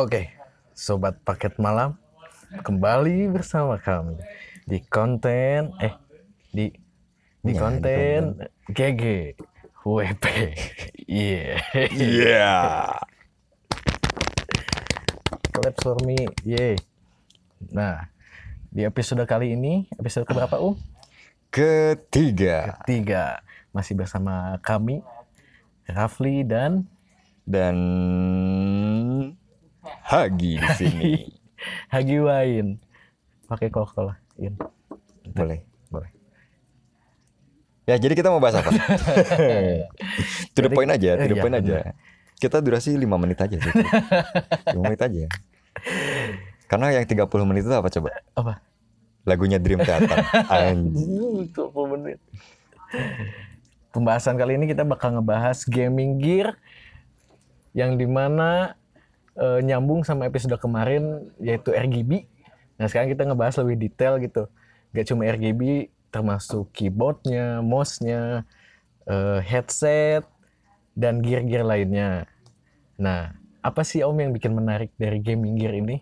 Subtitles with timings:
[0.00, 0.32] Oke,
[0.72, 1.92] sobat paket malam,
[2.64, 4.16] kembali bersama kami
[4.64, 5.92] di konten eh
[6.48, 6.72] di
[7.44, 9.36] di Ya, konten GG
[9.84, 10.24] WP.
[11.04, 11.60] Iya.
[11.92, 12.56] Iya.
[15.52, 16.32] Clap for me.
[16.48, 16.80] Yeay.
[17.68, 18.08] Nah,
[18.72, 20.80] di episode kali ini, episode keberapa, Um?
[21.52, 23.44] Ketiga Tiga.
[23.68, 25.04] Masih bersama kami,
[25.84, 26.88] Rafli dan
[27.44, 27.76] dan
[29.82, 31.12] Hagi di sini.
[31.94, 32.80] Hagi Wain.
[33.48, 34.18] Pakai kokol lah.
[34.40, 34.56] In.
[35.32, 36.10] Boleh, boleh.
[37.88, 38.70] Ya, jadi kita mau bahas apa?
[40.54, 41.96] to the point aja, to the iya, point aja.
[42.40, 43.72] Kita durasi 5 menit aja sih.
[44.78, 45.26] 5 menit aja.
[46.70, 48.08] Karena yang 30 menit itu apa coba?
[48.38, 48.52] Apa?
[49.26, 50.16] Lagunya Dream Theater.
[50.48, 51.50] Anjing.
[51.52, 52.18] 20 menit.
[53.90, 56.54] Pembahasan kali ini kita bakal ngebahas gaming gear
[57.74, 58.79] yang di mana
[59.40, 62.28] eh, nyambung sama episode kemarin yaitu RGB.
[62.76, 64.46] Nah sekarang kita ngebahas lebih detail gitu.
[64.92, 68.44] Gak cuma RGB, termasuk keyboardnya, mouse-nya,
[69.08, 70.28] eh, headset,
[70.98, 72.28] dan gear-gear lainnya.
[73.00, 73.32] Nah,
[73.64, 75.96] apa sih Om yang bikin menarik dari gaming gear ini?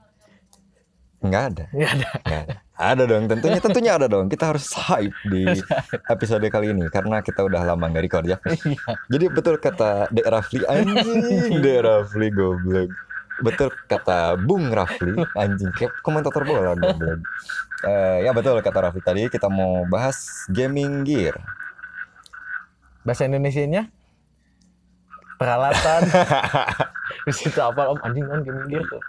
[1.22, 1.64] Enggak ada.
[1.74, 2.08] Nggak ada.
[2.26, 2.56] Nggak ada.
[2.78, 4.30] Ada dong, tentunya tentunya ada dong.
[4.30, 5.50] Kita harus hype di
[6.14, 8.38] episode kali ini karena kita udah lama nggak record ya.
[8.46, 8.78] Iya.
[9.10, 12.94] Jadi betul kata Dek Rafli anjing, Dek Rafli goblok.
[13.38, 17.22] Betul kata Bung Rafli anjing kayak komentator bola goblok.
[17.80, 21.38] Eh, ya betul kata Rafli tadi kita mau bahas gaming gear.
[23.00, 23.88] bahasa Indonesianya
[25.36, 26.02] peralatan
[27.26, 29.00] di situ apa om anjing kan gaming gear tuh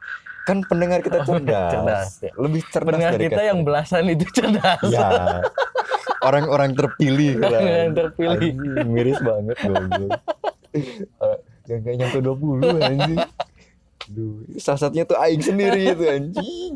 [0.42, 2.32] Kan pendengar kita Oh, cerdas, cerdas, ya.
[2.34, 5.44] lebih cerdas pendengar dari kita yang belasan itu cerdas Ya,
[6.20, 7.50] orang-orang terpilih lah.
[7.52, 8.50] Orang-orang terpilih.
[8.50, 10.12] Anjing, miris banget goblok.
[10.72, 13.20] Eh, Yang kayak nyampe 20 anjing.
[14.10, 16.72] Aduh, salah satunya tuh aing sendiri itu anjing.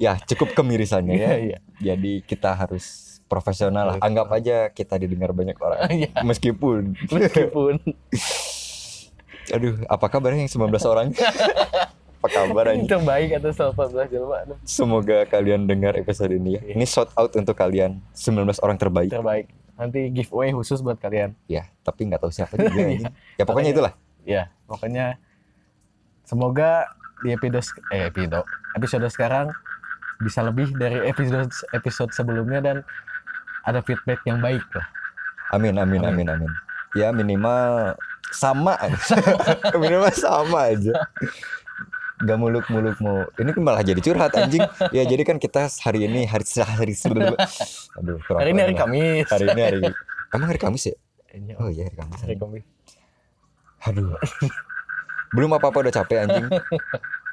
[0.00, 1.20] Ya, cukup kemirisannya ya.
[1.28, 1.58] Iya, iya.
[1.82, 3.96] Jadi kita harus profesional lah.
[4.00, 5.84] Anggap aja kita didengar banyak orang.
[6.00, 6.10] Iya.
[6.24, 7.76] Meskipun meskipun
[9.52, 11.12] aduh, apa kabarnya yang 19 orang?
[12.24, 12.88] apa kabar anjing?
[12.88, 16.60] terbaik atas 18 jelma Aduh, Semoga kalian dengar episode ini ya.
[16.64, 16.80] Iya.
[16.80, 19.12] Ini shout out untuk kalian 19 orang terbaik.
[19.12, 23.10] terbaik nanti giveaway khusus buat kalian Ya, tapi nggak tahu siapa juga.
[23.36, 23.92] Ya pokoknya itulah.
[24.24, 25.20] ya pokoknya
[26.34, 26.90] semoga
[27.22, 28.42] di episode eh episode
[28.74, 29.54] episode sekarang
[30.18, 32.76] bisa lebih dari episode episode sebelumnya dan
[33.62, 34.86] ada feedback yang baik lah
[35.54, 36.26] Amin, amin, Amin.
[36.26, 36.52] amin, amin.
[36.98, 37.94] Ya minimal
[38.34, 39.14] sama aja.
[39.82, 41.06] minimal sama aja.
[42.26, 43.22] Gak muluk-muluk mau.
[43.38, 44.66] Ini kan malah jadi curhat anjing.
[44.90, 47.38] Ya jadi kan kita hari ini hari hari sebelum
[48.02, 48.80] Aduh, kurang hari ini hari lah.
[48.82, 49.80] Kamis Hari ini hari
[50.34, 50.94] Emang hari Kamis ya?
[51.30, 52.18] Ini Oh iya hari Kamis.
[52.18, 52.64] hari Kamis
[53.86, 54.18] Aduh.
[55.34, 56.46] Belum apa-apa udah capek anjing.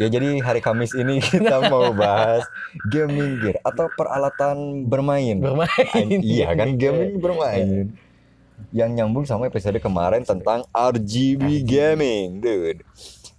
[0.02, 2.50] Ya jadi hari Kamis ini kita mau bahas
[2.90, 5.38] gaming gear atau peralatan bermain.
[5.38, 5.70] bermain.
[5.94, 7.94] An- iya kan gaming bermain.
[8.74, 12.82] Yang nyambung sama episode kemarin tentang RGB gaming dude.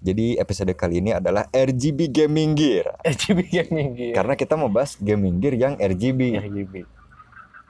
[0.02, 2.90] Jadi episode kali ini adalah RGB gaming gear.
[3.02, 4.14] RGB gaming gear.
[4.18, 6.74] Karena kita mau bahas gaming gear yang RGB RGB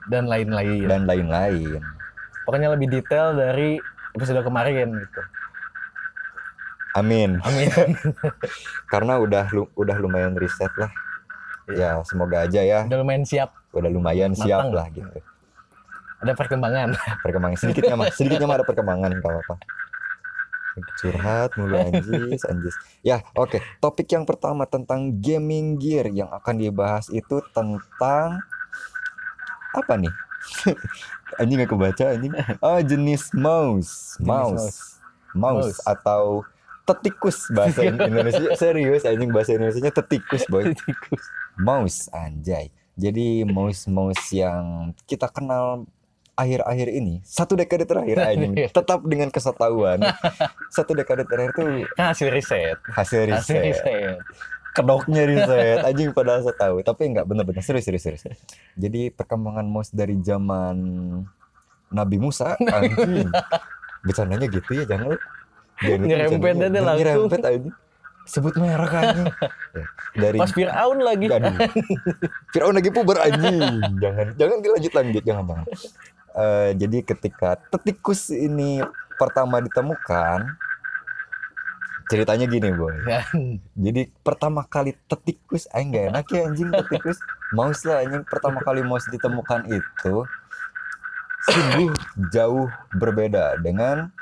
[0.09, 0.85] dan lain-lain.
[0.85, 1.81] Dan lain-lain.
[2.43, 3.77] Pokoknya lebih detail dari
[4.13, 5.21] episode kemarin gitu
[6.97, 7.41] amin.
[7.41, 7.69] Amin.
[8.91, 10.89] Karena udah udah lumayan riset lah.
[11.71, 12.83] Ya semoga aja ya.
[12.85, 13.55] Udah lumayan siap.
[13.71, 14.75] Udah lumayan siap Matang.
[14.75, 15.19] lah gitu.
[16.23, 16.87] Ada perkembangan.
[17.25, 17.57] Perkembangan.
[17.59, 19.55] Sedikitnya mah sedikitnya mah ada perkembangan nggak apa-apa.
[20.97, 22.75] Curhat mulu anjis anjis.
[23.05, 23.59] Ya oke.
[23.83, 28.41] Topik yang pertama tentang gaming gear yang akan dibahas itu tentang
[29.73, 30.13] apa nih?
[31.39, 32.33] Anjing nggak kebaca anjing.
[32.61, 34.17] Oh jenis mouse.
[34.21, 35.01] mouse.
[35.33, 35.79] Mouse Mouse.
[35.81, 36.45] atau
[36.83, 38.55] tetikus bahasa Indonesia.
[38.59, 40.75] Serius anjing bahasa Indonesia tetikus boy.
[40.75, 41.23] Tikus
[41.55, 42.69] mouse anjay.
[42.93, 45.87] Jadi mouse mouse yang kita kenal
[46.33, 50.01] akhir-akhir ini satu dekade terakhir anjing tetap dengan kesetahuan
[50.73, 52.77] satu dekade terakhir tuh kan hasil riset.
[52.89, 53.63] Hasil hasil riset.
[53.69, 54.17] Riset
[54.73, 56.81] kedoknya riset anjing pada saya tahu.
[56.81, 58.41] Tapi nggak bener-bener serius serius serius.
[58.73, 60.75] Jadi perkembangan mouse dari zaman
[61.93, 63.29] Nabi Musa anjing.
[64.05, 65.15] Bercandanya gitu ya jangan
[65.81, 66.99] Nyerempet aja langsung.
[67.01, 67.75] nyerempet anjing
[68.23, 69.27] sebut merek anjing
[70.13, 71.57] Ya, dari pas Fir'aun lagi Aduh.
[72.53, 73.57] Firaun lagi puber anjing.
[73.97, 75.65] jangan jangan dilanjut lanjut jangan jangan.
[76.33, 78.85] Eh, jadi ketika tetikus ini
[79.17, 80.53] pertama ditemukan
[82.05, 82.93] ceritanya gini boy.
[83.01, 83.25] kan
[83.73, 87.17] Jadi pertama kali tetikus aing gak enak ya anjing tetikus.
[87.57, 90.15] Mouse lah anjing pertama kali mouse ditemukan itu
[91.43, 91.91] sungguh
[92.31, 94.13] jauh berbeda dengan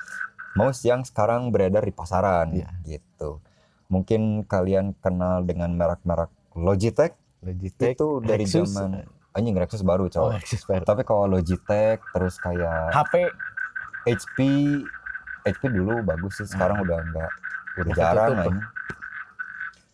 [0.53, 2.69] mouse yang sekarang beredar di pasaran Iya.
[2.85, 3.39] gitu.
[3.87, 7.11] mungkin kalian kenal dengan merek-merek Logitech
[7.41, 8.71] Logitech itu dari Lexus.
[8.71, 13.13] zaman anjing Lexus baru oh cowok Lexus baru tapi kalau Logitech terus kayak HP
[14.05, 14.37] HP
[15.43, 17.31] HP dulu bagus sih sekarang udah enggak
[17.77, 18.57] udah jarang anjing.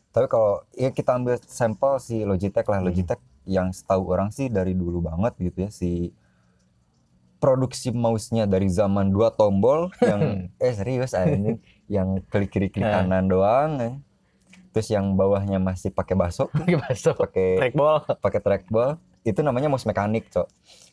[0.10, 2.88] tapi kalau ya kita ambil sampel si Logitech lah Hmm.
[2.88, 6.12] Logitech yang setahu orang sih dari dulu banget gitu ya si
[7.38, 11.62] produksi mouse-nya dari zaman dua tombol yang eh serius anjing
[11.96, 13.96] yang klik kiri klik kanan doang eh.
[14.74, 16.54] terus yang bawahnya masih pakai baso.
[16.70, 17.98] Gimana pakai trackball.
[18.22, 18.92] pakai trackball.
[19.26, 20.46] Itu namanya mouse mekanik cok.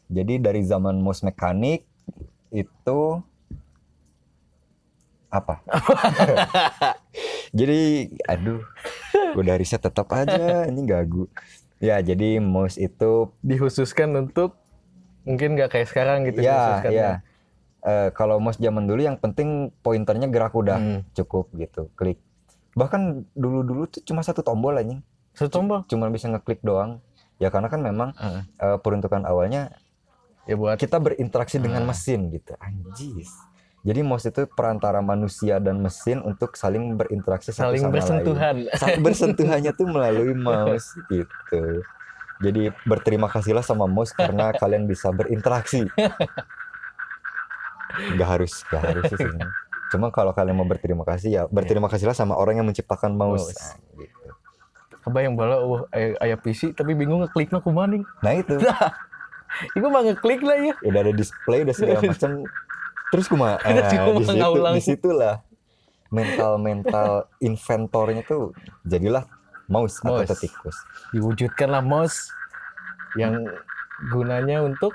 [0.09, 1.85] Jadi dari zaman mouse mekanik
[2.49, 3.01] itu
[5.29, 5.61] apa?
[7.59, 8.65] Jadi aduh
[9.37, 11.29] udah riset tetap aja ini gagu.
[11.83, 14.57] Ya jadi mouse itu dikhususkan untuk
[15.25, 16.95] mungkin nggak kayak sekarang gitu ya dikhususkannya.
[16.95, 17.13] ya?
[17.83, 19.49] Eh, kalau mouse zaman dulu yang penting
[19.81, 21.01] pointernya gerak udah Hmm.
[21.13, 22.17] cukup gitu klik.
[22.73, 25.05] Bahkan dulu dulu tuh cuma satu tombol anjing.
[25.33, 25.85] Satu tombol?
[25.85, 27.03] cuma bisa ngeklik doang.
[27.37, 28.43] Ya karena kan memang Heeh.
[28.57, 29.75] eh, peruntukan awalnya
[30.45, 31.89] ya buat kita berinteraksi dengan Ah.
[31.91, 33.29] mesin gitu anjis.
[33.81, 38.57] Jadi mouse itu perantara manusia dan mesin untuk saling berinteraksi satu saling sama bersentuhan.
[38.65, 41.85] Lain bersentuhannya tuh melalui mouse gitu
[42.45, 45.89] jadi berterima kasihlah sama mouse karena kalian bisa berinteraksi.
[48.15, 49.53] Nggak harus nggak harus sih sebenarnya.
[49.93, 53.47] cuma kalau kalian mau berterima kasih ya berterima kasihlah sama orang yang menciptakan mouse.
[53.47, 54.27] Nah, gitu.
[55.07, 58.59] kebayang bala wah aya, aya PC tapi bingung ngekliknya kumaha nih nah itu.
[59.79, 62.43] Iku mah ngeklik lah ya udah ada display udah segala macam
[63.15, 64.11] terus nah, kumaha di situ
[64.75, 65.35] di situlah
[66.11, 68.51] mental mental inventornya tuh
[68.83, 69.23] jadilah
[69.69, 70.41] mouse, atau Mouse.
[70.41, 70.77] tikus.
[71.15, 72.31] Diwujudkanlah mouse
[73.17, 73.49] yang
[74.13, 74.93] gunanya untuk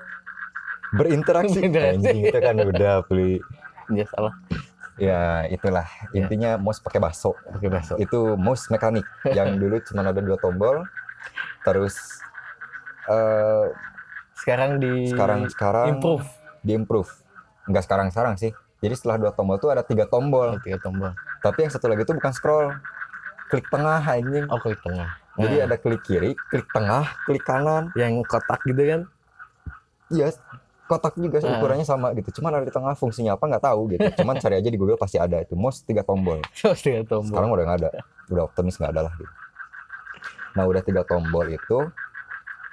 [0.97, 1.69] berinteraksi.
[1.69, 3.41] Anjing itu kan udah beli.
[3.89, 4.33] Ya salah.
[4.99, 5.87] Ya itulah.
[6.11, 6.25] Ya.
[6.25, 7.33] intinya mouse pakai baso.
[7.49, 9.07] Pakai bahasa itu mouse mekanik.
[9.37, 10.85] Yang dulu cuma ada dua tombol.
[11.63, 11.95] Terus
[13.09, 13.65] eh
[14.39, 16.27] sekarang di sekarang sekarang improve.
[16.61, 17.11] di improve.
[17.67, 18.51] Nggak sekarang sekarang sih.
[18.79, 20.55] Jadi setelah dua tombol tuh ada tiga tombol.
[20.55, 21.11] Oh, tiga tombol.
[21.43, 22.71] Tapi yang satu lagi tuh bukan scroll
[23.49, 24.45] klik tengah anjing.
[24.47, 25.09] Oh klik tengah.
[25.39, 27.89] Jadi Nah, ada klik kiri klik tengah klik kanan.
[27.97, 29.01] Yang kotak gitu kan?
[30.09, 30.33] Iya
[30.89, 31.61] kotak juga Nah.
[31.61, 32.41] ukurannya sama gitu.
[32.41, 34.05] Cuman ada di tengah fungsinya apa nggak tahu gitu.
[34.21, 35.53] Cuman cari aja di Google pasti ada itu.
[35.53, 36.41] Mouse tiga tombol.
[36.57, 37.29] Terus tiga tombol.
[37.29, 37.89] Sekarang udah nggak ada.
[38.29, 39.33] Udah optimis nggak ada lah gitu.
[40.57, 41.77] Nah udah tiga tombol itu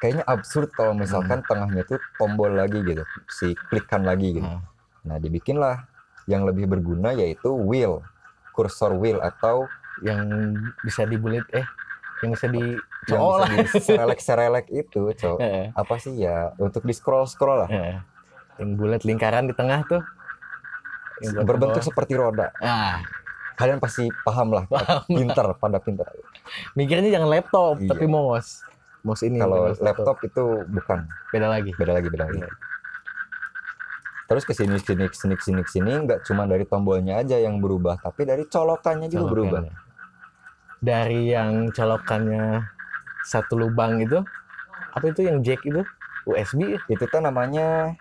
[0.01, 3.05] kayaknya absurd kalau misalkan tengahnya itu tombol lagi gitu.
[3.29, 4.49] Si klikkan lagi gitu.
[4.49, 4.65] Hmm.
[5.07, 5.87] nah dibikinlah
[6.27, 8.03] yang lebih berguna yaitu wheel.
[8.51, 9.69] Kursor wheel atau
[10.05, 10.53] yang
[10.85, 11.65] bisa dibulit eh
[12.25, 12.77] yang bisa di
[13.07, 13.49] cowok lah.
[13.81, 15.39] serelek serelek itu cowok.
[15.77, 16.53] Apa sih ya?
[16.57, 17.71] Untuk di scroll scroll lah
[18.57, 20.03] yang bulat lingkaran di tengah tuh.
[21.21, 21.89] Yang berbentuk bawah.
[21.89, 22.53] seperti roda.
[22.61, 23.01] Ah.
[23.57, 24.69] Kalian pasti paham lah.
[25.09, 26.05] Pinter pada pinter.
[26.77, 27.89] Mikirnya jangan laptop Iya.
[27.89, 28.61] tapi mouse.
[29.01, 30.21] Mouse ini kalau laptop.
[30.25, 31.09] itu bukan.
[31.33, 31.73] Beda lagi.
[31.77, 32.45] Beda lagi beda lagi.
[32.45, 32.53] Iya.
[34.27, 38.27] terus ke sini sini sini sini sini nggak cuma dari tombolnya aja yang berubah tapi
[38.27, 39.61] dari colokannya juga berubah.
[39.63, 39.86] Colokannya.
[40.81, 42.65] Dari yang colokannya
[43.27, 44.23] satu lubang itu
[44.95, 45.83] apa itu yang jack itu?
[46.27, 47.95] USB itu tuh namanya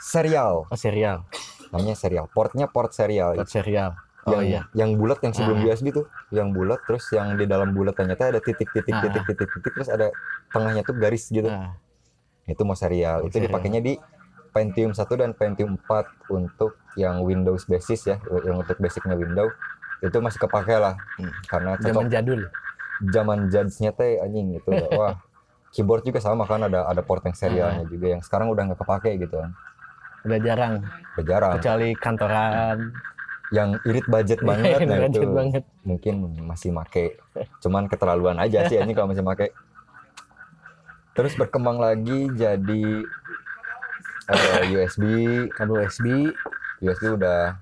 [0.00, 0.64] serial.
[0.72, 1.28] Oh serial.
[1.74, 2.24] Namanya serial.
[2.32, 3.36] Portnya port serial.
[3.36, 3.98] Buat serial.
[4.28, 4.62] Oh yang iya.
[4.76, 5.72] yang bulat yang sebelum Ah.
[5.72, 6.08] USB tuh.
[6.32, 9.04] Yang bulat terus yang di dalam bulat ternyata ada titik titik Ah.
[9.04, 10.08] titik titik titik terus ada
[10.52, 11.48] tengahnya tuh garis gitu.
[11.48, 11.76] Nah,
[12.48, 13.28] itu mau serial.
[13.28, 13.52] Itu serial.
[13.52, 13.94] dipakainya di
[14.50, 19.54] Pentium 1 dan Pentium 4 untuk yang Windows basis ya yang untuk basicnya Windows
[20.00, 20.94] itu masih kepake lah.
[21.14, 21.32] Hmm.
[21.44, 22.40] karena zaman cocok jadul.
[23.02, 25.14] Zaman judge-nya teh anjing itu udah, wah
[25.70, 27.88] keyboard juga sama kan ada ada port yang serialnya Ah.
[27.88, 29.36] juga yang sekarang udah nggak kepake gitu.
[29.36, 29.52] Kan
[30.22, 30.74] udah jarang.
[31.14, 31.52] Udah jarang.
[31.56, 32.78] Kecuali kantoran.
[33.50, 35.62] Yang irit budget banget nah Budget itu banget.
[35.82, 37.18] mungkin masih make.
[37.58, 39.50] Cuman keterlaluan aja sih ini kalau masih make.
[41.10, 42.84] Terus berkembang lagi jadi
[44.28, 45.02] eh, USB
[45.50, 46.06] kabel USB
[46.78, 47.58] USB udah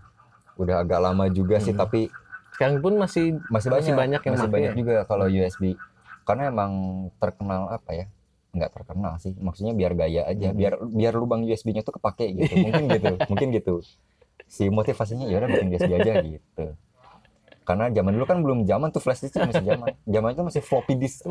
[0.57, 1.81] udah agak lama juga sih Hmm.
[1.81, 2.13] tapi
[2.59, 4.21] sekarang pun masih masih banyak Masih banyak.
[4.27, 5.79] yang masih banyak juga kalau USB
[6.27, 6.73] karena emang
[7.17, 8.07] terkenal apa ya?
[8.51, 9.33] Nggak terkenal sih.
[9.39, 10.51] Maksudnya biar gaya aja.
[10.51, 10.59] Hmm.
[10.59, 12.53] biar biar lubang USB-nya tuh kepake gitu.
[12.67, 13.15] Mungkin gitu.
[13.31, 13.75] Mungkin gitu.
[14.51, 16.67] Si motivasinya ya udah bikin USB aja gitu.
[17.63, 19.93] Karena zaman dulu kan belum zaman tuh flash disk masih zaman.
[20.03, 21.29] Zaman itu masih floppy disk.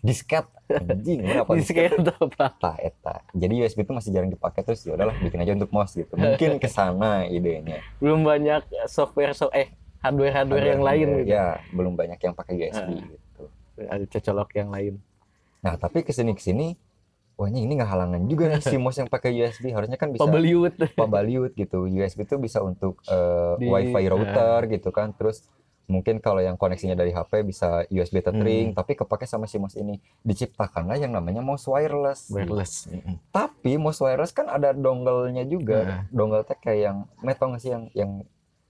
[0.00, 0.46] Disket.
[0.72, 2.54] Anjing berapa di disket atau apa?
[2.54, 3.14] Eta eta.
[3.34, 6.14] Jadi USB itu masih jarang dipakai terus ya udahlah bikin aja untuk mouse gitu.
[6.16, 7.82] Mungkin ke sana idenya.
[7.98, 11.30] Belum banyak software so eh hardware hardware yang lain gitu.
[11.30, 13.06] ya belum banyak yang pakai USB Ah.
[13.08, 13.42] gitu
[13.80, 14.94] ada cocolok yang lain
[15.62, 16.74] Nah, tapi ke sini ke sini,
[17.32, 19.70] wah ini nggak halangan juga nih si mouse yang pakai USB.
[19.70, 21.86] Harusnya kan bisa pembeliut pembaliut gitu.
[21.86, 25.14] USB itu bisa untuk eh, Di- WiFi router gitu kan.
[25.14, 25.46] Terus
[25.86, 28.76] mungkin kalau yang koneksinya dari HP bisa USB tethering Hmm.
[28.76, 33.18] tapi kepake sama si mouse ini diciptakanlah yang namanya mouse wireless wireless Mm-mm.
[33.28, 36.02] tapi mouse wireless kan ada dongle-nya juga Nah.
[36.08, 38.10] dongle teh kayak yang metong sih yang yang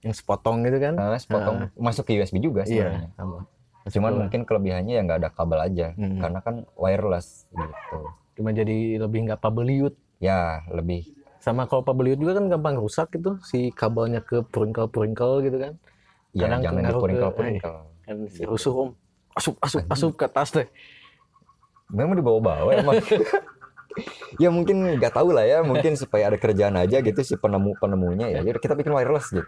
[0.03, 0.93] yang sepotong gitu kan?
[0.93, 1.55] Eh, sepotong.
[1.73, 3.07] Masuk ke USB juga sebenarnya.
[3.07, 3.37] Iya sama.
[3.85, 5.87] Cuman mungkin kelebihannya ya nggak ada kabel aja.
[5.93, 6.19] Hmm.
[6.19, 7.97] karena kan wireless gitu.
[8.33, 11.07] Cuma jadi lebih nggak pabeliut ya lebih.
[11.39, 13.39] Sama kalau pabeliut juga kan gampang rusak gitu.
[13.41, 15.73] Si kabelnya ke purinkle purinkle gitu kan.
[16.31, 18.49] Ya Kadang jangan ke- dipuringkel puringkel kan si Gitu.
[18.49, 18.89] rusuh om
[19.31, 20.67] asup asup asup ke atas deh.
[21.87, 22.99] Memang dibawa-bawa emang
[24.41, 28.27] ya mungkin nggak tahu lah ya mungkin supaya ada kerjaan aja gitu si penemu penemunya
[28.33, 28.39] ya.
[28.41, 29.45] Yaudah, kita bikin wireless gitu.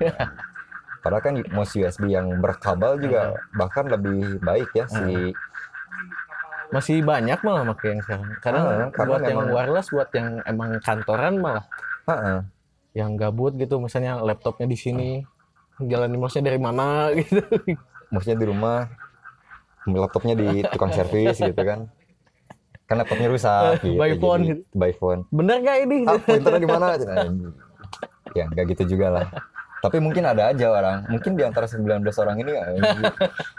[1.02, 5.34] Padahal kan mouse USB yang berkabel juga bahkan lebih baik ya si
[6.74, 8.30] masih banyak malah pakai yang sekarang.
[8.42, 11.66] Kadang Ah, karena buat yang wireless buat yang emang kantoran malah.
[12.10, 12.40] Heeh.
[12.96, 15.10] yang gabut gitu misalnya laptopnya di sini.
[15.84, 17.44] Jalanin mouse-nya dari mana gitu.
[18.08, 18.88] Mouse-nya di rumah
[19.86, 21.86] laptopnya di tukang servis gitu kan
[22.86, 25.20] kan laptopnya rusak gitu, By phone jadi- by phone.
[25.30, 25.98] Bener gak ini?
[26.04, 26.86] Ah pointernya di mana
[28.38, 29.28] ya nggak gitu juga lah.
[29.80, 31.06] Tapi mungkin ada aja orang.
[31.08, 32.52] Mungkin di antara 19 orang ini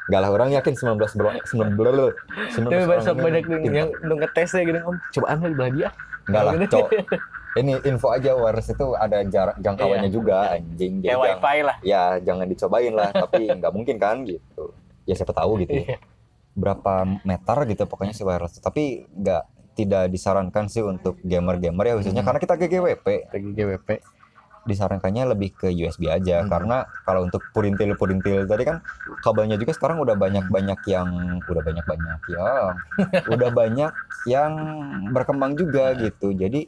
[0.06, 2.12] nggak lah orang yakin 19 belo- 19
[2.52, 3.72] 19 tapi orang ini banyak pintar.
[3.72, 4.96] yang udah ngetesnya gitu om.
[5.12, 5.88] Cobaan di belah dia
[6.26, 6.66] nggak lah Gitu.
[6.72, 6.88] cok
[7.62, 11.76] ini info aja wireless itu ada jarak jangkauannya juga anjing jadi kayak wifi lah.
[11.80, 14.74] Ya jangan dicobain lah tapi nggak mungkin kan gitu.
[15.02, 15.82] Ya siapa tahu gitu ya.
[15.86, 15.98] Iya.
[16.56, 19.44] Berapa meter gitu pokoknya si wireless tapi nggak
[19.76, 22.32] tidak disarankan sih untuk gamer-gamer ya khususnya Hmm.
[22.32, 23.88] karena kita GGWP lagi GWP
[24.66, 26.50] disarankannya lebih ke USB aja Hmm.
[26.50, 28.80] karena kalau untuk purintil-purintil tadi kan
[29.20, 31.08] kabelnya juga sekarang udah banyak-banyak yang
[31.44, 32.72] udah banyak-banyak yang
[33.36, 33.92] udah banyak
[34.26, 34.52] yang
[35.12, 36.08] berkembang juga Hmm.
[36.08, 36.66] gitu jadi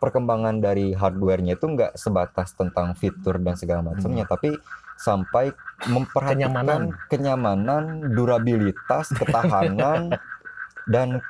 [0.00, 4.56] perkembangan dari hardware-nya itu nggak sebatas tentang fitur dan segala macamnya tapi
[5.00, 5.56] sampai
[5.88, 7.08] memperhatikan Kenyamanan.
[7.08, 10.20] kenyamanan, durabilitas, ketahanan
[10.94, 11.24] dan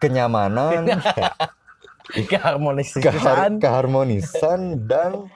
[0.00, 0.88] kenyamanan,
[2.32, 5.28] keharmonis kehar- keharmonisan dan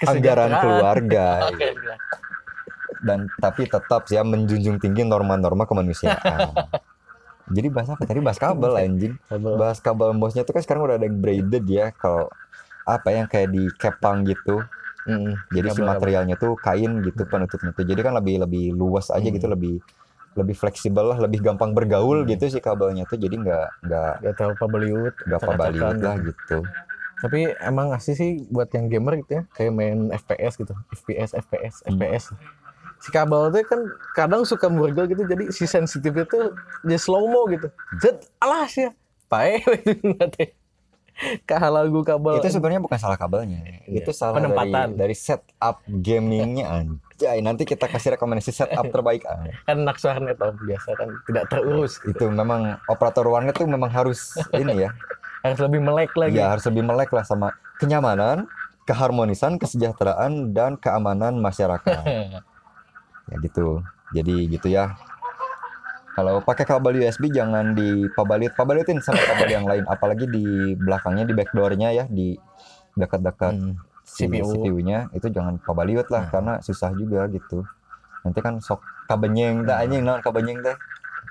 [0.00, 1.52] anggaran keluarga
[3.06, 6.56] dan tapi tetap ya menjunjung tinggi norma-norma kemanusiaan.
[7.48, 8.20] Jadi bahas apa tadi?
[8.20, 9.14] Bahas kabel anjing.
[9.30, 12.28] Bahas kabel bosnya tuh kan sekarang udah ada braided ya kalau
[12.84, 14.64] apa yang kayak di kepang gitu.
[15.08, 15.34] Mm-mm.
[15.48, 17.82] Jadi si Kabel- materialnya tuh kain gitu penutupnya tuh.
[17.82, 19.32] Jadi kan lebih lebih luas aja Hmm.
[19.32, 19.80] gitu lebih
[20.34, 22.28] lebih fleksibel lah, lebih gampang bergaul Hmm.
[22.28, 23.16] gitu si kabelnya tuh.
[23.16, 26.58] Jadi nggak nggak Gak tau pabeliut nggak pabaliut lah gitu.
[27.18, 31.74] tapi emang asli sih buat yang gamer gitu ya kayak main FPS gitu FPS FPS
[31.82, 31.98] Hmm.
[31.98, 32.24] FPS
[32.98, 33.80] si kabel tuh kan
[34.12, 38.86] kadang suka murgel gitu jadi si sensitifnya tuh jadi slow mo gitu zet alah sih
[39.26, 39.98] pae itu
[41.18, 43.82] nanti kahalau gue kabel Itu sebenarnya bukan salah kabelnya.
[43.86, 44.02] Iya.
[44.02, 44.94] Itu salah Penempatan.
[44.94, 47.42] dari dari setup gamingnya anjay.
[47.42, 49.26] Nanti kita kasih rekomendasi setup terbaik.
[49.26, 52.14] Ah, kan anak warnet om biasa kan tidak terurus gitu.
[52.14, 54.90] itu memang operator warnet tuh memang harus ini ya.
[55.44, 58.50] harus lebih melek lagi Ya harus lebih melek lah sama kenyamanan,
[58.86, 62.02] keharmonisan, kesejahteraan dan keamanan masyarakat.
[63.30, 63.82] ya gitu.
[64.14, 64.94] Jadi gitu ya.
[66.18, 71.30] Kalau pakai kabel USB jangan dipabalit, pabalitin sama kabel yang lain, apalagi di belakangnya di
[71.30, 72.34] backdoornya ya, di
[72.92, 73.78] dekat-dekat Hmm.
[74.02, 74.50] si CPU.
[74.58, 76.30] CPU-nya itu jangan pabaliut lah Nah.
[76.32, 77.62] karena susah juga gitu.
[78.24, 80.74] Nanti kan sok kabenyeng teh anjing naon kabenyeng teh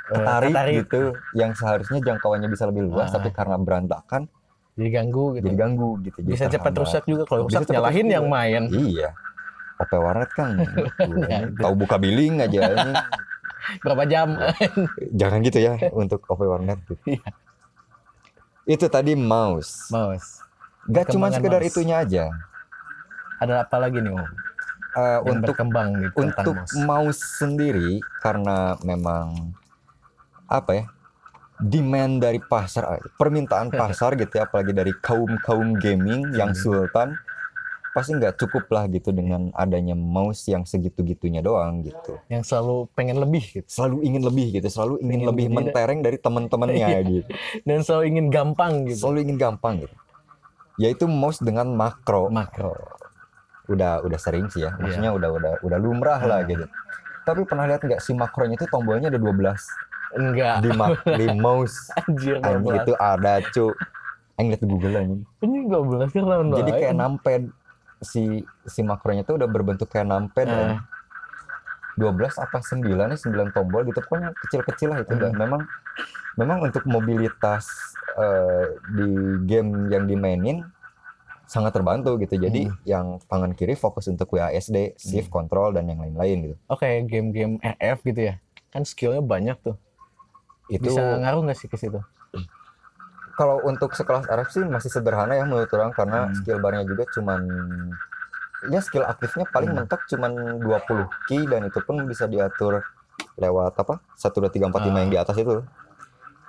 [0.07, 0.75] Eh, ketarik ketarik.
[0.79, 1.01] gitu
[1.33, 3.19] yang seharusnya jangkauannya bisa lebih luas Ah.
[3.19, 4.31] tapi karena berantakan
[4.73, 6.17] jadi ganggu gitu jadi ganggu gitu.
[6.21, 9.11] Jadi bisa cepat rusak juga kalau rusak nyalahin yang main Iya.
[9.77, 10.79] OP warnet kan gitu,
[11.27, 11.59] anjing.
[11.59, 12.95] tahu buka billing aja anjing.
[13.79, 14.35] Berapa jam
[15.11, 16.99] Jangan gitu ya untuk OP warnet gitu.
[17.07, 17.29] Iya.
[18.65, 19.87] Itu tadi mouse.
[19.87, 20.43] mouse
[20.85, 21.69] Gak cuma sekedar mouse.
[21.69, 22.25] itunya aja.
[23.37, 24.25] ada apa lagi nih om
[24.89, 29.53] Eh, yang untuk berkembang gitu untuk mouse mouse sendiri karena memang
[30.43, 30.83] apa ya
[31.59, 36.57] demand dari pasar permintaan pasar gitu ya apalagi dari kaum kaum gaming yang Hmm.
[36.57, 37.13] sultan
[37.97, 42.21] pasti nggak cukup lah gitu dengan adanya mouse yang segitu gitunya doang gitu.
[42.27, 43.65] Yang selalu pengen lebih gitu.
[43.65, 46.99] Selalu ingin lebih gitu selalu ingin Pengen lebih mentereng dari teman-temannya Iya.
[47.01, 47.31] gitu.
[47.63, 48.99] Dan selalu ingin gampang gitu.
[49.01, 49.95] Selalu ingin gampang gitu.
[50.77, 52.29] Yaitu mouse dengan makro.
[52.29, 52.77] Makro.
[53.65, 54.69] Udah udah sering sih ya.
[54.69, 54.77] Iya.
[54.77, 56.49] maksudnya udah udah udah lumrah lah Hmm.
[56.49, 56.65] gitu.
[57.23, 59.57] Tapi pernah lihat nggak si makronya itu tombolnya ada 12
[60.13, 60.55] enggak.
[60.61, 61.89] Di, ma- di mouse.
[61.97, 63.65] Anjir anjing 12 itu ada cu.
[64.37, 67.41] Anjing lihat Google anjing ini 12 kan lawan jadi kayak numpad
[67.99, 68.23] si
[68.63, 70.53] si makronya tuh udah berbentuk kayak numpad Eh.
[70.53, 70.83] anjing.
[71.97, 75.41] 12 apa 9 nih 9 tombol gitu pokoknya kecil-kecil lah itu dan Hmm.
[75.41, 75.61] memang
[76.37, 77.65] memang untuk mobilitas
[78.13, 79.09] eh, di
[79.45, 80.65] game yang dimainin
[81.45, 82.33] sangat terbantu gitu.
[82.35, 82.75] Jadi Hmm.
[82.83, 86.55] yang tangan kiri fokus untuk WASD, shift, control dan yang lain-lain gitu.
[86.65, 88.35] Oke, game-game RF gitu ya.
[88.67, 89.77] Kan skillnya banyak tuh.
[90.67, 92.01] Itu Bisa ngaruh nggak sih ke situ?
[93.37, 96.33] Kalau untuk sekelas RF sih masih sederhana ya menurut orang karena Hmm.
[96.33, 97.39] skill barnya juga cuman
[98.65, 99.85] ya skill aktifnya paling Hmm.
[99.85, 102.81] mentok cuman 20 key dan itu pun bisa diatur
[103.37, 105.61] lewat apa 1 2 3 4 5 yang di atas itu.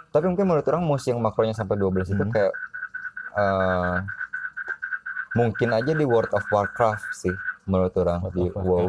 [0.08, 2.32] Tapi mungkin menurut orang mouse yang makronya sampai 12 itu Hmm.
[2.32, 2.52] kayak
[3.36, 3.96] eh,
[5.36, 7.36] mungkin aja di World of Warcraft sih
[7.68, 8.88] menurut orang World di WoW.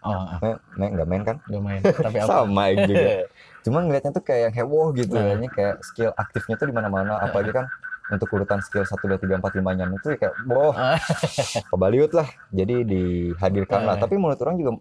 [0.00, 1.36] Oh, ah, Me, me, nggak main kan?
[1.42, 1.80] nggak main.
[1.82, 2.28] Tapi apa?
[2.28, 3.10] Sama juga.
[3.66, 5.22] Cuman ngeliatnya tuh kayak yang heboh gitu Nah.
[5.24, 7.66] kayaknya kayak skill aktifnya tuh di mana-mana apalagi kan
[8.08, 10.96] untuk urutan skill 1 2 3 4 5 nya itu kayak boh Ah.
[11.66, 12.24] kebaliut lah.
[12.48, 13.94] Jadi dihadirkan lah.
[13.94, 14.00] Nah.
[14.00, 14.72] Tapi menurut orang juga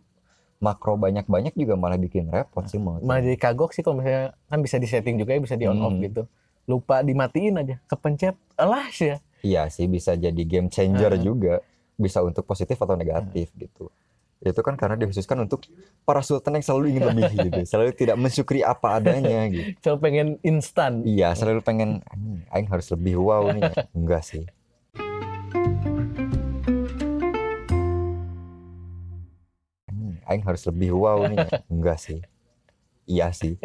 [0.58, 3.26] makro banyak-banyak juga malah bikin repot sih menurut Malah orang.
[3.26, 6.02] jadi kagok sih kalau misalnya kan bisa disetting juga ya, bisa di on off Hmm.
[6.04, 6.22] gitu.
[6.66, 9.18] Lupa dimatiin aja, kepencet, alas ya.
[9.40, 11.20] Iya sih bisa jadi game changer Nah.
[11.20, 11.54] juga.
[11.96, 13.90] Bisa untuk positif atau negatif gitu.
[14.38, 15.66] Itu kan karena dikhususkan untuk
[16.06, 17.62] para sultan yang selalu ingin lebih gitu.
[17.66, 19.74] Selalu tidak mensyukuri apa adanya gitu.
[19.82, 21.02] Coba pengen instan.
[21.02, 23.64] Iya, selalu pengen "Anjing, aing harus lebih wow nih.
[23.98, 24.46] Enggak sih.
[29.90, 31.40] Anjing, Aing harus lebih wow nih.
[31.66, 32.20] Enggak sih.
[33.10, 33.58] Iya sih.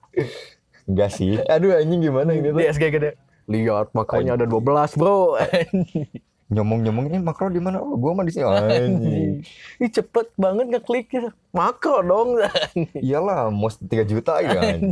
[0.88, 1.40] Enggak sih.
[1.50, 2.60] Aduh anjing gimana ini tuh?
[2.62, 3.10] Di SG gede.
[3.50, 5.34] Lihat makronya ada 12, Bro.
[6.50, 7.78] Nyomong-nyomong ini makro di mana?
[7.78, 8.42] Oh, gua mah di sini.
[8.50, 9.32] Anjing.
[9.78, 11.30] Ih cepet banget ngekliknya.
[11.50, 12.42] Makro dong.
[13.06, 14.82] Iyalah, mouse 3 juta ya.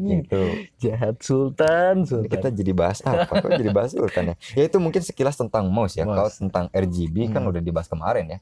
[0.00, 0.42] Gitu.
[0.78, 2.30] Jahat Sultan, Ini Sultan.
[2.30, 3.26] kita jadi bahas apa?
[3.36, 4.34] Kok jadi bahas sultan ya?
[4.54, 6.02] Ya itu mungkin sekilas tentang mouse ya.
[6.04, 7.50] Kalau tentang RGB kan Hmm.
[7.50, 8.38] udah dibahas kemarin ya.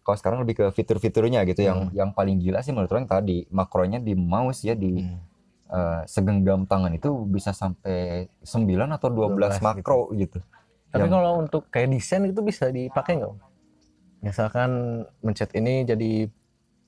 [0.00, 1.60] Kalau sekarang lebih ke fitur-fiturnya gitu.
[1.62, 1.92] Yang Hmm.
[1.94, 5.20] yang paling gila sih menurut orang tadi makronya di mouse ya di Hmm.
[5.66, 10.38] eh, segenggam tangan itu bisa sampai 9 atau 12, 12 makro gitu.
[10.94, 13.34] Tapi Yang- kalau untuk kayak desain itu bisa dipakai nggak?
[14.22, 14.70] Misalkan
[15.20, 16.30] mencet ini jadi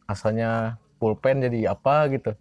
[0.07, 2.33] asalnya pulpen jadi apa gitu.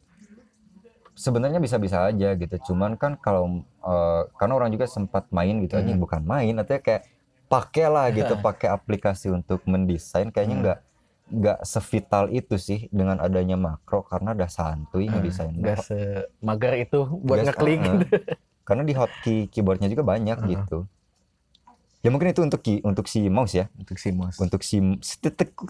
[1.16, 2.56] Sebenarnya bisa-bisa aja gitu.
[2.70, 6.00] Cuman kan kalau eh, karena orang juga sempat main gitu aja Hmm.
[6.00, 7.04] bukan main artinya kayak
[7.46, 10.64] pakai lah gitu, pakai aplikasi untuk mendesain kayaknya Hmm.
[10.64, 10.80] nggak
[11.26, 15.50] nggak sevital itu sih dengan adanya makro karena udah santuy ngedesain.
[15.52, 18.06] Nggak semagar itu buat ngeklik gitu.
[18.66, 20.50] Karena di hotkey keyboardnya juga banyak Uh-uh.
[20.50, 20.78] gitu.
[22.06, 23.66] Ya mungkin itu untuk ki- untuk si mouse ya.
[23.82, 24.38] Untuk si mouse.
[24.38, 24.78] untuk si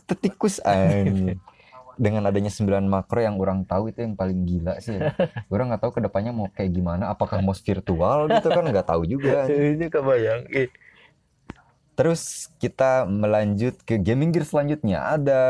[0.03, 0.59] tetikus
[1.95, 5.15] dengan adanya 9 makro yang orang tahu itu yang paling gila sih ya.
[5.53, 9.07] orang nggak tahu ke depannya mau kayak gimana apakah mouse virtual gitu kan nggak tahu
[9.07, 9.47] juga
[9.79, 10.43] Ini kebayang.
[11.95, 15.41] Terus kita melanjut ke gaming gear selanjutnya ada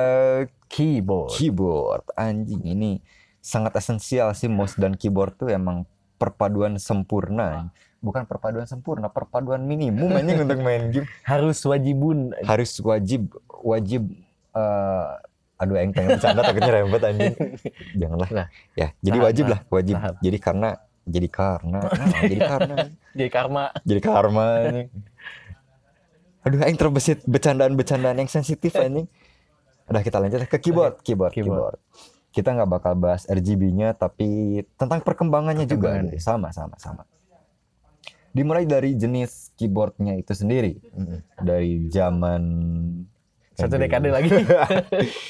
[0.69, 1.33] Keyboard.
[1.33, 3.01] keyboard anjing ini
[3.41, 5.89] sangat esensial sih mouse dan keyboard tuh emang
[6.21, 7.69] perpaduan sempurna
[8.05, 12.31] bukan perpaduan sempurna perpaduan minimum anjing untuk main game Harus wajibun.
[12.39, 14.05] harus wajib wajib
[14.51, 15.07] eh
[15.55, 17.33] aduh aing pengen bercanda takutnya rempet anjing
[17.99, 18.47] janganlah Lah.
[18.73, 20.13] ya jadi Tahap, wajib lah wajib tahap.
[20.19, 20.69] jadi karena
[21.05, 22.75] jadi karena nah, jadi karena
[23.15, 23.63] Jadi karma.
[23.81, 24.87] jadi karma anjing
[26.41, 29.07] aduh aing terbesit bercandaan-bercandaan yang sensitif anjing
[29.85, 31.77] udah kita lanjut ke keyboard keyboard keyboard, Keyboard.
[32.29, 34.27] kita nggak bakal bahas RGB-nya tapi
[34.75, 36.11] tentang perkembangannya juga Perkembangan.
[36.11, 36.21] gitu.
[36.21, 37.01] sama sama sama
[38.35, 40.75] dimulai dari jenis keyboardnya itu sendiri
[41.37, 42.43] dari zaman
[43.55, 44.27] Satu dekade lagi.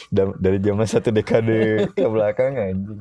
[0.09, 2.97] Da- dari zaman satu dekade ke belakang anjing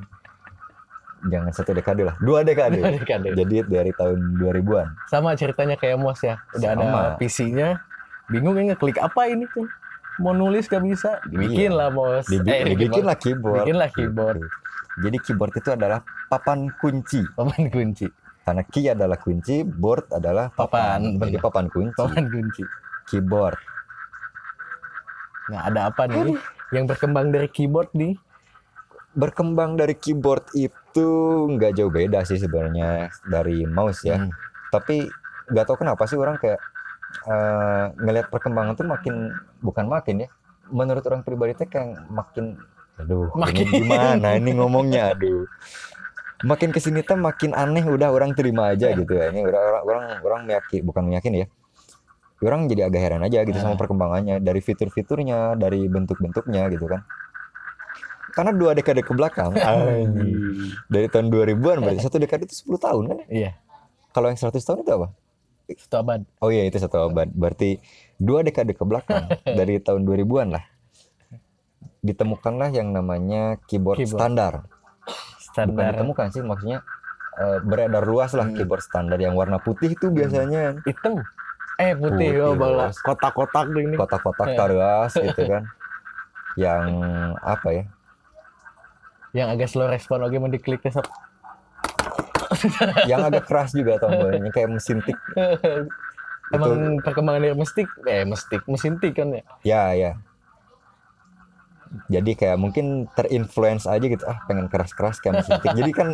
[1.24, 3.32] jangan satu dekade lah dua dekade Dua dekade.
[3.32, 6.36] jadi dari tahun 2000-an Sama ceritanya kayak Mos ya.
[6.52, 7.02] Udah ada Sama.
[7.16, 7.80] PC-nya.
[8.26, 9.64] Bingung ya ngeklik apa ini tuh.
[10.16, 11.24] Mau nulis gak bisa.
[11.24, 11.78] Dibikin Iya.
[11.78, 12.28] lah Mos.
[12.28, 14.40] Dibi- Eh, dibikin lah keyboard Bikin lah keyboard.
[14.94, 18.04] Jadi keyboard itu adalah papan kunci Papan kunci.
[18.44, 21.42] Karena key adalah kunci board adalah papan Papan, berarti iya.
[21.42, 22.62] papan kunci Papan kunci.
[23.04, 23.58] keyboard
[25.44, 26.36] Nah ada apa nih
[26.70, 28.16] yang berkembang dari keyboard nih?
[29.12, 31.06] berkembang dari keyboard itu
[31.48, 34.34] nggak jauh beda sih sebenarnya dari mouse ya Hmm.
[34.68, 35.06] tapi
[35.46, 36.58] nggak tahu kenapa sih orang kayak
[37.22, 39.30] eh, ngelihat perkembangan tuh makin
[39.60, 40.28] bukan makin ya
[40.66, 42.58] menurut orang pribadi tuh kayak makin
[42.96, 43.62] aduh Makin.
[43.62, 45.46] ini gimana ini ngomongnya aduh
[46.44, 50.04] makin ke sini tuh makin aneh udah orang terima aja gitu ya ini orang orang
[50.20, 51.46] orang, meyakin bukan meyakin ya
[52.44, 53.80] orang jadi agak heran aja gitu sama Ah.
[53.80, 57.00] perkembangannya dari fitur-fiturnya dari bentuk-bentuknya gitu kan
[58.34, 59.54] karena dua dekade ke belakang
[60.92, 63.26] dari tahun 2000-an berarti satu dekade itu 10 tahun kan ya?
[63.30, 63.50] Iya.
[64.10, 65.08] kalau yang 100 tahun itu apa
[65.64, 66.20] Satu abad.
[66.44, 67.24] Oh iya itu satu abad.
[67.32, 67.80] Berarti
[68.20, 70.64] dua dekade ke belakang dari tahun 2000-an lah.
[72.04, 74.20] Ditemukanlah yang namanya keyboard, Keyboard.
[74.20, 74.52] standar.
[75.54, 76.78] Bukan Standar ditemukan sih maksudnya
[77.34, 78.54] eh, beredar luas lah Hmm.
[78.54, 80.78] keyboard standar yang warna putih itu biasanya.
[80.82, 81.22] hitam.
[81.74, 82.98] Eh putih, Putih, oh bola bos.
[83.00, 83.94] kotak-kotak tuh ini.
[83.94, 84.56] kotak-kotak Eh.
[84.56, 85.62] taruas gitu kan
[86.54, 86.84] yang
[87.36, 87.84] apa ya
[89.32, 91.02] Yang agak slow respon oke mau diklik sob.
[93.04, 95.18] yang agak keras juga tombolnya kayak mesin tik
[96.46, 99.42] Emang perkembangan dari mestik, eh mestik, mesin tik kan ya.
[99.64, 100.10] ya ya
[102.06, 106.08] jadi kayak mungkin terinfluence aja gitu ah pengen keras-keras kayak mesin tik jadi kan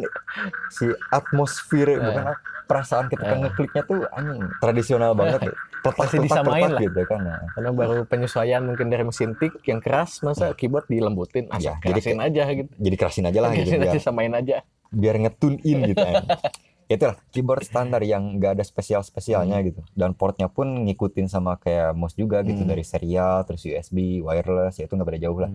[0.69, 3.41] si atmosfer bukan ah, perasaan ketika Eh.
[3.41, 6.79] ngekliknya tuh anjing tradisional banget tetak Pasti disamain lah.
[6.79, 7.41] gitu kan nah.
[7.51, 11.99] Karena baru penyesuaian mungkin dari mesin tik yang keras, masa keyboard dilembutin, Ya, asal jadi
[11.99, 12.71] kerasin aja gitu.
[12.77, 14.57] jadi kerasin aja lah gitu Kerasin biar aja, samain aja.
[14.91, 16.21] biar ngetune in gitu kan.
[16.91, 19.67] Itulah keyboard standar yang nggak ada spesial-spesialnya Hmm.
[19.71, 19.81] gitu.
[19.95, 22.71] Dan portnya pun ngikutin sama kayak mouse juga gitu Hmm.
[22.75, 25.51] dari serial terus USB, wireless ya itu nggak beda jauh lah.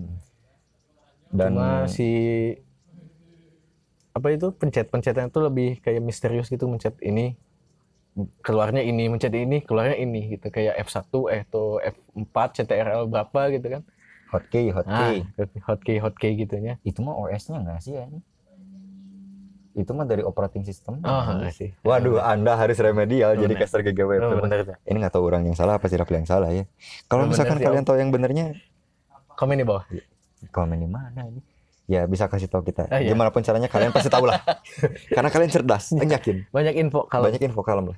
[1.30, 2.08] Dan Cuma si
[4.16, 7.36] apa itu pencet-pencetnya tuh lebih kayak misterius gitu mencet ini
[8.40, 13.68] keluarnya ini mencet ini keluarnya ini gitu kayak F1 eh tuh F4 CTRL berapa gitu
[13.68, 13.84] kan
[14.32, 15.28] hotkey, hotkey.
[15.28, 18.24] ah hotkey hotkey gitunya Itu mah OS-nya nggak sih ya ini?
[19.76, 21.04] Itu mah dari operating system.
[21.04, 23.60] oh enggak sih Waduh, Anda harus remedial jadi Bener.
[23.60, 24.12] caster GGW.
[24.24, 24.80] oh, bener.
[24.88, 26.64] Ini nggak tahu orang yang salah apa si Rafli yang salah ya.
[27.12, 28.56] Kalau Bener misalkan sih, kalian tahu yang benernya,
[29.36, 29.84] komen di bawah
[30.50, 31.44] komen di mana ini?
[31.86, 32.90] Ya bisa kasih tahu kita.
[32.90, 33.14] Ah, iya.
[33.14, 34.42] Gimana pun caranya kalian pasti tahu lah.
[35.16, 36.50] Karena kalian cerdas, yakin.
[36.50, 37.98] banyak info kalau Banyak info kalem lah.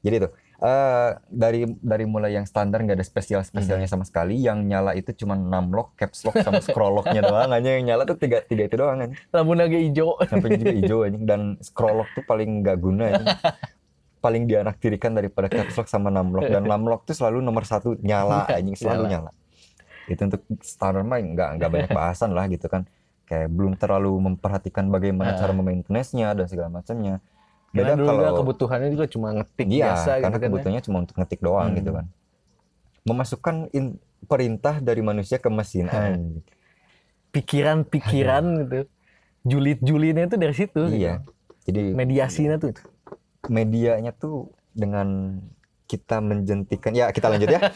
[0.00, 0.28] Jadi itu
[0.58, 3.94] eh dari dari mulai yang standar nggak ada spesial spesialnya Hmm.
[3.94, 4.34] sama sekali.
[4.36, 8.02] Yang nyala itu cuma 6 lock, caps lock sama scroll locknya doang aja yang nyala
[8.02, 9.10] tuh tiga tiga itu doang kan.
[9.30, 13.24] lampu naga hijau Sampai juga hijau aja dan scroll lock tuh paling nggak guna aja.
[14.18, 17.94] paling dianaktirikan daripada caps lock sama 6 lock dan 6 lock tuh selalu nomor satu
[18.00, 19.30] nyala anjing selalu nyala.
[20.04, 22.82] Itu untuk standar mah nggak nggak banyak bahasan lah gitu kan.
[23.24, 25.38] Kayak belum terlalu memperhatikan bagaimana Ah.
[25.38, 27.22] cara memaintenance-nya dan segala macamnya.
[27.68, 30.46] Karena Beda dulu juga kalau kebutuhannya juga cuma ngetik Iya, biasa karena gitu kan ya.
[30.48, 31.78] kebutuhannya cuma untuk ngetik doang Hmm.
[31.78, 32.04] gitu kan.
[33.04, 35.86] Memasukkan in- perintah dari manusia ke mesin.
[35.86, 36.40] Hmm.
[37.28, 38.78] pikiran-pikiran gitu
[39.44, 41.22] julid-julidnya itu dari situ Iya.
[41.62, 41.94] Jadi gitu.
[41.94, 42.82] mediasinya tuh itu.
[43.46, 45.38] medianya tuh dengan
[45.86, 47.60] kita menjentikan ya kita lanjut ya.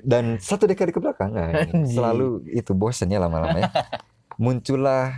[0.00, 1.52] Dan satu dekade ke belakang nah,
[1.84, 3.68] selalu itu bosannya lama-lama ya.
[4.40, 5.16] Muncullah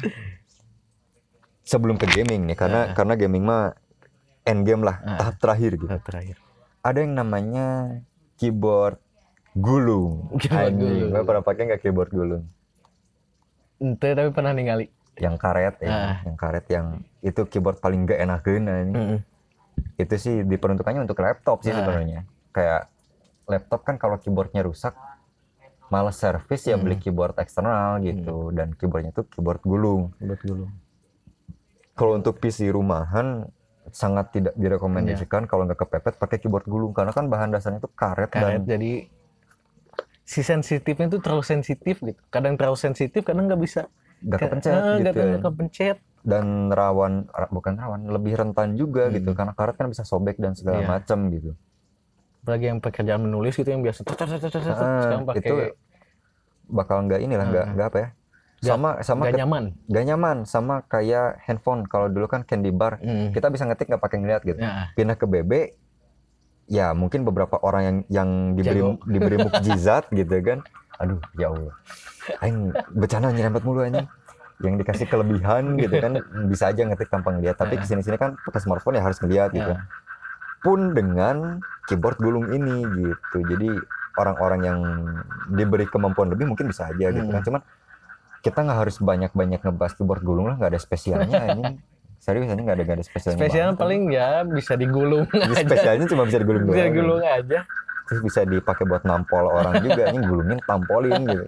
[1.63, 2.95] sebelum ke gaming nih karena Ah.
[2.95, 3.75] karena gaming mah
[4.43, 5.19] end game lah, Ah.
[5.19, 5.87] tahap terakhir gitu.
[5.87, 6.37] Nah, terakhir
[6.81, 7.67] ada yang namanya
[8.35, 8.99] keyboard
[9.53, 10.27] gulung.
[10.43, 11.11] Keyboard gulung.
[11.11, 12.45] Lo pernah pakai nggak keyboard gulung?
[13.79, 16.17] ente tapi pernah ningali Yang karet ya, Ah.
[16.25, 16.87] yang karet yang
[17.21, 18.93] itu keyboard paling gak enakeun ini.
[18.93, 19.19] Mm-mm.
[19.95, 21.77] Itu sih diperuntukannya untuk laptop sih Ah.
[21.77, 22.25] sebenarnya.
[22.49, 22.89] Kayak
[23.45, 24.97] laptop kan kalau keyboardnya rusak
[25.89, 26.83] malah servis ya Hmm.
[26.83, 30.17] beli keyboard eksternal gitu dan keyboardnya tuh keyboard gulung.
[30.17, 30.65] buat dulu
[31.93, 33.45] Kalau untuk PC rumahan
[33.89, 38.31] sangat tidak direkomendasikan kalau nggak kepepet pakai keyboard gulung karena kan bahan dasarnya itu karet,
[38.31, 39.11] karet dan jadi
[40.23, 43.91] si sensitifnya tuh terlalu sensitif gitu kadang terlalu sensitif kadang nggak bisa
[44.23, 45.19] nggak kepencet Ah, gitu.
[45.19, 45.37] ya.
[45.37, 49.19] kepencet dan rawan ra- bukan rawan lebih rentan juga Hmm.
[49.19, 50.89] gitu karena karet kan bisa sobek dan segala Iya.
[50.89, 51.51] macam gitu
[52.39, 54.15] apalagi yang pekerjaan menulis gitu yang biasa Ah,
[55.03, 55.57] sekarang pakai itu
[56.65, 57.73] bakal nggak inilah nggak Ah.
[57.75, 58.09] nggak apa ya
[58.63, 59.75] Sama sama ke- nyaman.
[59.85, 61.83] nggak nyaman sama kayak handphone.
[61.85, 63.35] Kalau dulu kan candy bar Mm.
[63.35, 64.57] kita bisa ngetik nggak pakai ngeliat gitu.
[64.57, 65.53] Nah, pindah ke BB
[66.69, 69.03] ya mungkin beberapa orang yang yang diberi Jago.
[69.13, 70.63] diberi mukjizat gitu kan.
[70.97, 71.75] Aduh ya Allah.
[72.39, 74.07] Aing bercanda nyerempet mulu anjing.
[74.63, 76.13] Yang dikasih kelebihan gitu kan
[76.47, 77.59] bisa aja ngetik tanpa ngeliat.
[77.59, 77.81] Tapi Nah.
[77.81, 79.69] ke sini sini kan pakai smartphone ya harus ngeliat gitu.
[79.69, 79.85] Nah.
[80.63, 83.43] pun dengan keyboard gulung ini gitu.
[83.43, 83.67] Jadi
[84.15, 84.79] orang-orang yang
[85.51, 87.35] diberi kemampuan lebih mungkin bisa aja gitu Hmm.
[87.35, 87.61] kan cuman
[88.43, 91.79] kita nggak harus banyak-banyak ngebahas keyboard gulung lah nggak ada spesialnya ini
[92.19, 93.83] serius ini nggak ada nggak ada spesialnya spesialnya banget.
[93.83, 95.63] paling ya bisa digulung Jadi aja.
[95.65, 97.61] spesialnya cuma bisa digulung bisa digulung aja.
[98.03, 101.47] Terus bisa dipakai buat nampol orang juga ini gulungin tampolin gitu.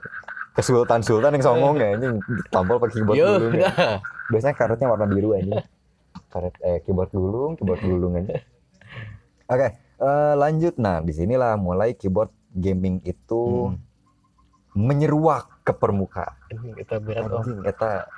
[0.50, 2.06] Ke sultan sultan yang songong ya ini
[2.48, 3.70] tampol pakai keyboard yo gulung ya.
[4.24, 5.66] biasanya karetnya warna biru aja
[6.30, 8.38] karet eh keyboard gulung keyboard gulung aja.
[9.44, 10.74] Oke eh, lanjut.
[10.76, 13.78] Nah di sinilah mulai keyboard gaming itu Hmm.
[14.74, 16.34] Menyeruak ke permukaan.
[16.50, 18.10] Kita berat anjing eta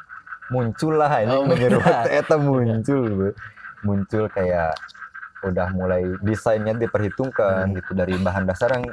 [0.47, 2.09] muncul lah ini Oh, menyeruak.
[2.09, 3.31] eta muncul bro.
[3.79, 4.73] muncul kayak
[5.43, 7.77] udah mulai desainnya diperhitungkan Hmm.
[7.77, 8.89] gitu dari bahan dasar yang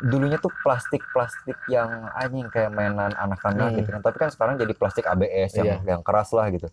[0.00, 3.78] dulunya tuh plastik-plastik yang anjing kayak mainan anak-anak Hmm.
[3.78, 4.00] gitu kan.
[4.00, 6.68] Tapi kan sekarang jadi plastik ABS yang yang keras lah gitu.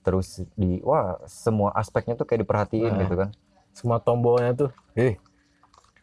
[0.00, 3.00] Terus di wah semua aspeknya tuh kayak diperhatiin Nah.
[3.00, 3.28] gitu kan.
[3.70, 5.18] Semua tombolnya tuh eh.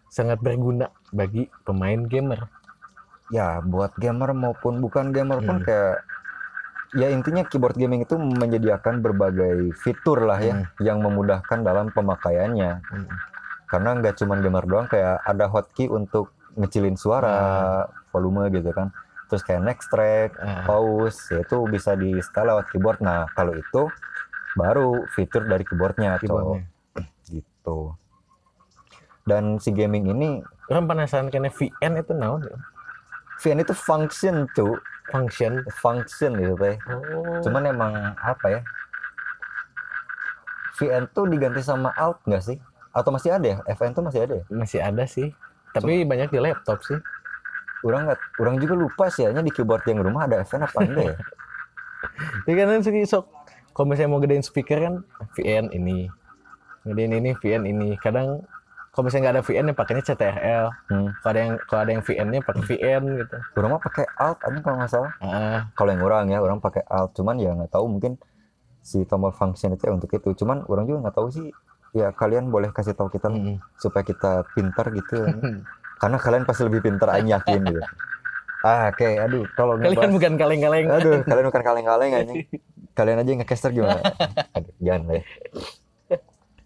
[0.08, 2.49] sangat berguna bagi pemain gamer
[3.29, 5.65] ya buat gamer maupun bukan gamer pun Hmm.
[5.65, 5.95] kayak
[6.91, 10.65] ya intinya keyboard gaming itu menyediakan berbagai fitur lah ya Hmm.
[10.79, 13.07] yang memudahkan dalam pemakaiannya Hmm.
[13.65, 18.89] karena nggak cuma gamer doang kayak ada hotkey untuk ngecilin suara volume gitu kan
[19.25, 20.65] terus kayak next track Ah.
[20.65, 23.85] pause ya itu bisa di setel lewat keyboard nah kalau itu
[24.51, 26.65] baru fitur dari keyboardnya Keyboardnya.
[27.23, 27.93] gitu
[29.23, 32.57] dan si gaming ini Orang penasaran kena VN itu naon ya?
[33.39, 34.75] VN itu function cu
[35.10, 35.65] Function.
[35.73, 37.41] function gitu teh Oh.
[37.41, 38.62] cuman emang apa ya
[40.78, 42.58] VN tuh diganti sama alt nggak sih
[42.89, 45.30] atau masih ada ya FN tuh masih ada ya masih ada sih.
[45.69, 46.97] Tapi banyak di laptop sih.
[47.80, 51.06] orang nggak orang juga lupa sih hanya di keyboard yang rumah ada FN apa enggak
[51.06, 51.15] ya
[52.43, 53.25] Jadi kan sih sok
[53.71, 54.95] kalau misalnya mau gedein speaker kan
[55.34, 56.12] VN ini.
[56.84, 57.95] Gedein ini VN ini.
[57.95, 58.43] Kadang
[58.89, 60.65] kalau misalnya nggak ada VN ya pakainya CTRL.
[60.88, 61.10] hmm.
[61.15, 63.38] Kalau ada yang kalau ada yang VN-nya pakai VN gitu.
[63.54, 66.82] orang mah pakai alt aja kalau nggak salah Ah, kalau yang orang ya orang pakai
[66.84, 68.17] alt cuman ya nggak tahu mungkin
[68.82, 71.47] si tombol function itu ya untuk itu cuman orang juga nggak tahu sih
[71.91, 73.58] ya kalian boleh kasih tahu kita lah, mm.
[73.75, 75.34] supaya kita pintar gitu ya.
[75.97, 77.82] karena kalian pasti lebih pintar aja yakin gitu
[78.60, 80.86] ah oke aduh kalau Kalian ngebahas- bukan kaleng-kaleng.
[80.88, 82.34] aduh kalian bukan kaleng-kaleng aja
[82.97, 84.02] kalian aja yang ngecaster gimana
[84.58, 85.23] aduh jangan lah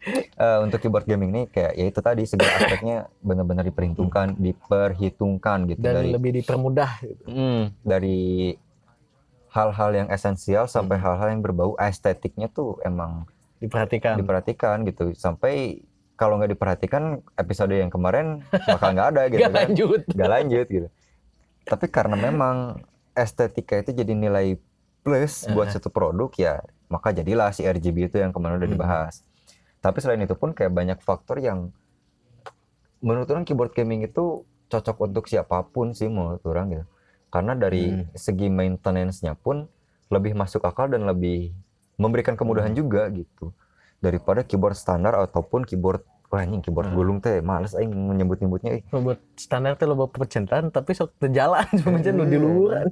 [0.06, 5.80] Eh, untuk keyboard gaming ini kayak ya itu tadi segala aspeknya benar-benar diperhitungkan diperhitungkan gitu
[5.80, 6.92] Dan dari lebih dipermudah.
[7.00, 7.24] Gitu.
[7.26, 8.52] Hmm, dari
[9.50, 13.24] hal-hal yang esensial sampai hal-hal yang berbau estetiknya tuh emang
[13.58, 14.20] Diperhatikan.
[14.20, 15.80] diperhatikan gitu sampai
[16.14, 20.02] kalau nggak diperhatikan episode yang kemarin bakal nggak ada gitu Gak kan lanjut.
[20.10, 20.88] nggak lanjut gitu
[21.64, 24.60] tapi karena memang estetika itu jadi nilai
[25.00, 28.76] plus buat satu produk ya maka jadilah si RGB itu yang kemarin udah Hmm.
[29.84, 31.76] Tapi selain itu pun kayak banyak faktor yang
[33.04, 36.86] menurut orang keyboard gaming itu cocok untuk siapa pun sih menurut orang gitu
[37.28, 38.08] karena dari Hmm.
[38.16, 39.68] segi maintenance-nya pun
[40.08, 41.52] lebih masuk akal dan lebih
[42.00, 42.80] memberikan kemudahan Hmm.
[42.80, 43.52] juga gitu
[44.00, 46.98] daripada keyboard standar ataupun keyboard wah anjing keyboard Hmm.
[46.98, 48.84] gulung teh males aing menyebut-nyebutnya eh.
[48.90, 52.88] buat standar tuh lo percintaan tapi sok terjalan cuma aja nu di luar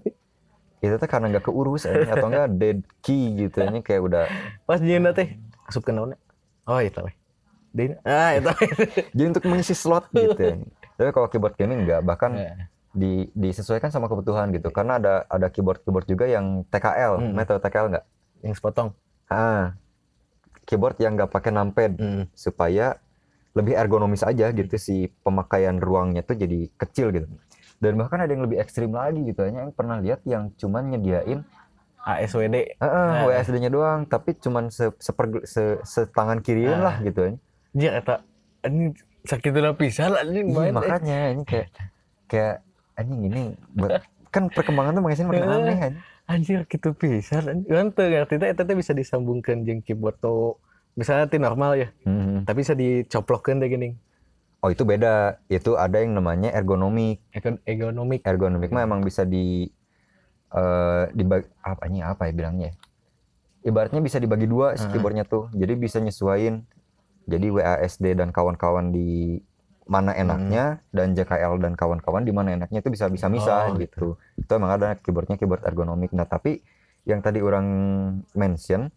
[0.82, 4.26] itu tuh karena nggak keurus anjing, atau enggak dead key gitu ini kayak udah
[4.68, 5.38] pas nyeuna teh
[5.70, 6.18] asup ke naonnya
[6.66, 7.16] oh itu weh
[7.72, 7.96] Deui.
[8.04, 8.52] ah itu
[9.16, 10.56] jadi untuk mengisi slot gitu ya.
[10.94, 12.68] tapi kalau keyboard gaming enggak bahkan Ya.
[12.92, 17.32] di disesuaikan sama kebutuhan gitu karena ada ada keyboard keyboard juga yang TKL Hmm.
[17.32, 18.06] metode TKL enggak
[18.42, 18.90] yang sepotong
[19.26, 19.72] ah
[20.64, 22.28] keyboard yang nggak pakai numpad Hmm.
[22.34, 23.00] supaya
[23.52, 27.28] lebih ergonomis aja gitu si pemakaian ruangnya tuh jadi kecil gitu
[27.80, 31.44] dan bahkan ada yang lebih ekstrim lagi gitu hanya yang pernah lihat yang cuman nyediain
[32.04, 33.24] ASWD eh, eh, Nah.
[33.24, 36.82] WSD-nya doang tapi cuman se, seper, se, setangan kiriin Ah.
[36.84, 37.34] lah gitu ya
[37.72, 38.16] dia kata
[38.64, 40.74] ini sakit udah pisan anjing Iya, main eh.
[40.74, 41.68] makanya ini kayak
[42.26, 42.56] kayak
[42.96, 45.56] anjing ini buat kan perkembangan tuh makin makin Eh.
[45.56, 45.94] aneh kan
[46.28, 50.58] anjir gitu pisan anjing kan teu ngerti teh eta teh bisa disambungkan jeung keyboard tuh
[50.94, 52.44] misalnya ti normal ya Hmm.
[52.44, 53.94] tapi bisa dicoplokkeun teh geuning
[54.60, 55.14] oh itu beda
[55.48, 57.22] itu ada yang namanya ergonomik
[57.64, 59.70] ergonomik ergonomik mah emang bisa di
[60.52, 62.70] eh dibagi apa ini apa ya bilangnya?
[62.72, 62.76] Ya?
[63.62, 65.48] ibaratnya bisa dibagi dua si keyboardnya tuh.
[65.54, 66.66] Jadi bisa nyesuaiin
[67.30, 69.38] jadi WASD dan kawan-kawan di
[69.86, 74.18] mana enaknya dan JKL dan kawan-kawan di mana enaknya itu bisa bisa misah Oh, gitu.
[74.34, 76.10] itu emang ada keyboardnya keyboard ergonomik.
[76.10, 76.66] Nah tapi
[77.06, 77.66] yang tadi orang
[78.34, 78.90] mention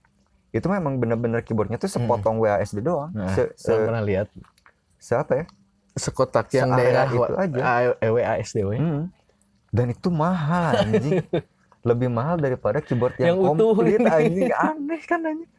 [0.54, 3.12] itu memang bener-bener keyboardnya tuh sepotong WASD doang.
[3.12, 4.32] Nah se, se, saya pernah lihat.
[4.96, 5.44] se apa ya?
[5.94, 7.60] Sekotak yang daerah itu aja.
[7.60, 9.02] A- EWASDW Hmm.
[9.74, 11.18] Dan itu mahal anjing.
[11.88, 13.74] Lebih mahal daripada keyboard yang, Yang utuh.
[13.74, 14.48] komplit anjing.
[14.54, 15.50] Aneh kan anjing.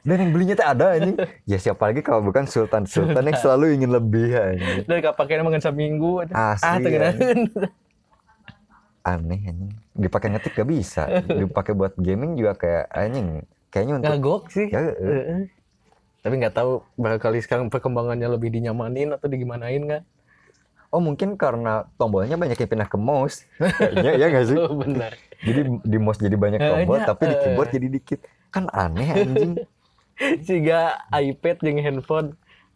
[0.00, 1.16] Dan yang belinya tuh ada anjing.
[1.44, 2.88] Ya siapa lagi kalau bukan Sultan.
[2.88, 4.88] Sultan yang selalu ingin lebih anjing.
[4.88, 7.40] dari kapaknya mangan seminggu Asli, ah tengenaheun
[9.02, 9.72] Aneh anjing.
[9.92, 11.02] Dipakai ngetik gak bisa.
[11.22, 13.44] Dipakai buat gaming juga kayak anjing.
[13.68, 14.80] Kayaknya untuk ngagok sih Ya.
[14.82, 15.42] Heeh.
[16.20, 20.02] tapi nggak tahu barangkali sekarang perkembangannya lebih dinyamanin atau digimanain kan
[20.90, 23.46] Oh mungkin karena tombolnya banyak yang pindah ke mouse.
[23.62, 24.56] Kayaknya ya gak sih?
[24.62, 25.14] oh, benar
[25.46, 27.40] Jadi di mouse jadi banyak tombol nya, tapi di eh.
[27.46, 28.20] keyboard jadi dikit.
[28.50, 29.52] Kan aneh anjing.
[30.46, 32.28] jika iPad jeung handphone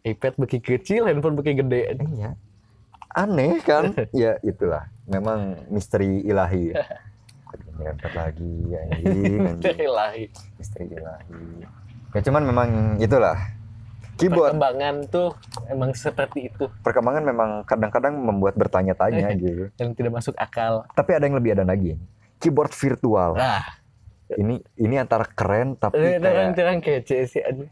[0.07, 2.39] iPad beki kecil handphone beki gede Iya.
[3.11, 3.91] Aneh kan?
[4.15, 4.87] ya itulah.
[5.11, 6.71] Memang misteri ilahi.
[7.75, 9.75] Nyerempet lagi anjing, anjing.
[9.75, 10.23] Ilahi.
[10.55, 11.67] Misteri ilahi.
[12.15, 12.69] Ya cuman memang
[13.03, 13.35] itulah.
[14.15, 15.35] Keyboard perkembangan tuh
[15.67, 19.67] emang seperti itu perkembangan memang kadang-kadang membuat bertanya-tanya gitu.
[19.75, 21.99] yang tidak masuk akal Tapi ada yang lebih ada lagi.
[22.39, 23.35] Keyboard virtual.
[23.35, 23.63] nah
[24.25, 27.69] Ini ini antara keren tapi eh, kayak terang kece sih anjing.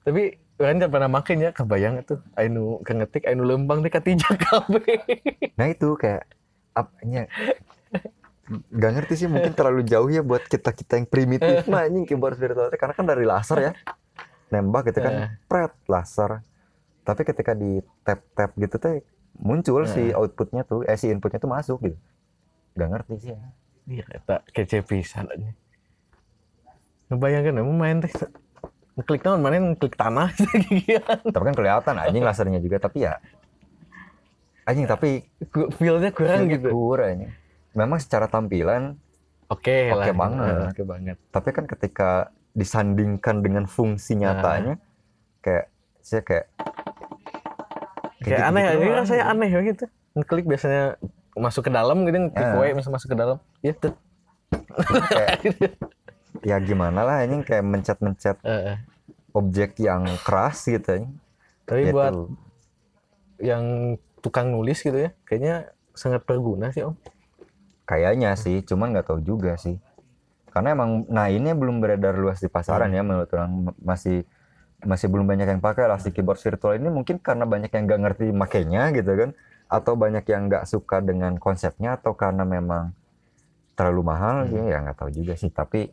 [0.00, 5.00] tapi orang tidak pernah makan ya kebayang tuh anu kengetik anu lembang teh katijak kabeh
[5.58, 6.28] Nah itu kayak
[6.76, 7.26] apanya
[8.50, 12.34] Gak ngerti sih mungkin terlalu jauh ya buat kita kita yang primitif mah anjing keyboard
[12.34, 13.72] virtual karena kan dari laser ya
[14.50, 15.04] nembak gitu Eh.
[15.04, 16.42] kan pret laser
[17.00, 19.00] tapi ketika di tap tap gitu teh
[19.36, 21.98] muncul si outputnya tuh eh si inputnya tuh masuk gitu
[22.72, 23.34] gak ngerti sih
[23.82, 25.50] Iya, eta kece pisan aja.
[27.08, 28.12] Ngebayangkan emang main teh
[28.94, 30.30] ngeklik naon mana ngeklik tanah
[30.70, 31.00] gitu.
[31.24, 33.18] tapi kan kelihatan anjing lasernya juga tapi ya
[34.62, 35.24] anjing tapi
[35.72, 36.68] Feel-nya kurang feel-nya gitu.
[36.68, 37.32] kurang
[37.72, 38.94] memang secara tampilan
[39.48, 40.14] Oke Oke lah.
[40.14, 40.54] banget.
[40.70, 41.16] Oke banget.
[41.28, 44.34] tapi kan ketika disandingkan dengan fungsi Nah.
[44.34, 44.74] nyatanya
[45.38, 45.66] kayak
[46.00, 46.46] saya kayak
[48.20, 48.98] Kayak aneh aja doang.
[48.98, 49.84] rasanya aneh ya gitu.
[50.12, 50.84] Ngeklik biasanya
[51.32, 52.54] masuk ke dalam gitu ngeklik Ah.
[52.54, 53.38] W bisa masuk ke dalam.
[53.60, 53.94] Ya tuh.
[55.08, 55.30] kayak
[56.42, 58.78] ya gimana lah anjing kayak mencet-mencet Eh, eh.
[59.30, 61.12] objek yang keras gitu anjing.
[61.64, 61.92] Tapi Gitu.
[61.92, 62.12] buat
[63.38, 63.64] yang
[64.20, 66.92] tukang nulis gitu ya, kayaknya sangat berguna sih om.
[67.84, 69.80] Kayaknya sih, cuman nggak tahu juga sih.
[70.50, 74.26] Karena emang, nah ini belum beredar luas di pasaran ya menurut orang masih
[74.80, 78.00] masih belum banyak yang pakai lah si keyboard virtual ini mungkin karena banyak yang nggak
[78.00, 79.30] ngerti makainya gitu kan,
[79.68, 82.90] atau banyak yang nggak suka dengan konsepnya atau karena memang
[83.76, 84.56] terlalu mahal Hmm.
[84.56, 85.48] ya ya nggak tahu juga sih.
[85.48, 85.88] Tapi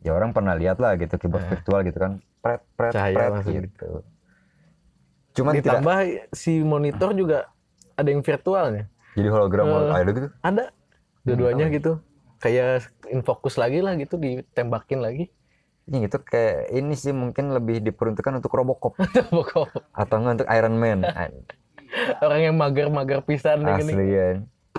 [0.00, 1.50] ya orang pernah lihat lah gitu keyboard Eh.
[1.56, 3.90] virtual gitu kan, pret pret Cahaya pret langsung gitu.
[5.34, 5.98] Cuman tidak Ditambah
[6.30, 7.38] si monitor juga
[7.94, 8.84] ada yang virtualnya.
[9.16, 9.90] jadi hologram Eh.
[9.90, 10.28] ada gitu.
[10.38, 10.64] Ada
[11.24, 11.92] dua-duanya gitu.
[12.38, 15.30] Kayak infokus lagi lah gitu ditembakin lagi.
[15.88, 18.92] Ini itu kayak ini sih mungkin lebih diperuntukkan untuk Robocop
[20.00, 21.00] atau enggak untuk Iron Man.
[21.02, 21.48] An-
[22.24, 23.92] orang yang mager-mager pisan gini.
[23.92, 24.28] Asli ya.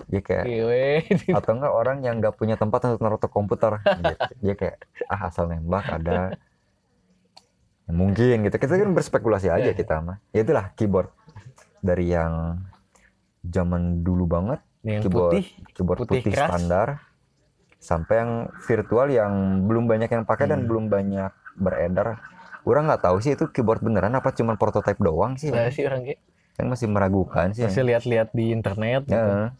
[0.09, 0.87] Dia kayak Giwe.
[1.37, 4.31] atau enggak orang yang nggak punya tempat untuk naruh komputer gitu.
[4.45, 4.77] Dia kayak
[5.09, 6.37] ah asal nembak ada
[7.89, 8.55] Ya, mungkin gitu.
[8.61, 10.21] Kita kan berspekulasi aja kita mah.
[10.29, 11.09] Ya itulah keyboard
[11.81, 12.61] dari yang
[13.41, 15.45] zaman dulu banget yang keyboard putih.
[15.73, 16.49] keyboard putih putih, keras.
[16.53, 16.87] standar
[17.79, 19.33] sampai yang virtual yang
[19.65, 20.67] belum banyak yang pakai dan Hmm.
[20.67, 22.19] belum banyak beredar.
[22.63, 25.49] Orang nggak tahu sih itu keyboard beneran apa cuma prototipe doang sih.
[25.49, 26.19] Nah sih orang kayak
[26.53, 27.63] Kan masih meragukan sih.
[27.63, 29.15] masih lihat-lihat di internet gitu.
[29.15, 29.55] Ya.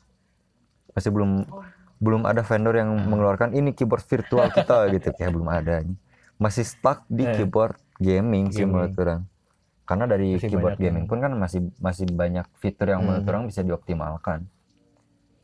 [0.91, 1.47] Masih belum
[1.99, 5.95] belum ada vendor yang mengeluarkan ini keyboard virtual kita gitu kayak belum ada nih.
[6.35, 9.23] Masih stuck di keyboard gaming sih menurut orang.
[9.87, 13.31] Karena dari Masih keyboard gaming pun kan masih masih banyak fitur yang menurut Hmm.
[13.31, 14.43] orang bisa dioptimalkan.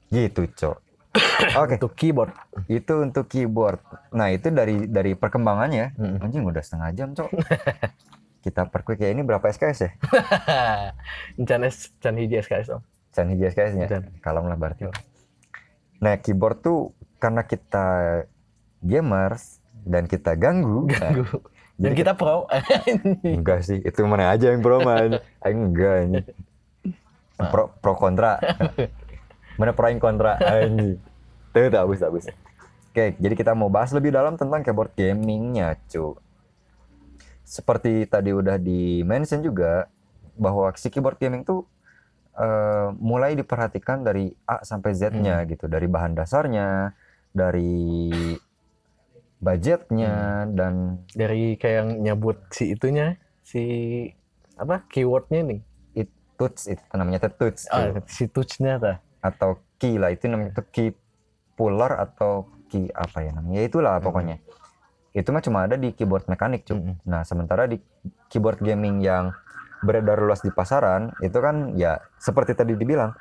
[0.06, 0.78] Gitu, Cok.
[1.62, 2.34] Oke, Untuk keyboard.
[2.68, 3.80] itu untuk keyboard.
[4.12, 5.96] Nah, itu dari dari perkembangannya.
[5.96, 6.18] Mm.
[6.24, 7.30] Anjing udah setengah jam, Cok.
[8.46, 9.92] Kita perquick ya ini berapa SKS ya?
[11.66, 12.82] Es, can hiji SKS om.
[13.10, 13.90] Can hiji SKS-nya.
[13.90, 14.04] Can.
[14.22, 14.86] Kalem lah berarti.
[15.98, 17.88] Nah, keyboard tuh karena kita
[18.86, 20.86] gamers dan kita ganggu.
[20.94, 21.42] nah, Ganggu.
[21.76, 22.48] Dan jadi kita pro.
[23.26, 25.20] enggak sih, itu mana aja yang pro man.
[25.44, 26.22] Enggak ini.
[27.36, 28.40] Pro pro kontra.
[29.56, 31.00] Mana pro yang kontra anjing.
[31.52, 32.26] Tuh, tuh, abis, abis.
[32.92, 36.16] Oke, jadi kita mau bahas lebih dalam tentang keyboard gamingnya, cu.
[37.44, 39.88] Seperti tadi udah di mention juga
[40.36, 41.64] bahwa si keyboard gaming tuh
[42.36, 46.92] eh, mulai diperhatikan dari A sampai Z-nya gitu, dari bahan dasarnya,
[47.32, 48.12] dari
[49.38, 53.62] budgetnya dan Dari kayak yang nyabut si itunya, si
[54.56, 55.60] apa keywordnya nih.
[55.94, 58.04] it touch itu namanya touch Ah, tuh.
[58.08, 58.94] si touch-nya ta.
[59.26, 60.94] Atau key lah itu namanya tuh key
[61.58, 64.38] puller atau key apa ya namanya ya itulah pokoknya
[65.16, 66.96] itu mah cuma ada di keyboard mekanik cuy Mm-mm.
[67.08, 67.80] nah sementara di
[68.30, 69.34] keyboard gaming yang
[69.82, 73.16] beredar luas di pasaran itu kan ya seperti tadi dibilang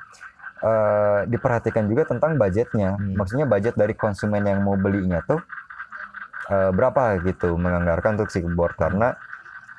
[0.59, 3.15] eh, diperhatikan juga tentang budgetnya Hmm.
[3.15, 5.39] maksudnya budget dari konsumen yang mau belinya tuh
[6.51, 9.15] eh, berapa gitu menganggarkan untuk si keyboard karena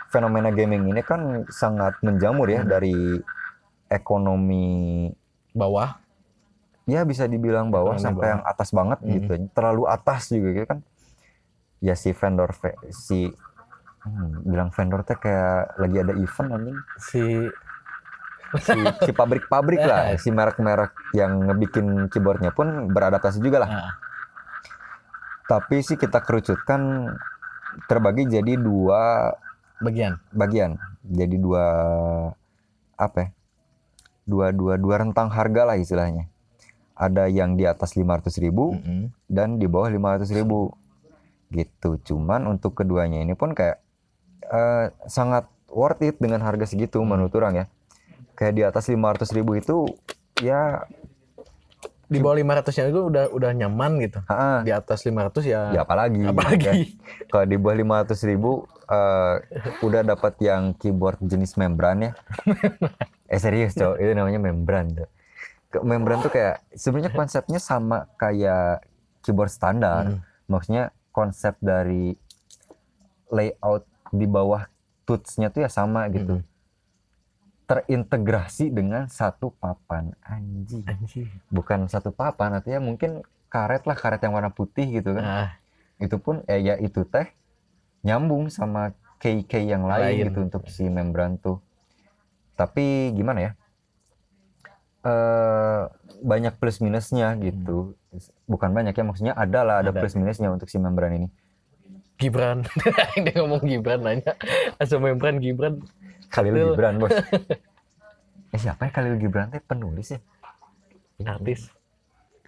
[0.08, 2.70] fenomena gaming ini kan sangat menjamur ya Hmm.
[2.70, 2.96] dari
[3.90, 5.10] ekonomi
[5.56, 5.96] Bawah.
[6.87, 8.33] Ya bisa dibilang bawah Ekonomi sampai bawah.
[8.33, 9.11] yang atas banget Mhm.
[9.12, 9.33] gitu.
[9.53, 10.79] Terlalu atas juga gitu kan.
[11.83, 13.29] Ya si vendor ve- si
[14.07, 16.79] hmm, bilang vendor teh kayak lagi ada event anjing.
[16.96, 17.25] Si
[18.62, 20.15] si si pabrik-pabrik lah.
[20.23, 23.71] Si merek-merek yang ngebikin keyboardnya pun beradaptasi juga lah.
[23.71, 23.92] Nah,
[25.46, 27.13] tapi sih kita kerucutkan
[27.87, 29.35] terbagi jadi dua
[29.83, 30.19] bagian.
[30.33, 30.79] bagian.
[31.06, 31.65] Jadi dua
[32.96, 33.29] apa ya?
[34.27, 36.27] Dua dua dua rentang harga lah istilahnya
[36.97, 39.13] ada yang di atas 500.000 ribu Mm-mm.
[39.29, 40.73] dan di bawah 500 ribu
[41.53, 43.79] gitu cuman untuk keduanya ini pun kayak
[44.49, 47.65] eh, sangat worth it dengan harga segitu menurut orang ya
[48.35, 49.87] kayak di atas 500 ribu itu
[50.40, 50.85] ya
[52.07, 54.23] Di bawah 500-nya itu udah udah nyaman gitu.
[54.31, 56.38] ah, Di atas 500 ya, ya apalagi gitu kan.
[56.38, 56.94] apalagi.
[57.27, 57.77] kalau di bawah
[58.07, 58.51] 500 ribu
[58.87, 59.35] eh,
[59.83, 62.13] udah dapat yang keyboard jenis membran ya
[63.33, 65.11] eh serius cowok itu namanya membran tuh
[65.77, 68.85] membran tuh kayak sebenarnya konsepnya sama kayak
[69.21, 70.21] keyboard standar Hmm.
[70.46, 72.14] maksudnya konsep dari
[73.29, 74.69] layout di bawah
[75.02, 76.44] touch-nya tuh ya sama gitu Mm.
[77.67, 80.87] terintegrasi dengan satu papan anjing.
[80.87, 81.27] Anjing.
[81.50, 85.25] Bukan satu papan, artinya mungkin karet lah, karet yang warna putih gitu kan.
[85.25, 85.50] Nah,
[85.96, 87.27] Itu pun eh ya itu teh
[88.02, 90.25] nyambung sama key-key yang lain, Lain.
[90.29, 91.58] gitu untuk si membran tuh.
[92.54, 93.52] Tapi gimana ya?
[95.07, 95.83] Eh
[96.27, 97.94] banyak plus minusnya gitu.
[98.50, 100.00] Bukan banyak ya, maksudnya ada lah, ada Ada.
[100.02, 101.29] plus minusnya untuk si membran ini.
[102.17, 102.65] Gibran.
[103.25, 104.33] Dia ngomong Gibran nanya.
[104.81, 105.85] Asal membran Gibran.
[106.33, 106.69] Khalil Betul.
[106.75, 107.13] Gibran, Bos.
[108.54, 110.21] eh siapa ya Khalil Gibran teh penulis ya?
[111.29, 111.69] Artis.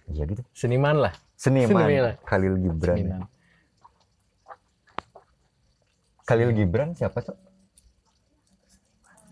[0.09, 0.41] Iya gitu.
[0.57, 1.13] Seniman lah.
[1.37, 2.17] Seniman, Seniman.
[2.25, 2.95] Khalil Gibran.
[2.97, 3.21] Seniman.
[6.25, 7.37] Khalil Gibran siapa tuh?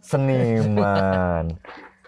[0.06, 1.54] Seniman.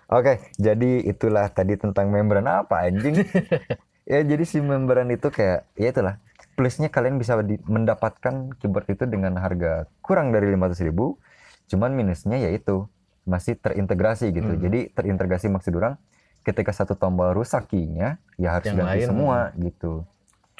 [0.10, 3.14] Oke, jadi itulah tadi tentang membran apa anjing?
[4.12, 6.16] ya jadi si membran itu kayak ya itulah
[6.58, 11.22] plusnya kalian bisa di- mendapatkan keyboard itu dengan harga kurang dari 500.000 ribu
[11.70, 12.90] cuman minusnya yaitu
[13.30, 14.64] masih terintegrasi gitu Hmm.
[14.66, 15.96] jadi terintegrasi maksud orang
[16.42, 19.92] ketika satu tombol rusak key-nya ya harus Yang ganti semua gitu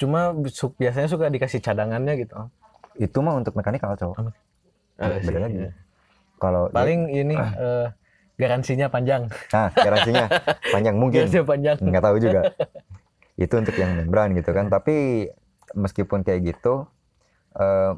[0.00, 0.32] Cuma
[0.80, 2.36] biasanya suka dikasih cadangannya gitu.
[3.00, 4.16] itu mah untuk mekanikal cowok
[5.00, 5.72] Ada beda sih, lagi ya.
[6.38, 7.34] kalau Paling ini
[7.66, 7.86] eh,
[8.40, 9.28] garansinya panjang.
[9.48, 10.24] nah garansinya
[10.66, 11.76] panjang mungkin Garansinya panjang.
[11.78, 12.40] nggak tahu juga
[13.36, 15.28] itu untuk yang membran gitu kan tapi
[15.72, 16.88] meskipun kayak gitu
[17.52, 17.92] eh,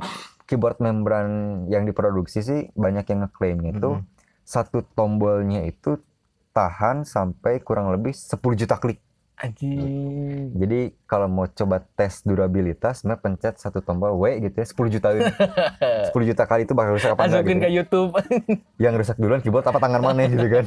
[0.44, 1.28] keyboard membran
[1.66, 4.04] yang diproduksi sih banyak yang ngeklaimnya itu Mhm.
[4.42, 6.02] satu tombolnya itu
[6.50, 9.00] tahan sampai kurang lebih 10 juta klik
[9.42, 10.54] Anjing.
[10.54, 15.08] jadi kalau mau coba tes durabilitas mah pencet satu tombol W gitu ya 10 juta
[15.10, 18.10] 10 juta kali itu bakal rusak apa enggak gitu ke YouTube.
[18.84, 20.66] yang rusak duluan keyboard apa tangan mana gitu kan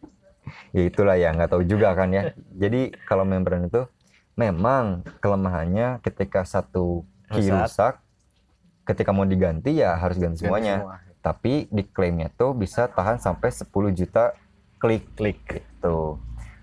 [0.76, 3.86] ya itulah ya nggak tahu juga kan ya jadi kalau membran itu
[4.34, 7.54] memang kelemahannya ketika satu key Rusak.
[7.54, 7.94] rusak
[8.82, 10.96] ketika mau diganti ya harus ganti semuanya Semua.
[11.22, 14.34] tapi diklaimnya tuh bisa tahan sampai 10 juta
[14.82, 15.38] klik Klik.
[15.46, 16.18] gitu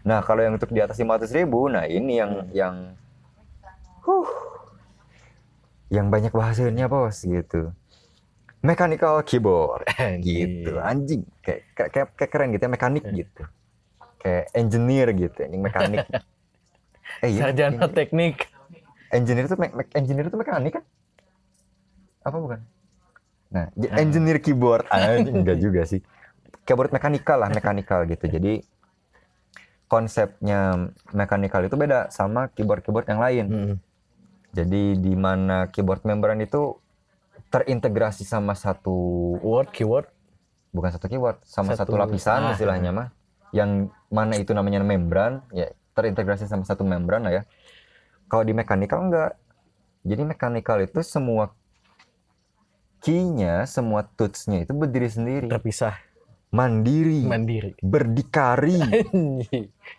[0.10, 2.76] nah kalau yang untuk di atas 500 ribu nah ini yang yang
[4.02, 4.30] huh,
[5.90, 7.70] yang banyak bahasanya bos gitu.
[8.60, 9.88] Mechanical keyboard.
[10.26, 11.24] Gitu anjing.
[11.40, 13.44] kayak kayak, kayak, keren gitu ya mekanik gitu.
[14.18, 16.04] Kayak engineer gitu anjing mekanik.
[17.26, 18.36] Eh iya Sarjana ini- teknik.
[19.10, 20.84] engineer itu me- me- engineer itu mekanik kan?
[22.22, 22.60] Apa bukan?
[23.50, 23.98] Nah Ah.
[23.98, 24.86] engineer keyboard.
[24.94, 26.06] Anjing enggak juga sih.
[26.64, 28.30] Keyboard mekanikal lah mekanikal gitu.
[28.30, 28.62] Jadi
[29.90, 33.76] konsepnya mekanikal itu beda sama keyboard keyboard yang lain Hmm.
[34.52, 36.78] jadi di mana keyboard membran itu
[37.50, 38.94] terintegrasi sama satu
[39.42, 40.06] Word, keyword.
[40.70, 42.54] bukan satu keyboard sama satu, Satu- lapisan ah.
[42.54, 43.08] istilahnya mah
[43.50, 47.44] yang mana itu namanya membran ya terintegrasi sama satu membran lah ya
[48.30, 49.34] kalau di mechanical enggak
[50.06, 51.50] jadi mechanical itu semua
[53.00, 55.96] key-nya semua tools-nya itu berdiri sendiri Terpisah.
[56.50, 57.22] Mandiri.
[57.26, 57.72] Mandiri.
[57.82, 58.80] berdikari.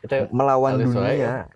[0.03, 1.47] Itu melawan dunia.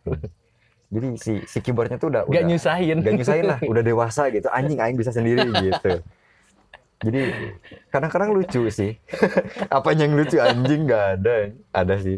[0.94, 3.02] jadi si si keyboardnya tuh udah gak udah nyusahin.
[3.02, 3.58] gak nyusahin lah.
[3.66, 4.46] Udah dewasa gitu.
[4.50, 6.02] Anjing aing bisa sendiri gitu.
[7.04, 7.20] Jadi
[7.90, 8.94] kadang-kadang lucu sih.
[9.76, 10.38] Apa yang lucu?
[10.38, 11.36] Anjing nggak ada.
[11.74, 12.16] Ada sih.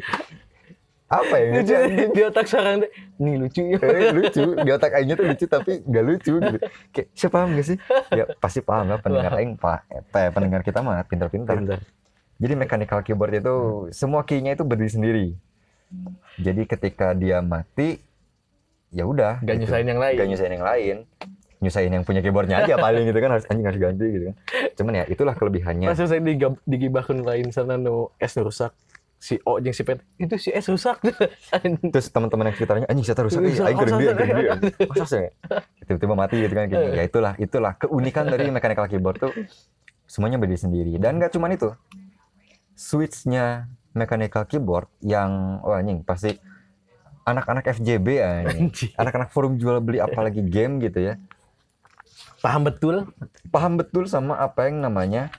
[1.06, 2.90] Apa yang lucu anjing di otak sekarang deh.
[3.22, 3.78] Nih lucu ya.
[3.78, 4.44] Eh, lucu.
[4.58, 6.58] Di otak aingnya tuh lucu tapi nggak lucu gitu.
[6.90, 7.78] Kayak siapa paham gak sih?
[8.10, 9.86] Ya pasti paham lah pendengar aing pak.
[9.86, 11.54] Eh, pendengar kita mah pintar-pintar.
[11.62, 11.78] Bentar.
[12.36, 13.56] Jadi mechanical keyboard itu
[13.90, 15.26] semua key-nya itu berdiri sendiri
[16.36, 17.96] jadi ketika dia mati
[18.90, 19.62] ya udah Gak gitu.
[19.66, 20.16] nyusahin yang lain.
[20.16, 20.96] Gak nyusahin yang lain
[21.56, 24.36] nyusahin yang punya keyboardnya aja paling gitu kan harus anjing harus ganti gitu kan
[24.76, 28.76] cuman ya itulah kelebihannya Masa saya digab- digibahkan lain sana no S rusak.
[29.16, 31.00] Si O jeung si Pet itu si S rusak.
[31.92, 34.12] terus teman-teman yang sekitarnya anjing saya rusak ya aing kereng dia
[34.84, 35.24] masa sih
[35.82, 36.92] tiba-tiba mati gitu kan kayak gitu.
[36.92, 39.32] ya itulah itulah keunikan dari mechanical keyboard tuh
[40.04, 41.72] semuanya berdiri sendiri dan gak cuman itu
[42.76, 43.66] switchnya
[43.96, 46.36] mechanical keyboard yang wah anjing pasti
[47.24, 51.14] anak-anak FJB anjing anak-anak forum jual beli apalagi game gitu ya
[52.44, 53.10] Paham betul?
[53.48, 55.32] paham betul sama apa yang namanya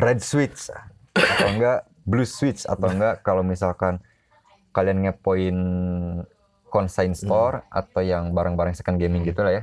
[0.00, 0.72] red switch
[1.14, 4.00] atau enggak blue switch atau enggak kalau misalkan
[4.72, 5.58] kalian ngepoin
[6.68, 9.62] consign store atau yang barang-barang second gaming gitu lah ya.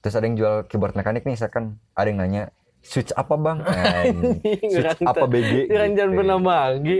[0.00, 2.52] Terus ada yang jual keyboard mekanik nih, second ada yang nanya
[2.84, 3.58] switch apa bang?
[4.70, 5.66] Switch apa BG?
[5.66, 6.16] Ranjan Gitu.
[6.16, 6.98] pernah manggi.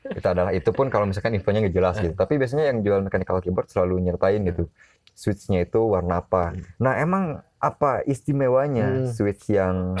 [0.00, 3.36] itu adalah itu pun kalau misalkan infonya nggak jelas gitu tapi biasanya yang jual mechanical
[3.38, 4.66] keyboard selalu nyertain gitu
[5.12, 7.24] switchnya itu warna apa nah emang
[7.58, 9.06] apa istimewanya Hmm.
[9.06, 10.00] switch yang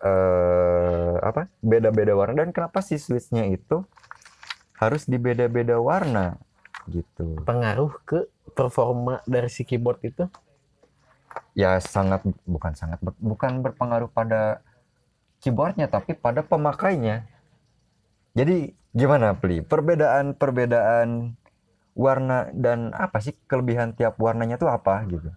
[0.00, 3.82] eh apa beda-beda warna dan kenapa sih switchnya itu
[4.74, 6.38] harus di beda-beda warna
[6.86, 10.24] gitu Pengaruh ke performa dari si keyboard itu?
[11.56, 14.62] Ya sangat bukan sangat ber- bukan berpengaruh pada
[15.42, 17.26] keyboardnya tapi pada pemakainya.
[18.36, 19.64] Jadi gimana Pli?
[19.66, 21.34] Perbedaan-perbedaan
[21.98, 25.28] warna dan apa sih kelebihan tiap warnanya tuh apa gitu?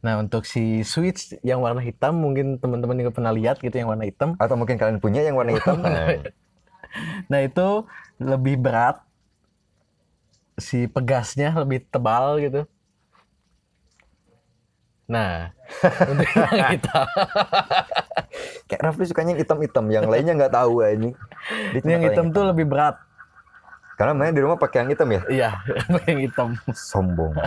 [0.00, 4.06] Nah, untuk si Switch yang warna hitam mungkin teman-teman juga pernah lihat gitu yang warna
[4.06, 4.38] hitam.
[4.38, 5.76] Atau mungkin kalian punya yang warna hitam?
[5.84, 6.32] Nah,
[7.30, 7.66] Nah, itu
[8.20, 8.96] lebih berat.
[10.66, 12.60] Si pegasnya lebih tebal gitu.
[15.06, 15.54] Nah,
[16.02, 17.06] untuk yang hitam,
[18.66, 21.14] kayak Rafli sukanya yang hitam-hitam, yang lainnya nggak tahu ini.
[21.70, 22.98] Dia cuma yang tahu hitam tuh lebih berat.
[23.94, 25.22] Karena main di rumah pakai yang hitam ya.
[25.30, 25.50] Iya,
[26.10, 26.48] yang hitam.
[26.74, 27.38] Sombong.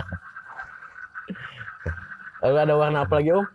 [2.40, 3.46] Lalu ada warna apa lagi, Om?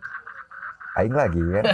[0.96, 1.64] Aing lagi kan.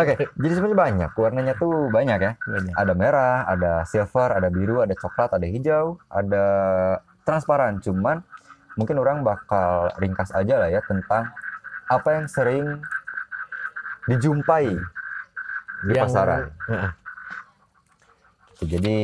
[0.00, 1.10] Oke, jadi sebenarnya banyak.
[1.12, 2.32] Warnanya tuh banyak ya.
[2.38, 2.74] Banyak.
[2.78, 6.44] Ada merah, ada silver, ada biru, ada coklat, ada hijau, ada
[7.28, 7.76] transparan.
[7.84, 8.24] Cuman
[8.80, 11.28] mungkin orang bakal ringkas aja lah ya tentang
[11.90, 12.78] apa yang sering
[14.06, 14.78] dijumpai
[15.82, 16.42] di Yang- pasaran.
[16.64, 16.90] Heeh.
[18.62, 18.96] Jadi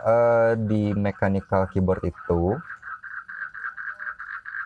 [0.00, 2.56] eh, di mechanical keyboard itu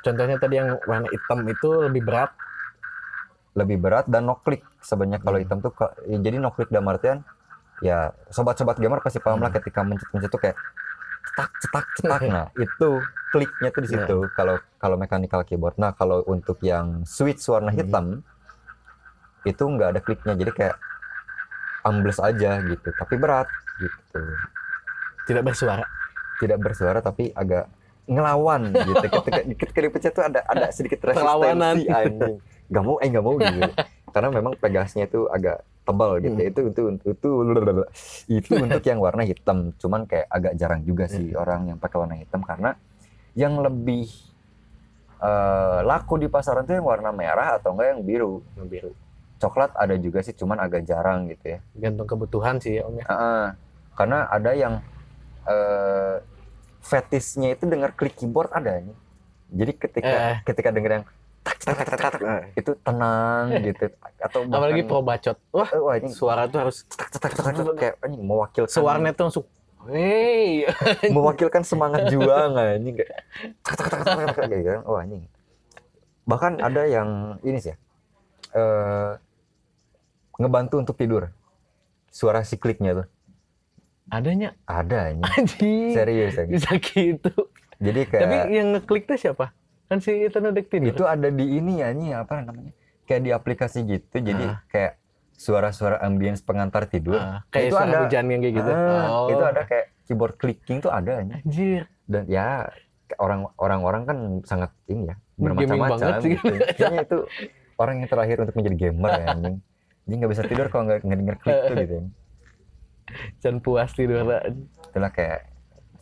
[0.00, 2.30] Contohnya tadi yang warna hitam itu lebih berat.
[3.54, 5.44] lebih berat dan no click sebenarnya kalau Hmm.
[5.46, 5.70] hitam tuh
[6.04, 7.22] ya, jadi no click dalam artian
[7.78, 9.62] ya sobat-sobat gamer pasti paham lah Hmm.
[9.62, 10.58] ketika mencet-mencet tuh kayak
[11.24, 12.20] cetak cetak cetak.
[12.34, 12.88] Nah itu
[13.30, 14.16] kliknya tuh di situ.
[14.32, 15.76] Kalau kalau mechanical keyboard.
[15.76, 17.78] Nah kalau untuk yang switch warna Hmm.
[17.78, 18.06] hitam
[19.44, 20.34] itu nggak ada kliknya.
[20.34, 20.76] Jadi kayak
[21.82, 22.88] ambles aja gitu.
[22.94, 23.48] Tapi berat
[23.78, 24.20] gitu.
[25.26, 25.84] Tidak bersuara.
[26.34, 27.70] tidak bersuara tapi agak
[28.10, 29.06] ngelawan gitu.
[29.22, 33.60] Ketika ketika dipencet tuh ada ada sedikit resistensi anjing nggak mau eh nggak mau gitu
[34.14, 36.48] karena memang pegasnya itu agak tebal gitu Hmm.
[36.48, 37.28] itu itu itu
[38.30, 42.16] itu untuk yang warna hitam cuman kayak agak jarang juga sih orang yang pakai warna
[42.16, 42.72] hitam karena
[43.34, 44.08] yang lebih
[45.18, 48.90] eh, laku di pasaran tuh yang warna merah atau enggak yang biru Yang biru.
[49.36, 53.04] coklat ada juga sih cuman agak jarang gitu ya Gantung kebutuhan sih, Om ya.
[53.04, 53.46] Heeh.
[53.94, 54.74] karena ada yang
[55.44, 56.16] eh
[56.80, 58.80] fetishnya itu dengar klik keyboard ada.
[59.48, 60.36] Jadi ketika Eh.
[60.42, 61.04] ketika denger yang
[61.44, 63.84] tak, tak, tak, tak, tak, tak, itu tenang gitu
[64.16, 65.36] atau Apalagi bahkan, pro bacot.
[65.52, 68.72] Wah, eh, wah ini suara tuh harus tak, tak, tak, tak, tak, kayak ini mewakilkan
[68.72, 69.46] suaranya tuh langsung
[69.84, 70.64] Hey,
[71.12, 73.12] mewakilkan semangat juang ini kayak
[73.60, 74.82] tak, tak, tak, tak, tak, tak, gitu kan.
[74.88, 75.28] Wah ini
[76.24, 77.76] bahkan ada yang ini sih ya
[78.56, 79.12] eh
[80.40, 81.28] ngebantu untuk tidur
[82.08, 83.06] suara si kliknya tuh
[84.08, 85.92] adanya ada ini anjing.
[85.92, 87.32] serius ya Bisa gitu.
[87.76, 89.52] jadi kayak Tapi yang ngeklik tuh siapa?
[89.94, 90.50] Kan si Ethan
[90.82, 92.74] itu ada di ini ya ini apa namanya
[93.06, 94.58] kayak di aplikasi gitu jadi Ah.
[94.66, 94.98] kayak
[95.32, 98.70] suara-suara ambience pengantar tidur Ah, kayak itu ada hujan yang kayak gitu.
[98.70, 99.30] Ah, Oh.
[99.30, 101.86] itu ada kayak keyboard clicking tuh ada Anjir.
[102.04, 102.66] dan ya
[103.16, 106.54] orang orang-orang kan sangat ini ya bermacam-macam gitu.
[106.74, 107.18] kayaknya itu
[107.76, 109.56] orang yang terlahir untuk menjadi gamer ya anjing
[110.02, 111.96] jadi nggak bisa tidur kalau nggak denger klik tuh gitu
[113.42, 114.42] Dan puas tidur lah.
[114.90, 115.53] itulah kayak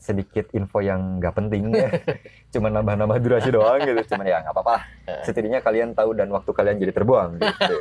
[0.02, 1.88] sedikit info yang nggak penting ya.
[2.58, 4.02] cuman nambah-nambah durasi doang gitu.
[4.12, 4.76] Cuman ya nggak apa-apa
[5.22, 7.76] setidaknya kalian tahu dan waktu kalian jadi terbuang gitu.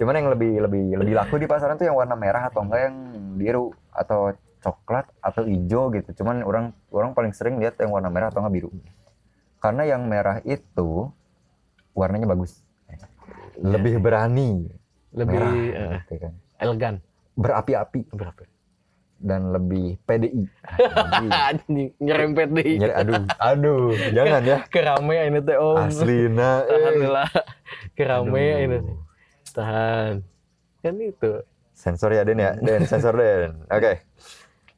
[0.00, 2.96] Cuman yang lebih lebih lebih laku di pasaran tuh yang warna merah atau enggak yang
[3.36, 4.32] biru atau
[4.64, 6.24] coklat atau hijau gitu.
[6.24, 8.72] Cuman orang orang paling sering lihat yang warna merah atau enggak biru.
[9.60, 11.12] Karena yang merah itu
[11.92, 12.64] warnanya bagus.
[13.60, 14.72] Lebih berani.
[15.12, 16.32] Lebih merah eh, gitu kan.
[16.56, 16.96] elegan.
[17.36, 18.08] berapi-api.
[18.12, 18.59] Berapa?
[19.20, 20.48] Dan lebih PDI
[22.00, 22.80] nyerempet deh.
[22.80, 25.76] nyari- aduh aduh jangan ya Kerame ini teh Om.
[25.78, 26.64] Aslina.
[26.64, 27.30] Alhamdulillah.
[27.92, 28.78] Kerame ini.
[29.52, 30.24] Tahan.
[30.80, 31.44] Kan itu.
[31.72, 33.64] Sensor ya Den ya, Den sensor Den.
[33.68, 34.04] Oke.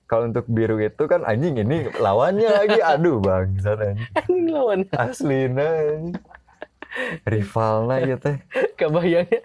[0.04, 2.78] Kalau untuk biru itu kan anjing ini lawannya lagi.
[2.78, 4.10] Aduh bangsat anjing.
[4.12, 4.80] Anjing lawan.
[4.92, 6.18] Aslina anjing.
[7.24, 8.36] Rivalna ya teh.
[8.74, 9.40] Kebayangnya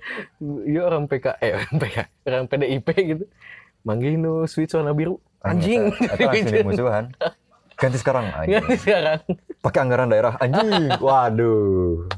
[0.66, 3.26] ya orang PK eh orang PK, orang PDIP gitu.
[3.88, 5.16] Manggih nu switch warna biru.
[5.40, 5.96] Anjing.
[5.96, 7.04] Itu langsung musuhan.
[7.80, 8.60] Ganti sekarang anjing.
[8.60, 9.20] Ganti sekarang.
[9.64, 10.92] Pakai anggaran daerah anjing.
[11.08, 12.12] Waduh.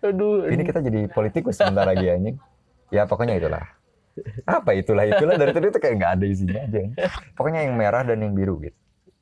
[0.00, 0.48] Aduh.
[0.48, 2.40] Ini kita jadi politikus sebentar lagi anjing.
[2.88, 3.68] Ya pokoknya itulah.
[4.48, 6.78] Apa itulah itulah dari tadi itu kayak nggak ada isinya aja.
[7.36, 8.78] Pokoknya yang merah dan yang biru gitu.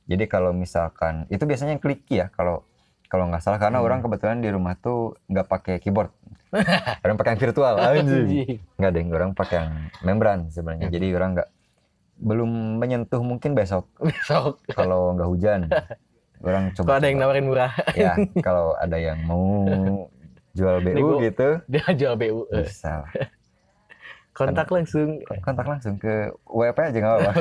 [0.07, 2.63] Jadi kalau misalkan itu biasanya yang kliki ya kalau
[3.15, 3.87] kalau nggak salah karena Hmm.
[3.87, 6.11] orang kebetulan di rumah tuh nggak pakai keyboard.
[7.03, 8.59] orang pakai yang virtual anjing.
[8.75, 9.71] Nggak deh, orang pakai yang
[10.03, 10.91] membran sebenarnya.
[10.91, 11.49] Jadi orang nggak
[12.17, 14.63] belum menyentuh mungkin besok Besok.
[14.69, 15.61] kalau nggak hujan.
[16.45, 16.85] Orang coba.
[16.85, 19.65] Kalau ada yang nawarin murah, ya kalau ada yang mau
[20.53, 21.17] jual BU Nego.
[21.19, 22.45] gitu dia jual BU.
[22.53, 23.09] Bisa.
[24.31, 25.23] Kontak langsung.
[25.41, 26.13] kontak langsung ke
[26.45, 27.33] WP aja nggak apa-apa.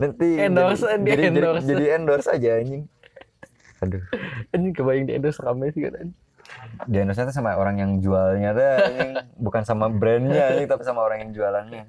[0.00, 1.64] Nanti Endorse, jadi, jadi, jadi- endorse.
[1.66, 2.82] Jadi, endorse aja anjing.
[3.80, 4.02] Aduh,
[4.54, 6.10] Anjing kebayang di endorse rame sih kan.
[6.88, 8.72] di endorse tuh sama orang yang jualnya tuh
[9.36, 11.84] bukan sama brandnya anjing, tapi sama orang yang jualannya.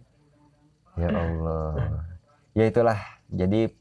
[0.99, 1.71] Ya Allah.
[2.51, 2.99] Ya itulah.
[3.31, 3.71] Jadi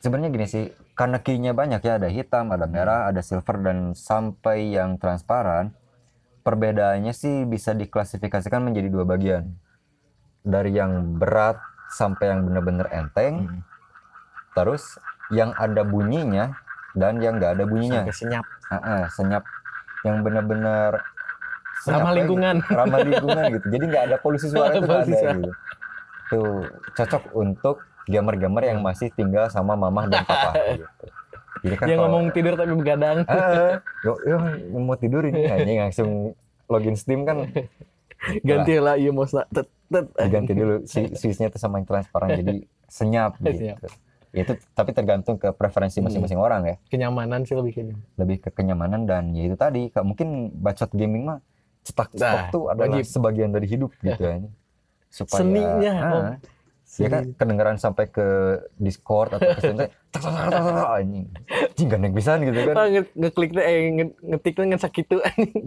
[0.00, 4.74] sebenarnya gini sih, karena keynya banyak ya, ada hitam, ada merah, ada silver dan sampai
[4.74, 5.70] yang transparan.
[6.42, 9.54] Perbedaannya sih bisa diklasifikasikan menjadi dua bagian.
[10.44, 11.56] Dari yang berat
[11.88, 13.60] sampai yang benar-benar enteng, Hmm.
[14.52, 14.98] terus
[15.32, 16.52] yang ada bunyinya
[16.94, 18.02] dan yang nggak ada bunyinya.
[18.02, 18.44] Sampai senyap.
[18.64, 19.44] Ah, ah, senyap
[20.02, 21.00] yang benar-benar
[21.84, 22.54] Ramah lingkungan.
[22.58, 22.70] gitu.
[22.72, 25.32] ramah lingkungan gitu jadi nggak ada polusi suara itu Polusi ada suara.
[25.34, 25.50] gitu
[26.26, 26.52] tuh
[26.94, 30.86] cocok untuk gamer-gamer yang masih tinggal sama mamah dan papa gitu
[31.60, 33.18] jadi kan Dia kalau- ngomong tidur tapi begadang.
[33.26, 34.36] ah, yo, yo,
[34.74, 36.10] mau tidur ini anjing langsung
[36.66, 37.48] login Steam kan
[38.40, 40.08] Ganti lah iya mau sa- tet tet.
[40.14, 42.54] diganti dulu si switchnya tuh sama yang transparan jadi
[42.86, 43.78] senyap gitu Senyap.
[44.36, 47.96] Itu tapi tergantung ke preferensi masing-masing orang ya Kenyamanan sih lebih kayaknya.
[48.14, 51.38] lebih ke kenyamanan dan ya itu tadi Kak, mungkin bacot gaming mah
[51.82, 53.06] cetak cetak Nah, tuh adalah wajib.
[53.06, 54.42] sebagian dari hidup gitu ya
[55.08, 56.24] supaya Seninya, ah, Om.
[56.96, 58.26] ya kan kedengeran sampai ke
[58.74, 59.90] Discord atau ke Steam teh,
[60.90, 61.26] anjing
[61.70, 65.22] anjing gandeng pisan gitu kan Ah, nge- ngeklik deh, eh, nge- ngetiknya ngesak gitu.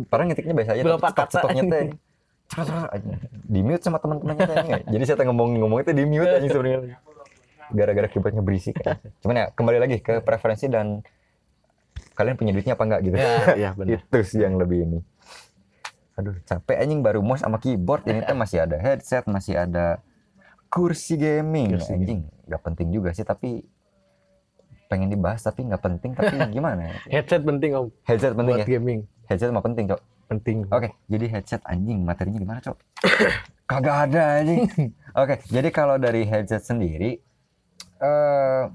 [0.06, 1.32] padahal ngetiknya biasa aja Berapa kata?
[1.32, 1.80] cetoknya teh
[2.88, 3.16] anjing.
[3.46, 4.84] di mute sama teman-temannya teh anjing.
[4.90, 6.98] jadi saya teh ngomong ngomong itu di mute anjing sebenarnya
[7.72, 8.80] gara-gara keyboardnya berisik.
[8.80, 9.00] Kan.
[9.22, 11.04] cuman ya kembali lagi ke preferensi dan
[12.18, 13.16] kalian punya duitnya apa enggak gitu.
[13.16, 14.02] Ya, iya benar.
[14.02, 15.00] itu sih yang lebih ini.
[16.18, 18.10] Aduh capek anjing baru mouse sama keyboard.
[18.10, 20.02] Ini tuh masih ada headset masih ada
[20.74, 21.78] kursi gaming.
[21.78, 23.62] Kursi anjing nggak penting juga sih tapi
[24.88, 26.12] pengen dibahas tapi nggak penting.
[26.18, 27.22] Tapi gimana ya?
[27.22, 27.88] Headset penting om.
[28.08, 28.68] Headset penting buat ya?
[28.78, 29.00] gaming.
[29.28, 30.02] headset mah penting cok.
[30.28, 30.68] Penting.
[30.68, 32.78] oke jadi headset anjing materinya gimana cok?
[33.72, 34.92] Kagak ada anjing.
[35.14, 37.27] Oke jadi kalau dari headset sendiri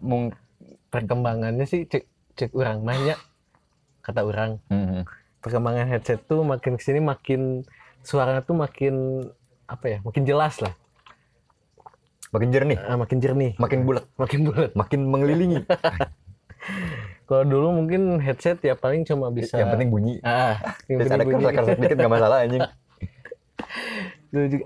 [0.01, 0.35] mung
[0.93, 2.05] Perkembangannya sih cek
[2.37, 3.17] cek orang mahnya
[4.05, 5.09] kata orang Mhm.
[5.41, 7.65] perkembangan headset tuh makin ke sini makin
[8.05, 9.25] suaranya tuh makin
[9.65, 10.77] apa ya makin jelas lah.
[12.33, 12.77] Makin jernih.
[12.85, 13.53] Ah, makin jernih.
[13.57, 14.05] Makin bulat.
[14.21, 14.71] Makin bulat.
[14.77, 15.65] Makin mengelilingi.
[17.29, 20.21] Kalau dulu mungkin headset ya paling cuma bisa yang penting bunyi.
[20.21, 20.61] Ah
[20.93, 21.45] yang penting bunyi.
[21.57, 22.61] kerasa dikit nggak masalah anjing.
[24.33, 24.65] Dulu juga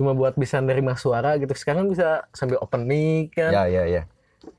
[0.00, 1.52] cuma buat bisa nerima suara gitu.
[1.52, 3.52] Sekarang bisa sambil open mic kan.
[3.52, 4.02] Ya ya ya.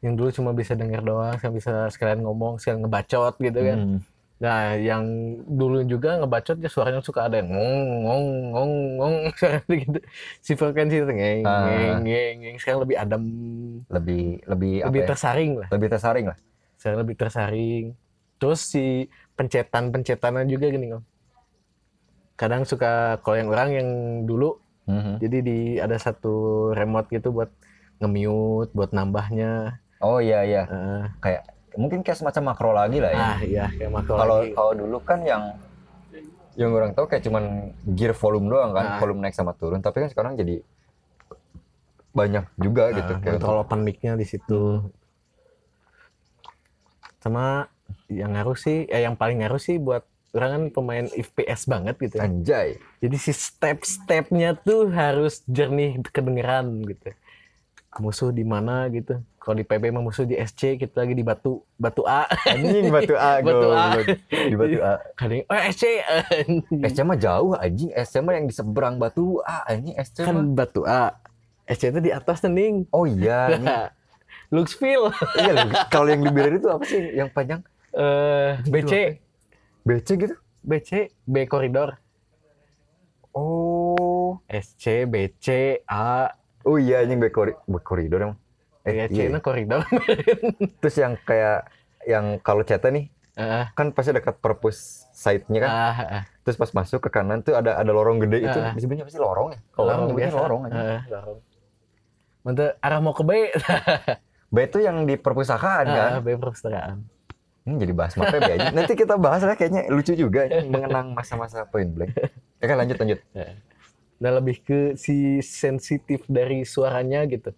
[0.06, 3.80] Yang dulu cuma bisa denger doang sekarang bisa sekalian ngomong sekalian ngebacot gitu kan.
[3.82, 4.00] Hmm.
[4.42, 5.06] nah yang
[5.46, 9.98] dulu juga ngebacot ya suaranya suka ada yang ngong ngong ngong ngong suara gitu.
[10.42, 11.66] Si frekuensi itu ngeng Ah.
[11.66, 12.56] ngeng ngeng ngeng.
[12.62, 13.24] Sekarang lebih adem.
[13.90, 15.08] Lebih lebih apa lebih ya?
[15.10, 15.68] tersaring lah.
[15.74, 16.38] Lebih tersaring lah.
[16.78, 17.86] Sekarang lebih tersaring.
[18.38, 18.86] Terus si
[19.34, 21.02] pencetan pencetannya juga gini om.
[22.34, 23.90] Kadang suka kalau yang orang yang
[24.26, 24.58] dulu
[24.92, 25.14] Mhm.
[25.18, 26.36] jadi di ada satu
[26.72, 27.48] remote gitu buat
[27.98, 31.42] nge-mute buat nambahnya oh iya iya Eh, kayak
[31.80, 34.52] mungkin kayak semacam makro lagi lah ya ah iya kayak makro kalau lagi.
[34.52, 35.44] kalau dulu kan yang
[36.60, 39.00] yang orang tahu kayak cuman gear volume doang kan Ah.
[39.00, 40.60] volume naik sama turun tapi kan sekarang jadi
[42.12, 44.84] banyak juga gitu Nah, kayak open mic-nya di situ.
[47.24, 47.72] Sama
[48.12, 52.16] yang ngaruh sih, eh yang paling ngaruh sih buat orang kan pemain FPS banget gitu.
[52.20, 52.24] ya.
[52.24, 52.70] anjay
[53.04, 57.12] Jadi si step-stepnya tuh harus jernih kedengeran gitu.
[58.00, 59.20] Musuh di mana gitu.
[59.42, 62.30] Kalau di PB mah musuh di SC, kita lagi di batu batu A.
[62.48, 63.86] anjing batu A Batu A.
[64.30, 65.84] di batu A Kadang oh SC
[66.70, 70.38] SC mah jauh anjing SC mah yang di seberang batu A anjing SC mah kan
[70.56, 71.18] batu A.
[71.68, 72.88] SC itu di atas tening.
[72.96, 73.68] oh iya anjing.
[74.54, 75.12] Luxville.
[75.42, 77.60] iya kalau yang di itu apa sih yang panjang
[77.92, 79.20] Eh BC,
[79.82, 81.98] BC gitu BC, B koridor.
[83.34, 85.48] oh SC, BC,
[85.88, 86.30] A,
[86.64, 88.38] oh iya anjing back, kori back koridor emang
[88.84, 89.32] eh, C iya.
[89.32, 89.82] na koridor.
[90.84, 91.66] terus yang kayak
[92.06, 96.24] yang kalau chatnya nih Ah, kan pasti dekat perpus site-nya kan ah, ah.
[96.44, 98.76] terus pas masuk ke kanan tuh ada ada lorong gede itu Ah.
[98.76, 101.40] disebutnya apa sih lorong ya kalau orang nyebutnya lorong aja Ah, lorong.
[102.42, 103.32] Mantap, arah mau ke B.
[104.52, 107.08] B itu yang di perpustakaan kan Ah, B perpustakaan.
[107.62, 111.62] Ini jadi bahas mapnya B aja nanti kita bahas lah kayaknya lucu juga mengenang masa-masa
[111.64, 112.12] point blank
[112.58, 113.20] ya kan lanjut lanjut
[114.22, 117.50] Dan lebih ke si sensitif dari suaranya gitu.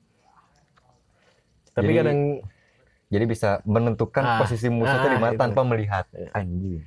[1.75, 2.19] Tapi Jadi, kadang
[3.11, 5.43] jadi bisa menentukan Ah, posisi musuh ah, di mana itu.
[5.43, 6.31] tanpa melihat Iya.
[6.31, 6.79] anjing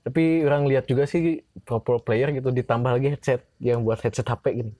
[0.00, 4.24] tapi orang lihat juga sih pro pro player gitu ditambah lagi headset yang buat headset
[4.24, 4.72] HP gitu.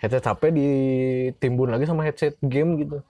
[0.00, 3.04] Headset HP ditimbun lagi sama headset game gitu.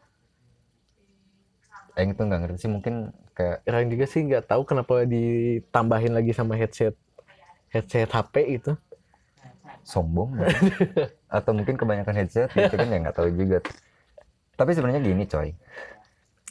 [1.94, 6.30] yang itu nggak ngerti sih mungkin kayak Orang juga sih nggak tahu kenapa ditambahin lagi
[6.30, 6.94] sama headset
[7.68, 8.72] headset HP gitu.
[9.84, 10.50] sombong nggak?
[11.36, 13.58] atau mungkin kebanyakan headset gitu kan ya nggak tahu juga.
[14.54, 15.52] Tapi sebenarnya gini coy.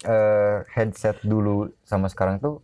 [0.03, 2.59] Eh, headset dulu sama sekarang tuh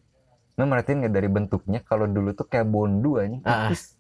[0.60, 1.80] memang merhatiin nggak dari bentuknya?
[1.82, 3.96] Kalau dulu tuh kayak bondu aja Ah, tipis.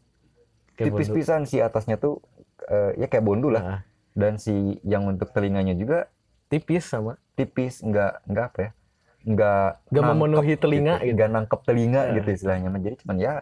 [0.75, 1.15] Kayak tipis bondu.
[1.17, 2.19] pisan si atasnya tuh
[2.67, 3.63] eh, ya kayak bondu lah.
[3.63, 3.79] Ah,
[4.11, 6.11] dan si yang untuk telinganya juga
[6.51, 7.15] tipis sama.
[7.33, 8.71] tipis nggak nggak apa ya
[9.19, 11.11] nggak Nggak memenuhi telinga gitu.
[11.15, 12.13] nggak nangkep telinga Ya.
[12.19, 13.33] gitu istilahnya jadi cuman ya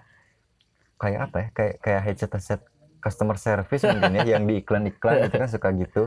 [0.98, 2.62] kayak apa ya kayak kayak headset headset
[2.98, 6.04] customer service mungkin ya yang di iklan iklan gitu kan suka gitu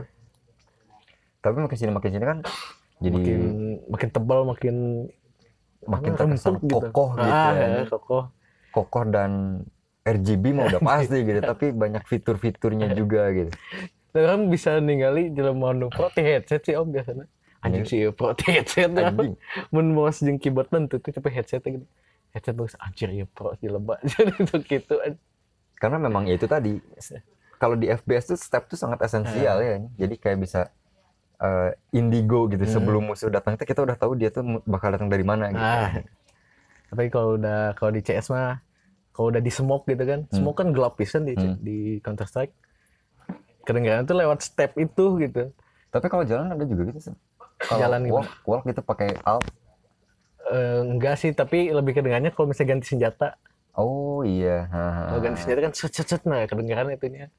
[1.41, 2.37] tapi makin sini makin sini kan
[3.01, 3.39] jadi makin
[3.89, 4.75] makin tebal makin
[5.87, 6.77] makin terkesan gitu.
[6.77, 7.67] kokoh gitu ah, ya.
[7.81, 8.23] ya, kokoh
[8.69, 9.63] kokoh dan
[10.01, 13.51] RGB mah udah pasti gitu tapi banyak fitur-fiturnya juga gitu
[14.11, 17.25] Dan orang bisa ningali jelema mau nu ti headset sih om biasanya
[17.61, 19.37] anjing sih ieu pro headset anjing.
[19.69, 21.85] Mun mouse jeung keyboard tentu tuh tapi headset gitu.
[22.31, 22.75] Headset bagus.
[22.77, 24.95] Anjir ya pro di lebak jadi itu gitu
[25.75, 26.77] karena memang ya itu tadi
[27.57, 29.77] kalau di FBS tuh step tuh sangat esensial ya.
[29.97, 30.69] Jadi kayak bisa
[31.37, 32.73] eh, indigo gitu Hmm.
[32.75, 35.57] sebelum musuh datang tuh kita udah tahu dia tuh bakal datang dari mana gitu.
[35.59, 35.89] Ah.
[36.87, 38.61] Tapi kalau udah kalau di CS mah
[39.11, 41.57] kalau udah di smoke gitu kan smoke kan gelap pisan di Hmm.
[41.57, 42.53] di Counter Strike.
[43.61, 45.49] Kadang-kadang tuh lewat step itu gitu.
[45.89, 47.15] Tapi kalau jalan ada juga gitu sih
[47.69, 48.25] Kalau Jalan gimana?
[48.25, 49.45] walk, walk gitu pakai alt?
[50.51, 53.37] Eh, enggak sih tapi lebih kedengarannya kalau misalnya ganti senjata.
[53.77, 54.67] Oh iya.
[54.67, 57.29] Kalau ganti senjata kan set set set nah kedengaran itunya.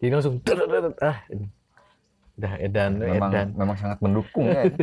[0.00, 0.40] Jadi langsung
[1.02, 1.18] ah
[2.36, 3.48] udah edan memang edan.
[3.56, 4.68] memang sangat mendukung ya.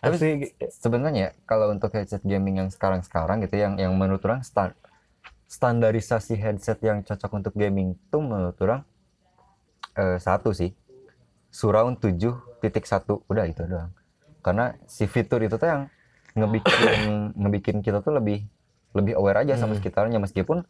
[0.00, 0.56] Asli.
[0.72, 4.72] sebenarnya kalau untuk headset gaming yang sekarang-sekarang gitu yang yang menurut orang sta-
[5.48, 8.80] standarisasi headset yang cocok untuk gaming tuh menurut orang
[9.96, 10.72] eh, satu sih.
[11.52, 12.00] Surround
[12.68, 13.90] 7.1 udah itu doang.
[14.40, 15.82] Karena si fitur itu tuh yang
[16.32, 16.74] ngebikin
[17.40, 18.44] ngebikin kita tuh lebih
[18.92, 19.80] lebih aware aja sama Hmm.
[19.80, 20.18] sekitarnya.
[20.18, 20.62] Meskipun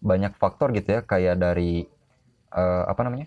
[0.00, 1.84] banyak faktor gitu ya kayak dari
[2.50, 3.26] eh, apa namanya?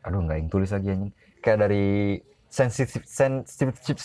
[0.00, 1.12] Aduh nggak yang tulis lagi anjing.
[1.38, 1.86] Kayak dari
[2.48, 3.76] sensitif sensitif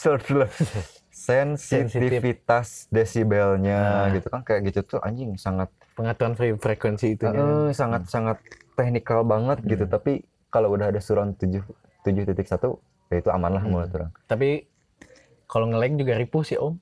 [1.55, 4.11] sensitivitas desibelnya Ah.
[4.11, 4.41] gitu kan.
[4.41, 7.37] Kayak gitu tuh anjing sangat pengaturan fre- frekuensi itunya.
[7.37, 8.37] Eh, sangat sangat
[8.73, 9.85] teknikal banget gitu.
[9.85, 9.93] Hmm.
[9.93, 10.13] tapi
[10.49, 11.61] kalau udah ada surround 7
[12.03, 12.35] 7.1
[13.09, 13.71] ya itu aman lah Hmm.
[13.71, 14.11] menurut orang.
[14.27, 14.67] Tapi
[15.47, 16.75] kalau nge-lag juga ripuh sih om.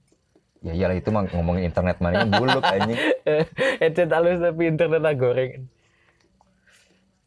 [0.61, 2.97] Ya iyalah itu mah ngomongin internet mana buluk anjing.
[3.81, 5.65] Headset halus tapi internet lah goreng.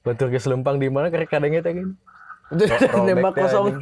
[0.04, 1.94] Batur ke selempang di mana karek kadangnya teh gini
[2.52, 3.80] rollback nembak kosong.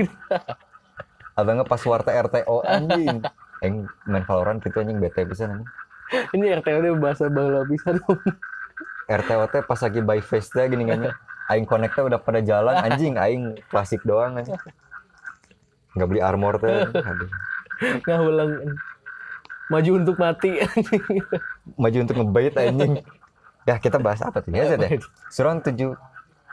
[1.33, 3.21] atau nggak password RTO anjing.
[3.61, 5.69] Aing main Valorant gitu anjing bete bisa anjing.
[6.33, 8.21] Ini RTO dia bahasa bahasa bisa dong
[9.05, 11.13] RTO teh pas lagi by face teh gini kan
[11.53, 14.57] aing connect teh udah pada jalan anjing aing klasik doang anjing.
[15.93, 16.89] Nggak beli armor teh
[18.03, 18.53] nggak ulang
[19.69, 20.59] maju untuk mati.
[21.79, 23.05] Maju untuk ngebait anjing.
[23.69, 24.75] Ya kita bahas apa tuh ya?
[24.75, 24.99] Deh
[25.31, 25.77] surround 7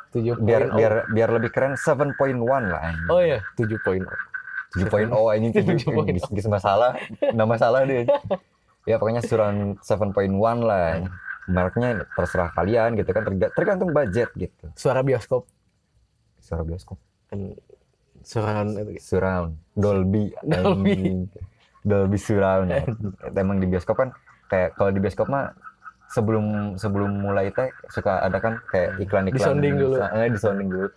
[0.10, 0.78] tujuh biar poin, oh.
[0.78, 3.10] biar biar lebih keren 7.1 lah anjing.
[3.10, 4.02] Oh ya tujuh poin
[4.78, 6.18] 7.0 anjing 7 7.0.
[6.18, 6.94] bisa bisa masalah
[7.34, 8.06] nama masalah deh
[8.90, 11.10] ya pokoknya surround 7.1 lah
[11.46, 14.66] mereknya terserah kalian gitu kan terga- tergantung budget gitu.
[14.74, 15.46] Suara bioskop.
[16.38, 16.98] Suara bioskop.
[17.28, 17.74] Kan itu.
[19.00, 19.56] Surround.
[19.74, 20.36] Dolby.
[20.42, 21.24] Dolby.
[21.90, 22.68] Dolby surround.
[23.32, 24.10] Emang di bioskop kan
[24.46, 25.56] kayak kalau di bioskop mah
[26.08, 29.40] sebelum sebelum mulai teh suka ada kan kayak iklan-iklan.
[29.40, 29.96] Disounding dulu.
[29.98, 30.90] eh, disounding dulu.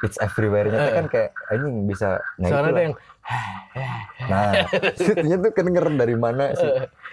[0.00, 0.96] It's everywhere-nya teh Eh.
[0.96, 2.94] kan kayak anjing bisa nah suara ada yang
[4.26, 4.50] nah
[5.12, 6.66] itunya tuh kedenger dari mana sih?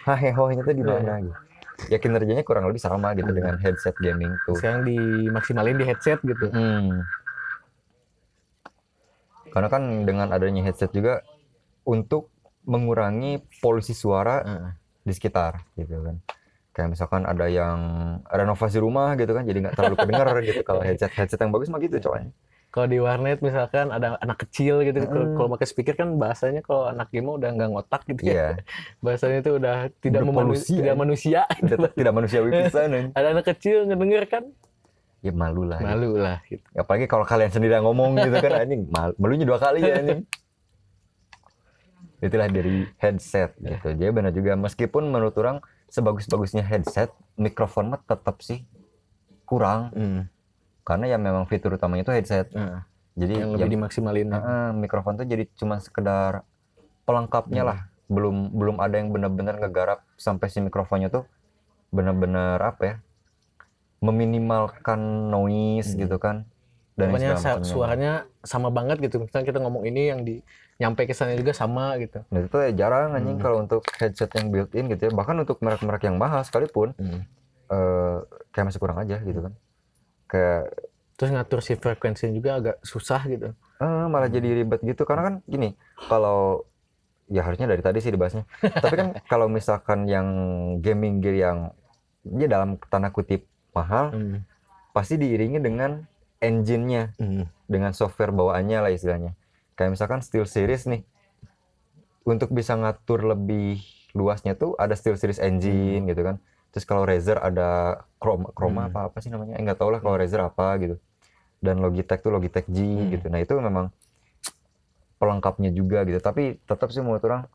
[0.03, 1.35] Hahehonya tuh di mana gitu
[1.85, 6.49] ya kinerjanya kurang lebih sama gitu dengan headset gaming tuh sekarang dimaksimalin di headset gitu
[6.49, 7.05] Hmm.
[9.47, 11.23] Karena kan dengan adanya headset juga
[11.87, 12.29] untuk
[12.67, 14.71] mengurangi polusi suara Heeh.
[15.07, 16.19] di sekitar gitu kan.
[16.75, 17.79] Kayak misalkan ada yang
[18.27, 20.61] renovasi rumah gitu kan, jadi nggak terlalu kedengar gitu.
[20.61, 22.27] Kalau headset headset yang bagus mah gitu coy.
[22.77, 25.33] Kalau di warnet misalkan ada anak kecil gitu kalau Mm.
[25.33, 28.47] kalau pakai speaker kan bahasanya kalau anak game udah nggak ngotak gitu ya Iya,
[29.03, 30.99] bahasanya itu udah tidak memanu- Berpolusi, tidak ya.
[30.99, 32.89] manusia tidak, tidak manusiawi pisan.
[33.17, 34.43] ada anak kecil ngedenger kan
[35.17, 35.81] Ya malu lah.
[35.81, 35.89] gitu.
[35.89, 39.81] malu lah gitu Apalagi kalau kalian sendiri ngomong gitu kan anjing, mal, malunya dua kali
[39.81, 40.21] ya anjing.
[42.17, 43.93] Itulah dari headset gitu.
[43.93, 45.57] Jadi benar juga meskipun menurut orang
[45.87, 48.65] sebagus-bagusnya headset, mikrofon mah tetap sih
[49.43, 50.21] kurang Hmm.
[50.87, 52.47] Karena ya memang fitur utamanya itu headset.
[52.49, 52.79] Heeh.
[53.17, 56.47] Jadi yang lebih yang- dimaksimalin Heeh, mikrofon tuh jadi cuma sekedar
[57.03, 57.69] pelengkapnya Hmm.
[57.69, 57.79] lah.
[58.07, 61.27] Belum belum ada yang benar-benar ngegarap sampai si mikrofonnya tuh
[61.89, 62.95] benar-benar apa ya?
[63.97, 65.99] meminimalkan noise Hmm.
[65.99, 66.45] gitu kan.
[66.93, 67.61] Dan macamnya.
[67.61, 68.11] suaranya
[68.41, 70.41] sama banget gitu misalnya kita ngomong ini yang di
[70.77, 73.43] nyampe ke sana juga sama gitu Nah, itu ya jarang anjing Hmm.
[73.43, 75.11] kalau untuk headset yang built-in gitu ya.
[75.11, 76.93] Bahkan untuk merek-merek yang mahal sekalipun
[77.67, 78.17] eh
[78.49, 79.53] kayak masih kurang aja gitu kan.
[80.27, 80.75] Kayak
[81.17, 83.49] terus ngatur si frekuensinya juga agak susah gitu
[83.81, 85.73] eh, malah jadi ribet gitu karena kan gini,
[86.05, 86.65] kalau
[87.29, 88.45] ya harusnya dari tadi sih dibahasnya.
[88.83, 90.27] Tapi kan kalau misalkan yang
[90.81, 91.59] gaming gear yang
[92.25, 94.41] ya dalam tanda kutip mahal Hmm.
[94.93, 96.05] pasti diiringi dengan
[96.41, 97.45] engine-nya Hmm.
[97.69, 99.37] dengan software bawaannya lah istilahnya.
[99.77, 101.05] Kayak misalkan Steel Series nih,
[102.25, 103.79] untuk bisa ngatur lebih
[104.17, 106.41] luasnya tuh ada Steel Series engine gitu kan.
[106.77, 108.89] Terus kalau Razer ada Chroma, Chroma Hmm.
[108.93, 109.57] apa apa sih namanya?
[109.57, 111.01] Eh nggak tahu lah kalau Razer apa gitu.
[111.57, 113.09] Dan Logitech tuh Logitech G Hmm.
[113.17, 113.25] gitu.
[113.33, 113.89] Nah itu memang
[115.17, 116.21] pelengkapnya juga gitu.
[116.21, 117.49] Tapi tetap sih menurut orang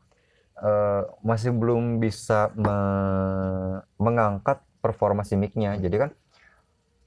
[0.59, 5.79] eh, masih belum bisa me- mengangkat performa si mic-nya.
[5.79, 6.09] Jadi kan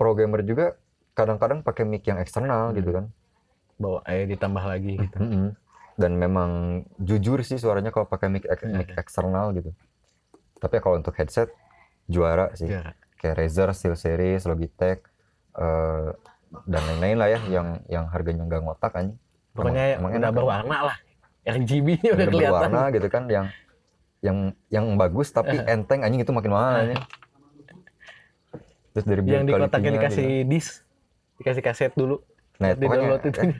[0.00, 0.80] pro gamer juga
[1.12, 3.12] kadang-kadang pakai mic yang eksternal gitu kan.
[3.76, 5.20] Bawa eh ditambah lagi gitu.
[5.20, 5.52] Mm-mm.
[6.00, 9.76] Dan memang jujur sih suaranya kalau pakai mic, ek- mic eksternal gitu.
[10.56, 11.52] Tapi kalau untuk headset
[12.06, 12.66] juara sih.
[12.66, 12.94] Ya.
[13.16, 15.00] Kayak Razer, SteelSeries, Logitech
[15.54, 16.08] eh,
[16.64, 19.06] dan lain-lain lah ya yang yang harganya nggak ngotak kan.
[19.52, 20.96] Pokoknya Emang- emang udah berwarna lah.
[21.42, 22.52] RGB-nya udah Udah kelihatan.
[22.70, 23.46] berwarna gitu kan yang
[24.18, 24.38] yang
[24.68, 27.02] yang bagus tapi enteng anjing itu makin mahal anjing.
[28.92, 30.48] Terus dari Yang di kotaknya dikasih gitu.
[30.48, 30.72] disk,
[31.36, 32.16] dikasih kaset dulu.
[32.56, 33.40] Nah, di pokoknya download itu.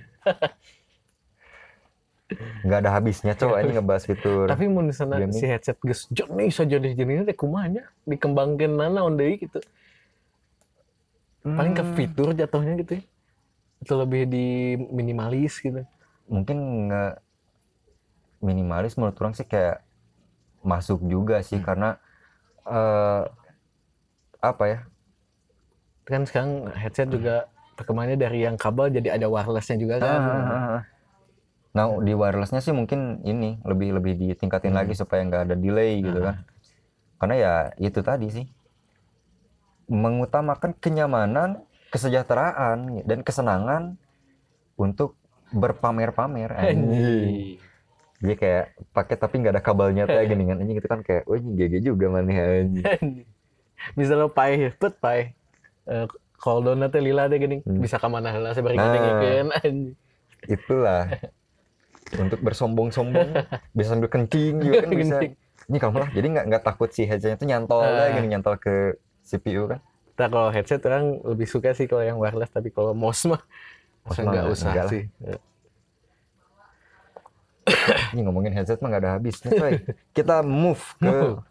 [2.66, 4.46] nggak ada habisnya cowok ini ngebahas fitur.
[4.50, 9.14] Tapi mau sana si headset geus jenis saja jenis jenisnya deh kumanya dikembangkan nana on
[9.14, 9.62] deui gitu.
[11.46, 13.02] Paling ke Hmm, fitur jatuhnya gitu ya.
[13.86, 15.86] Atau lebih di minimalis gitu.
[16.26, 17.22] mungkin nggak
[18.42, 19.82] minimalis menurut orang sih kayak
[20.66, 21.66] masuk juga sih Hmm.
[21.66, 21.88] karena
[22.66, 23.22] eh
[24.42, 24.78] apa ya
[26.06, 30.20] Kan sekarang headset juga perkembangannya dari yang kabel jadi ada wirelessnya juga kan.
[30.22, 30.78] Ah,
[31.76, 34.80] nah di wirelessnya sih mungkin ini lebih lebih ditingkatin Hmm.
[34.80, 36.40] lagi supaya nggak ada delay gitu kan
[37.16, 38.46] karena ya itu tadi sih
[39.86, 43.94] mengutamakan kenyamanan kesejahteraan dan kesenangan
[44.74, 45.14] untuk
[45.48, 46.50] berpamer-pamer.
[48.16, 51.36] Jadi kayak pakai tapi nggak ada kabelnya kayak gini kan anjing itu kan kayak wah
[51.36, 52.84] ini GG juga maneh anjing.
[53.94, 55.20] Misalnya pai, pet pai.
[55.86, 56.06] Eh,
[56.36, 57.78] kalau donat teh lila teh gini, Hmm.
[57.78, 58.90] bisa ke mana heula sabari Nah.
[58.90, 59.94] anjing.
[60.48, 61.06] Itulah
[62.14, 63.30] untuk bersombong-sombong
[63.76, 65.16] bisa sambil kencing juga kan bisa.
[65.66, 67.90] Ini kamu lah jadi nggak nggak takut si headsetnya tuh nyantol Ah.
[67.90, 69.82] lah gini nyantol ke CPU kan.
[70.14, 73.42] Nah, kalau headset orang lebih suka sih kalau yang wireless, tapi kalau mouse mah
[74.00, 74.90] Mouse nggak usah enggak lah.
[74.90, 75.02] sih.
[78.14, 79.72] Ini ngomongin headset mah nggak ada habisnya coy.
[80.12, 81.42] Kita move ke Move.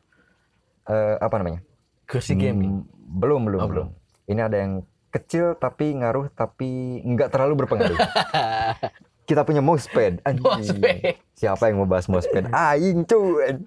[0.87, 1.59] eh, apa namanya?
[2.05, 2.81] Kursi gaming.
[2.81, 3.87] Hmm, belum belum Oh, belum.
[4.25, 4.73] Ini ada yang
[5.11, 6.69] kecil tapi ngaruh tapi
[7.01, 7.99] nggak terlalu berpengaruh.
[9.25, 10.21] Kita punya mousepad.
[10.45, 11.17] Mousepad.
[11.33, 12.49] Siapa yang mau bahas mousepad?
[12.53, 13.57] Aing cuy.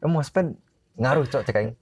[0.00, 0.56] Eh, mousepad
[0.96, 1.72] ngaruh cok cek aing.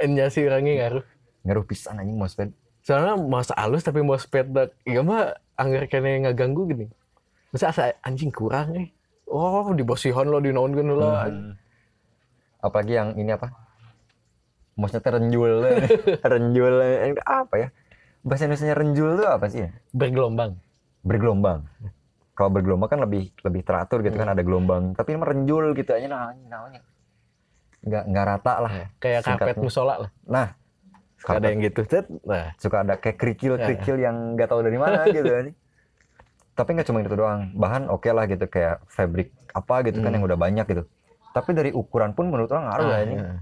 [0.00, 1.04] Enya sih orangnya ngaruh.
[1.44, 2.48] Ngaruh pisan anjing mousepad.
[2.84, 4.68] Soalnya mouse halus tapi mousepad dak.
[4.84, 6.86] Iya mah anggar kena ngaganggu gini.
[7.52, 8.88] Masa asa anjing kurang nih.
[9.28, 11.28] Oh, di bosihan lo di naon lah.
[12.60, 13.52] Apalagi yang ini apa?
[14.76, 15.64] Mouse-nya teh renjul.
[16.32, 17.68] renjul eh, apa ya?
[18.24, 19.70] Bahasa Indonesia renjul tuh apa sih ya?
[19.92, 20.56] Bergelombang.
[21.04, 21.68] Bergelombang.
[22.34, 24.92] Kalau bergelombang kan lebih lebih teratur gitu kan ada gelombang.
[24.92, 26.82] Tapi ini mah renjul gitu aja nah namanya.
[27.80, 28.72] Nggak nggak rata lah.
[28.98, 30.10] Kayak karpet musola lah.
[30.26, 30.48] Nah,
[31.14, 31.80] Suka ada yang gitu.
[31.88, 32.04] Cet.
[32.26, 35.56] Nah, suka ada kayak kerikil-kerikil yang nggak tahu dari mana gitu anjing.
[36.52, 37.48] Tapi nggak cuma itu doang.
[37.56, 40.16] Bahan oke lah gitu kayak fabric apa gitu kan Hmm.
[40.20, 40.82] yang udah banyak gitu.
[41.32, 43.14] Tapi dari ukuran pun menurut orang ngaruh ah, ya ini.
[43.16, 43.40] iya.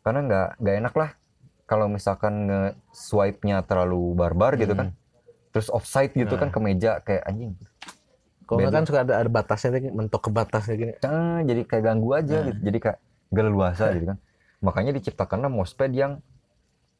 [0.00, 1.10] Karena nggak nggak enak lah
[1.66, 2.60] kalau misalkan nge
[2.94, 4.94] swipe-nya terlalu barbar gitu kan.
[5.50, 6.38] Terus offside gitu Hmm.
[6.38, 6.40] Nah.
[6.46, 7.52] kan ke meja kayak anjing.
[8.48, 10.92] Kalau nggak kan suka ada, ada batasnya, tuh, mentok ke batasnya gini.
[11.02, 12.44] Ah, jadi kayak ganggu aja Nah.
[12.48, 12.58] gitu.
[12.64, 14.18] Jadi kayak gak leluasa gitu kan.
[14.58, 16.12] Makanya diciptakanlah mousepad yang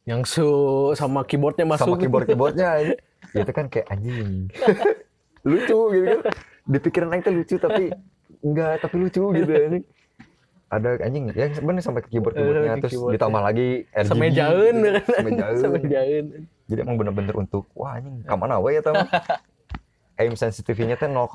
[0.05, 0.49] Yang su
[0.95, 1.85] sama keyboardnya masuk.
[1.85, 2.95] sama keyboard-keyboardnya aja.
[3.35, 4.49] Itu kan kayak anjing.
[5.45, 6.33] lucu gitu kan.
[6.65, 7.93] Di pikiran aing lucu tapi
[8.41, 9.85] enggak, tapi lucu gitu anjing.
[10.67, 13.17] Ada anjing yang sebenarnya sampai ke keyboard-keyboardnya Eh, ke terus keyboardnya.
[13.17, 14.09] ditambah lagi RGB.
[14.11, 14.75] Semejaun.
[14.79, 16.25] gitu kan.
[16.69, 19.01] Jadi emang bener-bener untuk wah anjing kamana we ya tamu.
[20.19, 21.31] Aim sensitivity-nya teh 0,1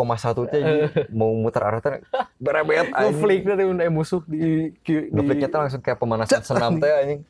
[0.51, 2.03] teh jadi mau muter arah teh
[2.35, 3.15] berebet anjing.
[3.15, 7.21] Ngeflick nanti eh, musuh di, di, Ngeflicknya teh langsung kayak pemanasan senam teh anjing.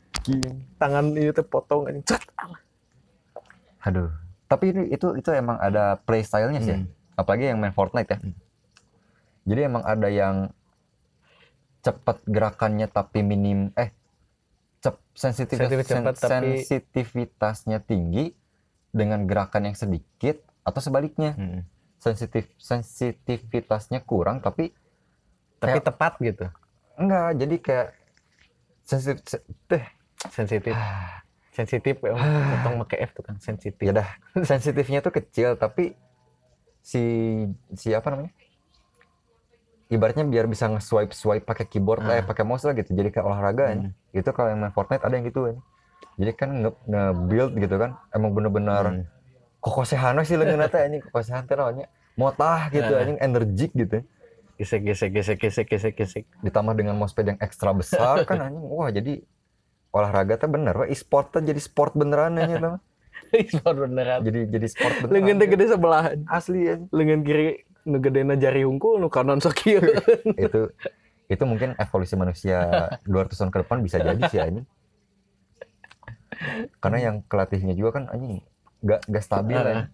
[0.82, 2.02] tangan ini teh potong anjing.
[2.10, 2.26] Cet.
[3.86, 4.10] Aduh.
[4.50, 6.74] Tapi itu itu, itu emang ada playstyle-nya sih.
[6.74, 6.80] ya.
[6.82, 6.90] Hmm.
[7.14, 8.18] Apalagi yang main Fortnite ya.
[9.46, 10.50] Jadi emang ada yang
[11.84, 13.92] cepat gerakannya tapi minim eh
[14.80, 18.32] cep, sensitivitas Sensitif cepat, sen- tapi- sensitivitasnya tinggi
[18.90, 21.32] dengan gerakan yang sedikit atau sebaliknya.
[21.34, 21.62] Hmm.
[21.96, 24.76] Sensitif sensitivitasnya kurang tapi
[25.56, 26.46] Tapi Kayak- tepat gitu.
[26.94, 27.88] enggak jadi kayak
[28.82, 29.84] sensitif se- teh
[30.26, 30.76] Sensitif.
[31.50, 32.12] Sensitif ya.
[32.14, 33.80] Potong pakai F tuh kan sensitif.
[33.80, 34.10] ya dah
[34.44, 35.96] sensitifnya tuh kecil tapi
[36.80, 37.00] si
[37.72, 38.36] si apa namanya
[39.88, 42.26] ibaratnya biar bisa nge-swipe swipe pakai keyboard lah, eh, Ah.
[42.26, 43.94] pakai mouse lah gitu jadi kayak olahraga Hmm.
[44.12, 44.20] ya.
[44.20, 45.56] itu kalau yang main Fortnite ada yang gitu ya.
[46.16, 46.72] jadi kan nge,
[47.26, 49.04] build gitu kan emang bener-bener Hmm.
[49.64, 51.88] Kokosehan sih leungeunna teh anjing kokosehan teh naonnya
[52.20, 54.04] motah gitu anjing energik gitu
[54.54, 56.24] Gesek gesek gesek gesek gesek gesek.
[56.46, 59.24] ditambah dengan mousepad yang ekstra besar kan anjing wah jadi
[59.90, 62.76] olahraga teh bener we e-sport teh jadi sport beneran anjing teh
[63.58, 64.22] Sport beneran.
[64.22, 66.18] jadi jadi sport Lengan teh beneran gede sebelahan.
[66.30, 66.90] asli anjing.
[66.94, 69.58] Lengan kiri nu gedena jari hungkul nu kanan sok
[70.46, 70.62] itu
[71.28, 72.60] itu mungkin evolusi manusia
[73.10, 74.68] 200 tahun ke depan bisa jadi sih anjing
[76.80, 78.44] karena yang kelatihnya juga kan anjing
[78.84, 79.64] gak gak stabil Ah.
[79.64, 79.90] anjing.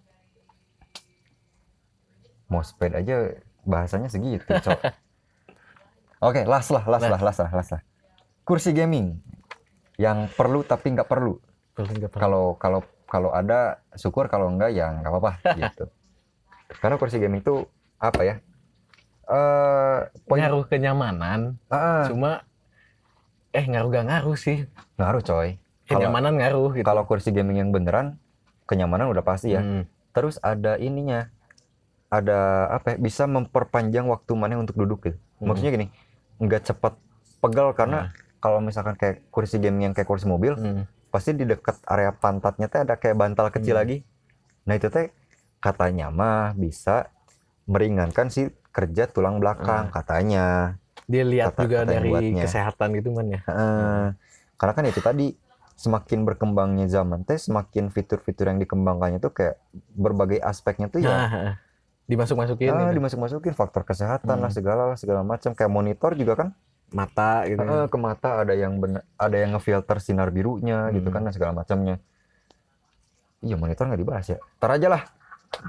[2.46, 3.16] mousepad aja
[3.62, 4.80] bahasanya segitu cok.
[6.26, 7.10] Oke las lah las Nah.
[7.12, 7.82] lah las lah las lah.
[8.42, 9.22] Kursi gaming.
[9.96, 11.38] Yang perlu tapi nggak perlu.
[12.10, 14.26] Kalau kalau kalau ada syukur.
[14.26, 15.30] Kalau enggak ya nggak apa-apa
[15.62, 15.84] gitu.
[16.76, 17.62] Karena kursi gaming itu
[17.96, 18.34] apa ya?
[19.24, 22.42] Eh poin ngaruh kenyamanan, Ah, cuma
[23.48, 24.66] eh ngaruh gak ngaruh sih.
[24.96, 25.54] ngaruh coy.
[25.86, 26.82] Kenyamanan ngaruh gitu.
[26.82, 28.18] kalau kursi gaming yang beneran
[28.70, 29.82] kenyamanan udah pasti ya Hmm.
[30.10, 31.26] terus ada ininya
[32.06, 32.38] ada
[32.70, 35.50] apa ya, bisa memperpanjang waktu mana untuk duduk gitu Hmm.
[35.50, 35.86] maksudnya gini
[36.38, 36.94] nggak cepat
[37.40, 40.86] pegal karena kalau misalkan kayak kursi gaming yang kayak kursi mobil Hmm.
[41.10, 43.82] pasti di dekat area pantatnya teh ada kayak bantal kecil Hmm.
[43.82, 43.96] lagi
[44.62, 45.10] nah itu teh
[45.58, 47.10] katanya mah bisa
[47.64, 52.42] meringankan si kerja tulang belakang katanya Dia lihat Kata- juga dari buatnya.
[52.44, 53.40] kesehatan gitu man ya.
[53.42, 54.02] Heeh.
[54.54, 55.26] karena kan itu tadi
[55.80, 59.56] semakin berkembangnya zaman teh semakin fitur-fitur yang dikembangkannya tuh kayak
[59.90, 61.54] berbagai aspeknya tuh ya Nah,
[62.04, 63.00] dimasuk-masukin ah, gitu.
[63.00, 64.52] dimasuk-masukin faktor kesehatan lah Hmm.
[64.52, 66.48] segala lah segala macam kayak monitor juga kan
[66.90, 67.62] mata gitu.
[67.62, 71.14] eh, ke mata ada yang bener, ada yang ngefilter sinar birunya gitu Hmm.
[71.14, 71.96] kan dan segala macamnya
[73.40, 75.02] iya monitor nggak dibahas ya tar aja lah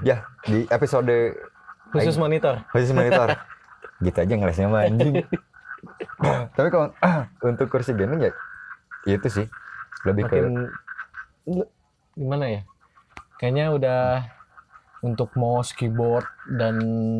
[0.02, 1.40] ya di episode
[1.88, 2.60] Khusus monitor.
[2.68, 3.32] khusus monitor
[4.04, 5.24] gitu aja ngelesnya mah anjing
[6.56, 6.92] tapi kalau
[7.48, 8.32] untuk kursi gaming ya
[9.08, 9.46] itu sih
[10.02, 10.46] lebih ke Makin
[11.48, 11.70] lu-
[12.12, 12.60] gimana ya?
[13.36, 14.00] Kayaknya udah
[15.02, 16.78] untuk mouse, keyboard dan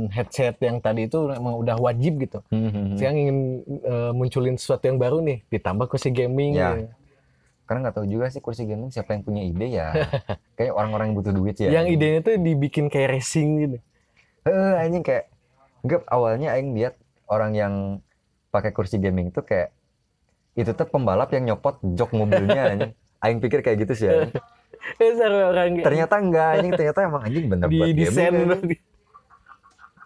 [0.08, 2.38] headset yang tadi itu emang udah wajib gitu.
[2.48, 3.38] Hmm, Sekarang ingin
[3.82, 6.54] eh, munculin sesuatu yang baru nih, ditambah kursi gaming.
[6.54, 6.78] Ya.
[7.62, 9.96] karena nggak tahu juga sih kursi gaming siapa yang punya ide ya
[10.60, 13.76] kayak orang-orang yang butuh duit ya Yang idenya tuh dibikin kayak racing gitu.
[14.44, 15.32] Eh, anjing kayak
[15.80, 17.74] enggak awalnya aing lihat orang yang
[18.50, 19.72] pakai kursi gaming tuh kayak
[20.52, 22.92] itu tuh pembalap yang nyopot jok mobilnya anjing.
[23.22, 27.78] Aing pikir kayak gitu sih orang kayak Ternyata enggak anjing, ternyata emang anjing bener di
[27.78, 28.34] buat desain.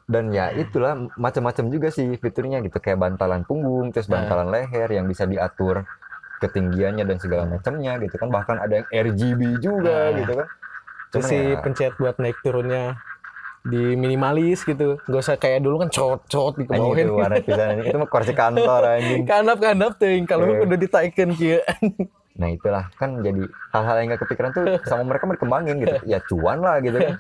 [0.06, 4.22] Dan ya itulah macam-macam juga sih fiturnya gitu kayak bantalan punggung, terus Nah.
[4.22, 5.82] bantalan leher yang bisa diatur
[6.38, 8.28] ketinggiannya dan segala macamnya gitu kan.
[8.30, 10.18] Bahkan ada yang RGB juga Nah.
[10.22, 10.48] gitu kan.
[11.10, 13.00] Terus Cuman si ya, pencet buat naik turunnya
[13.66, 14.96] di minimalis gitu.
[15.00, 17.04] Gak usah kayak dulu kan cot-cot di anjing kebawahin.
[17.04, 17.68] itu warna pisan.
[17.82, 19.22] Itu mah kursi kantor anjing.
[19.24, 20.62] Kanap-kanap tuh kalau Eh.
[20.62, 21.58] udah ditaikkan kieu.
[22.36, 23.42] Nah itulah kan jadi
[23.72, 25.96] hal-hal yang gak kepikiran tuh sama mereka mau dikembangin gitu.
[26.04, 27.16] Ya cuan lah gitu kan.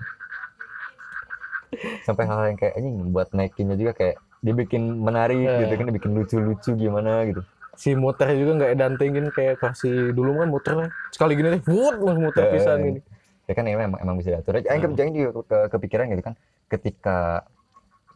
[2.02, 5.66] Sampai hal-hal yang kayak anjing buat naikinnya juga kayak dibikin menarik Eh.
[5.66, 7.42] gitu kan, dibikin lucu-lucu gimana gitu.
[7.76, 10.74] si muter juga nggak edantengin kayak kasih dulu kan muter
[11.12, 12.52] sekali gini deh, wut muter Eh.
[12.56, 13.00] pisan gini.
[13.46, 14.58] Ya kan emang emang bisa diatur.
[14.58, 14.90] Aing Hmm.
[14.90, 16.34] kepikiran juga ke- kepikiran gitu kan
[16.66, 17.18] ketika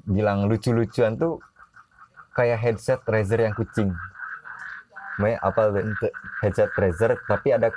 [0.02, 1.38] bilang lucu-lucuan tuh
[2.32, 3.94] kayak headset Razer yang kucing.
[5.16, 5.78] May apa tuh?
[5.78, 6.08] Ente.
[6.40, 7.68] headset Razer tapi ada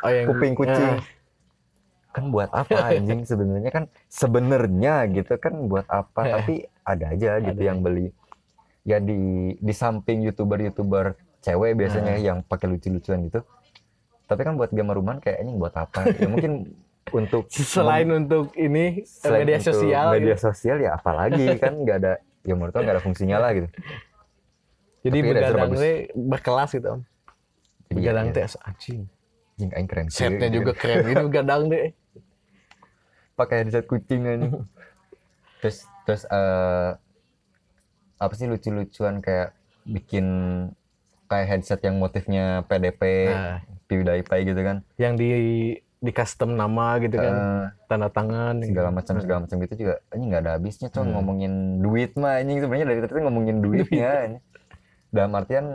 [0.00, 0.94] Oh, yang- kuping kucing.
[0.94, 1.02] Nah,
[2.12, 6.30] kan buat apa anjing sebenarnya kan sebenarnya gitu kan buat apa Eh.
[6.30, 7.64] tapi ada aja gitu Ada.
[7.64, 8.12] yang beli
[8.84, 9.18] ya di
[9.56, 13.42] di samping youtuber youtuber cewek biasanya yang pakai lucu-lucuan gitu
[14.24, 16.08] tapi kan buat gamer rumah kayak anjing buat apa?
[16.16, 16.52] Ya mungkin
[17.18, 20.44] untuk selain untuk ini eh, selain media untuk sosial media gitu.
[20.48, 22.12] sosial ya apalagi kan nggak ada
[22.42, 23.68] ya menurut nggak ada fungsinya lah gitu.
[25.04, 27.00] Jadi tapi begadang teh berkelas gitu om.
[27.88, 29.00] Jadi begadang ya, teh asa anjing.
[29.54, 31.92] Anjing aing keren sih, setnya juga keren gitu begadang deh.
[33.36, 34.64] Pakai headset kucing anjing
[35.64, 36.90] terus terus eh
[38.20, 39.56] apa sih lucu-lucuan kayak
[39.88, 40.26] bikin
[41.24, 43.58] kayak headset yang motifnya PDP, Nah.
[43.84, 45.28] PewDiePie gitu kan yang di
[45.98, 50.24] di custom nama gitu kan Eh, tanda tangan segala macam segala macam gitu juga ini
[50.26, 51.14] nggak ada habisnya cong Hmm.
[51.14, 54.42] ngomongin duit mah ini sebenarnya dari tadi ngomongin duitnya anjing.
[55.08, 55.66] dalam artian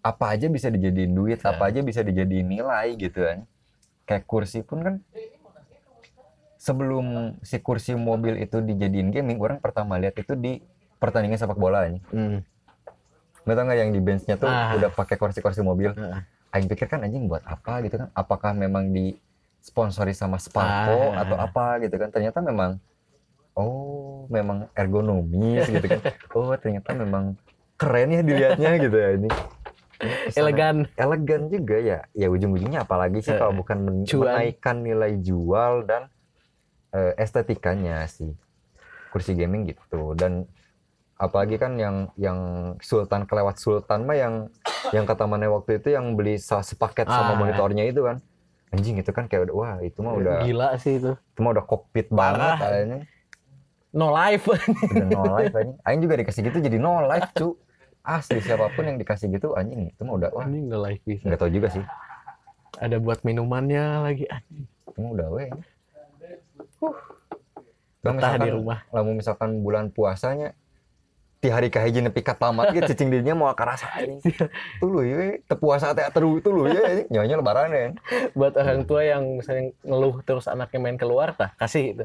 [0.00, 1.50] apa aja bisa dijadiin duit Nah.
[1.50, 3.42] apa aja bisa dijadiin nilai gitu kan
[4.04, 4.94] kayak kursi pun kan
[6.56, 7.06] sebelum
[7.40, 10.62] si kursi mobil itu dijadiin gaming orang pertama lihat itu di
[10.96, 12.38] pertandingan sepak bola ini Hmm.
[13.42, 14.70] Nggak tau nggak yang di benchnya tuh Ah.
[14.72, 16.22] udah pakai kursi-kursi mobil Heeh.
[16.52, 17.80] Aing pikir kan anjing buat apa?
[17.80, 18.08] gitu kan.
[18.12, 19.16] Apakah memang di
[19.58, 21.22] sponsori sama Sparko Ah.
[21.22, 22.08] atau apa gitu kan.
[22.08, 22.76] Ternyata memang
[23.52, 26.00] oh memang ergonomis gitu kan.
[26.36, 27.36] Oh ternyata memang
[27.74, 29.28] keren ya dilihatnya gitu ya ini.
[30.34, 30.88] Elegan.
[30.94, 31.98] Elegan juga ya.
[32.12, 34.34] Ya ujung-ujungnya apalagi sih Eh, kalau bukan men- cuan.
[34.34, 36.10] menaikkan nilai jual dan
[36.90, 38.34] eh, estetikanya sih.
[39.08, 40.12] Kursi gaming gitu.
[40.12, 40.44] Dan
[41.14, 42.38] apalagi kan yang yang
[42.78, 44.34] Sultan kelewat Sultan mah yang
[44.90, 47.38] yang kata mana waktu itu yang beli sepaket sama Ah.
[47.38, 48.18] monitornya itu kan
[48.68, 51.12] anjing itu kan kayak udah wah itu mah udah Gila sih itu.
[51.12, 52.98] itu mah udah kokpit banget kayaknya
[53.92, 54.48] No life.
[54.48, 54.60] udah
[55.06, 57.54] no life anjing aing juga dikasih gitu jadi no life cu
[58.02, 61.22] asli siapa pun yang dikasih gitu anjing itu mah udah wah Ini no life bisa.
[61.22, 61.84] nggak tahu juga sih
[62.74, 64.24] Ada buat minumannya lagi.
[64.26, 64.64] Anjing.
[64.64, 65.50] itu mah udah weh
[68.02, 68.78] Betah di misalkan- rumah.
[68.88, 70.56] lamun misalkan bulan puasanya
[71.42, 74.22] di hari kahiji nepi ka tamat gitu cicing dirinya mau karasa anjing
[74.78, 77.90] tuluy we teu puasa teh teru tuluy ya nyonya lebaran ya
[78.30, 82.04] Buat orang tua yang misalnya ngeluh terus anaknya main keluar, tah kasih itu.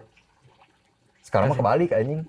[1.22, 2.26] sekarang mah kebalik anjing.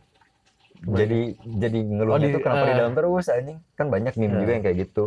[0.81, 3.59] Jadi jadi ngeluhnya Oh, di- tuh kenapa di dalam terus anjing?
[3.73, 4.55] Kan banyak meme juga Eh.
[4.55, 5.05] yang kayak gitu.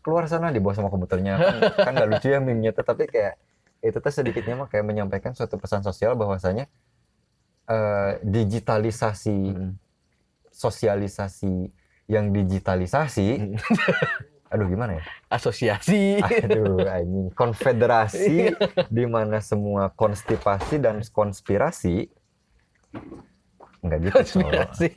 [0.00, 1.34] Keluar sana dibawa sama komputernya.
[1.36, 3.36] Kan, kan gak lucu ya meme-nya tuh tapi kayak
[3.80, 6.70] itu tuh sedikitnya mah kayak menyampaikan suatu pesan sosial bahwasanya
[7.66, 9.36] eh, digitalisasi
[10.54, 11.74] sosialisasi
[12.06, 13.58] yang digitalisasi.
[14.54, 15.04] Aduh gimana ya?
[15.34, 16.22] Asosiasi.
[16.22, 17.26] aduh anjing.
[17.34, 18.54] Konfederasi
[18.96, 22.06] di mana semua konstipasi dan konspirasi.
[23.82, 24.14] Enggak gitu.
[24.14, 24.88] Konspirasi.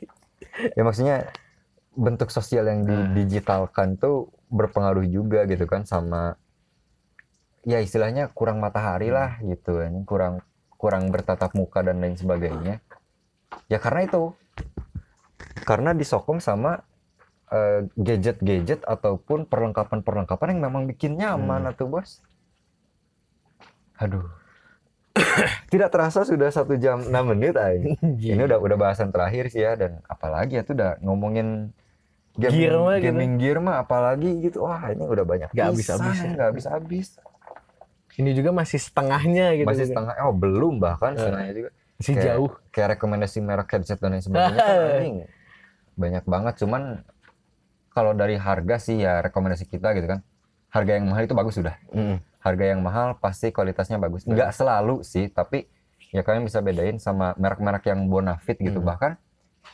[0.78, 1.34] ya maksudnya
[1.98, 6.38] bentuk sosial yang didigitalkan tuh berpengaruh juga gitu kan sama
[7.66, 10.34] ya istilahnya kurang matahari lah gitu kan kurang
[10.78, 12.78] kurang bertatap muka dan lain sebagainya.
[13.66, 14.38] Ya karena itu
[15.60, 16.82] karena disokong sama
[17.48, 21.70] eh, gadget-gadget ataupun perlengkapan-perlengkapan yang memang bikin nyaman Hmm.
[21.70, 22.20] atuh bos
[23.96, 24.26] aduh
[25.72, 28.32] tidak terasa sudah satu jam 6 menit aja Iya.
[28.32, 31.72] ini udah udah bahasan terakhir sih ya dan apalagi ya tuh udah ngomongin
[32.36, 33.10] Gear mah gitu.
[33.10, 36.28] gaming gear mah apalagi gitu wah ini udah banyak Nggak pisan, habis-habis ya.
[36.30, 37.08] nggak habis habis
[38.14, 39.66] Ini juga masih setengahnya gitu.
[39.66, 41.18] masih setengah oh belum bahkan Eh.
[41.18, 42.50] setengahnya juga Masih kayak- jauh.
[42.70, 45.02] kayak rekomendasi merek headset dan lain sebagainya kan
[45.98, 46.54] banyak banget.
[46.62, 47.02] Cuman
[47.90, 50.20] kalau dari harga sih ya rekomendasi kita gitu kan.
[50.70, 51.74] Harga yang mahal itu bagus sudah.
[52.38, 54.22] Harga yang mahal pasti kualitasnya bagus.
[54.22, 55.66] Nggak selalu sih tapi
[56.14, 58.78] ya kalian bisa bedain sama merek-merek yang bonafit gitu.
[58.80, 58.88] Hmm.
[58.88, 59.12] bahkan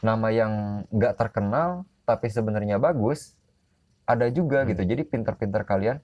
[0.02, 0.52] nama yang
[0.90, 3.36] nggak terkenal tapi sebenarnya bagus
[4.04, 4.72] ada juga Hmm.
[4.72, 4.82] gitu.
[4.82, 6.00] Jadi pinter-pinter kalian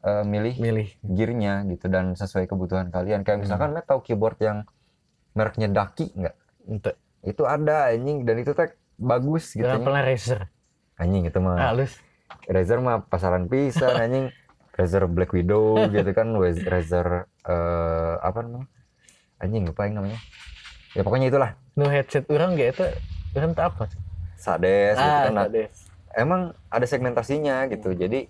[0.00, 0.88] eh, milih Milih.
[1.04, 3.20] gearnya gitu dan sesuai kebutuhan kalian.
[3.20, 4.64] Kayak misalkan Matt tahu keyboard yang
[5.36, 6.34] mereknya Daki nggak?
[7.20, 8.24] Itu ada anjing.
[8.24, 10.38] Dan itu teh bagus gitu Jangan pernah racer.
[10.94, 11.56] anjing itu mah.
[11.56, 11.96] Halus.
[12.44, 14.26] Razer mah pasaran pisan anjing.
[14.70, 16.30] Razer Black Widow gitu kan
[16.62, 17.06] Razer
[17.42, 18.68] eh, apa namanya?
[19.38, 20.20] Anjing lupa yang namanya.
[20.92, 21.50] Ya pokoknya itulah.
[21.72, 22.84] Nu headset orang gak itu
[23.34, 23.84] orang tak apa.
[24.36, 25.32] Sades gitu Ah, kan.
[25.32, 25.64] Nah, tadi.
[26.12, 27.92] emang ada segmentasinya gitu.
[27.92, 28.28] Jadi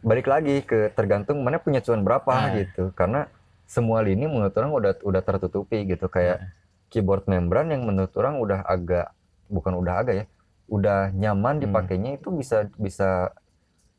[0.00, 2.54] balik lagi ke tergantung mana punya cuan berapa Ah.
[2.54, 2.90] gitu.
[2.92, 3.26] Karena
[3.64, 6.06] semua lini menurut orang udah udah tertutupi gitu.
[6.06, 6.50] Kayak
[6.88, 9.10] keyboard membran yang menurut orang udah agak
[9.50, 10.26] bukan udah agak ya
[10.70, 11.62] udah nyaman Hmm.
[11.66, 13.34] dipakainya itu bisa bisa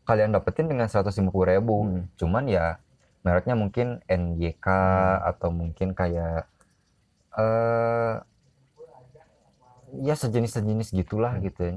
[0.08, 2.08] kalian dapetin dengan 150.000 ribu Hmm.
[2.16, 2.80] cuman ya
[3.22, 5.30] mereknya mungkin NYK Hmm.
[5.36, 6.48] atau mungkin kayak
[7.38, 8.16] eh
[10.02, 11.44] ya sejenis-sejenis gitulah Hmm.
[11.46, 11.76] gitu ya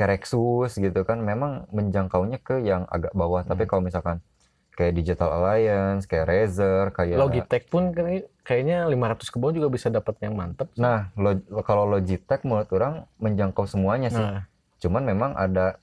[0.00, 3.70] Rexus gitu kan memang menjangkaunya ke yang agak bawah tapi Hmm.
[3.70, 4.24] kalau misalkan
[4.72, 9.88] kayak Digital Alliance kayak Razer kayak Logitech pun kayak- kayaknya 500 ke bawah juga bisa
[9.88, 10.70] dapat yang mantep.
[10.74, 14.46] nah lo- kalau Logitech menurut orang menjangkau semuanya sih Nah,
[14.78, 15.76] cuman memang ada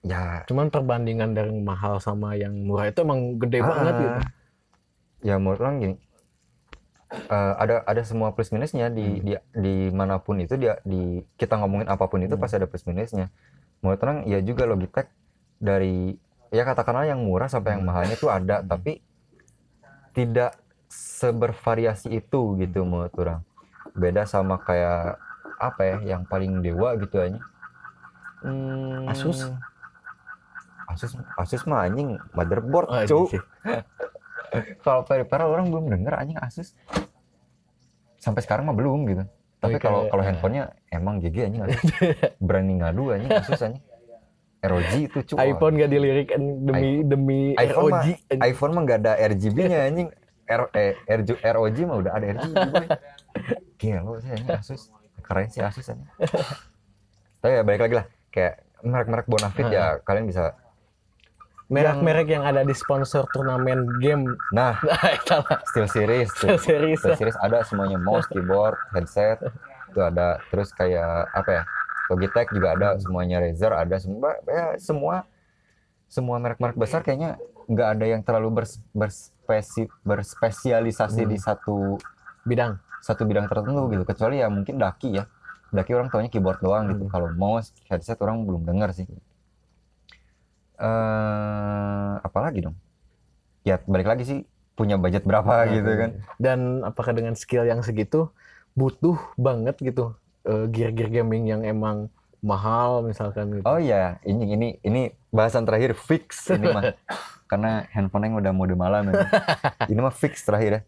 [0.00, 4.18] ya cuman perbandingan dari mahal sama yang murah itu emang gede Ah, banget gitu.
[5.22, 5.96] ya menurut orang gini
[7.12, 9.20] eh, ada ada semua plus minusnya di Hmm.
[9.20, 12.40] di di mana pun itu dia di kita ngomongin apa pun itu Hmm.
[12.40, 13.28] pasti ada plus minusnya
[13.78, 15.12] menurut orang ya juga Logitech
[15.58, 16.16] dari
[16.52, 17.90] ya katakanlah yang murah sampai yang Hmm.
[17.90, 18.68] mahalnya itu ada Hmm.
[18.68, 19.00] tapi
[20.12, 20.60] tidak
[20.92, 23.40] sebervariasi itu gitu menurut orang.
[23.92, 25.16] Beda sama kayak
[25.56, 27.40] apa ya yang paling dewa gitu aja.
[28.44, 29.48] Hmm, Asus?
[30.84, 33.40] Asus Asus mah anjing motherboard Oh, iya sih.
[34.84, 36.76] kalau peripheral orang belum denger anjing Asus.
[38.20, 39.24] Sampai sekarang mah belum gitu.
[39.56, 41.80] Tapi kalau kalau handphonenya emang GG anjing Asus.
[42.44, 43.80] Berani ngadu anjing Asus anjing
[44.62, 45.34] ROG itu cu.
[45.42, 48.06] iPhone gak dilirik demi demi iPhone ROG.
[48.06, 50.08] mah iPhone mah gak ada RGB-nya anjing.
[50.42, 52.74] R, eh, RJ ROG mah udah ada RGB
[53.80, 54.82] gila sih anjing Asus.
[55.22, 56.10] Keren sih Asus anjing
[57.42, 58.06] tapi ya balik lagi lah.
[58.30, 58.54] Kayak
[58.86, 60.54] merek-merek Bonafit ya kalian bisa
[61.72, 64.28] Merek-merek yang ada di sponsor turnamen game.
[64.52, 64.76] nah.
[65.32, 65.58] Nah.
[65.72, 66.60] Steel Series tuh.
[66.60, 67.00] Series.
[67.00, 67.96] Steel Series ada semuanya.
[67.96, 69.40] Mouse, keyboard, headset
[69.88, 70.36] itu ada.
[70.52, 71.62] Terus kayak apa ya
[72.12, 75.24] Logitech juga ada semuanya Razer ada semua ya semua
[76.06, 81.30] semua merek-merek besar kayaknya nggak ada yang terlalu bers, berspesi, berspesialisasi Hmm.
[81.30, 81.96] di satu
[82.42, 82.76] Bidang.
[83.00, 84.04] satu bidang tertentu gitu.
[84.04, 85.26] Kecuali ya mungkin daki ya.
[85.70, 87.06] Daki orang taunya keyboard doang gitu.
[87.06, 87.10] Hmm.
[87.10, 89.06] kalau mouse headset orang belum dengar sih.
[90.78, 92.76] Eh apalagi dong?
[93.62, 94.38] Ya balik lagi sih
[94.74, 96.10] punya budget berapa gitu kan.
[96.36, 98.30] Dan apakah dengan skill yang segitu
[98.72, 102.08] butuh banget gitu eh, gear-gear gaming yang emang
[102.42, 103.64] mahal misalkan gitu.
[103.64, 106.90] oh iya ini ini ini bahasan terakhir fix ini mah
[107.50, 109.30] karena handphone yang udah mode malam ya.
[109.86, 110.82] ini mah fix terakhir ya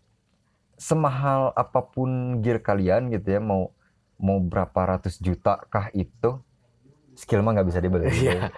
[0.74, 3.70] semahal apa pun gear kalian gitu ya mau
[4.18, 6.43] mau berapa ratus juta kah itu
[7.14, 8.51] skill mah nggak bisa dibeli Iya.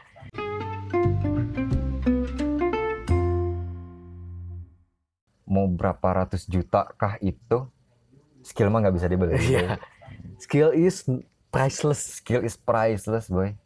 [5.47, 7.69] mau berapa ratus juta kah itu
[8.43, 9.79] skill mah nggak bisa dibeli Iya.
[10.37, 11.03] Skill is
[11.49, 12.21] priceless.
[12.21, 13.57] skill is priceless boy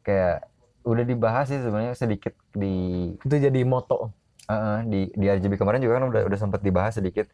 [0.00, 0.46] kayak
[0.80, 2.74] udah dibahas sih sebenarnya sedikit di
[3.18, 4.14] Itu jadi moto.
[4.46, 7.28] uh, di di RGB kemarin juga kan udah udah sempat dibahas sedikit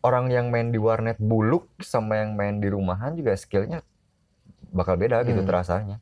[0.00, 3.82] orang yang main di warnet buluk sama yang main di rumahan juga skillnya
[4.70, 5.48] bakal beda gitu Hmm.
[5.48, 5.96] terasanya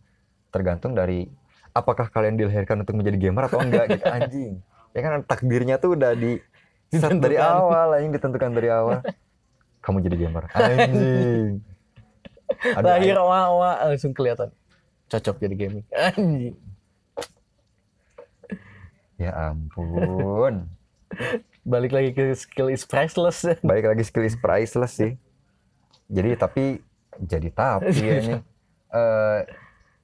[0.51, 1.27] tergantung dari
[1.71, 4.53] apakah kalian dilahirkan untuk menjadi gamer atau enggak gitu anjing
[4.95, 6.39] ya kan takdirnya tuh udah di
[6.91, 9.01] set dari awal anjing ditentukan dari awal
[9.85, 11.61] kamu jadi gamer anjing
[12.77, 14.53] Aduh, Lahir awa langsung kelihatan.
[15.07, 15.85] Cocok jadi gaming.
[16.09, 16.57] Anjing.
[19.15, 20.67] ya ampun
[21.63, 23.47] Balik lagi ke skill is priceless.
[23.63, 25.17] baik lagi skill is priceless sih
[26.05, 26.83] jadi tapi
[27.17, 28.35] jadi tapi ya ini
[28.87, 29.41] Eh,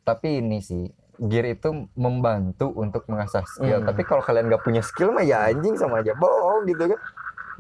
[0.02, 3.86] tapi ini sih gear itu membantu untuk mengasah skill Hmm.
[3.86, 6.98] tapi kalau kalian nggak punya skill mah ya anjing sama aja bohong gitu kan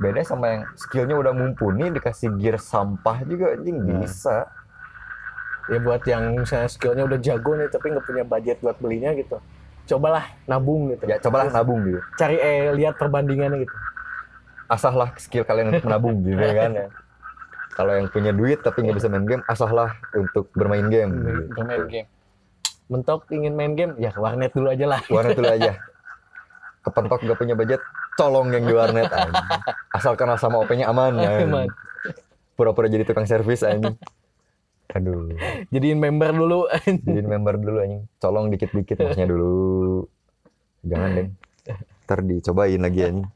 [0.00, 4.00] beda sama yang skillnya udah mumpuni dikasih gear sampah juga anjing Hmm.
[4.00, 4.48] bisa
[5.68, 9.36] ya buat yang misalnya skillnya udah jago nih tapi nggak punya budget buat belinya gitu.
[9.86, 11.02] Cobalah nabung gitu.
[11.04, 13.74] ya cobalah nabung gitu Cari eh lihat perbandingannya gitu.
[14.66, 16.86] asahlah skill kalian untuk menabung gitu kan ya
[17.70, 21.42] kalau yang punya duit tapi nggak bisa main game asahlah untuk bermain game gitu.
[21.54, 22.08] Bermain game.
[22.86, 25.00] Mentok ingin main game, ya warnet dulu aja lah.
[25.06, 25.72] warnet dulu aja
[26.80, 27.80] kepentok gak punya budget
[28.16, 29.08] colong yang di warnet
[29.96, 31.16] asal kenal sama OP-nya aman.
[31.20, 31.68] Aman.
[32.56, 33.96] pura-pura jadi tukang servis anjing
[34.90, 35.30] aduh
[35.70, 36.66] Jadiin member dulu.
[36.88, 40.04] jadi member dulu anjing colong dikit-dikit masnya dulu
[40.84, 41.28] jangan deh
[42.04, 43.28] ntar dicobain lagi anjing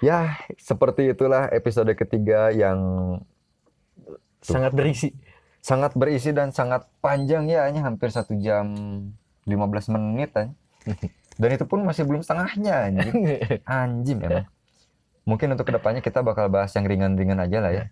[0.00, 2.78] ya seperti itulah episode ketiga yang
[4.38, 5.10] Sangat berisi.
[5.58, 8.70] sangat berisi dan sangat panjang ya hanya hampir satu jam
[9.44, 10.54] 15 menit anjing.
[11.38, 13.18] Dan itu pun masih belum setengahnya anjing
[13.80, 14.46] Anjing emang.
[15.22, 17.84] Mungkin untuk ke depannya kita bakal bahas yang ringan-ringan aja lah ya.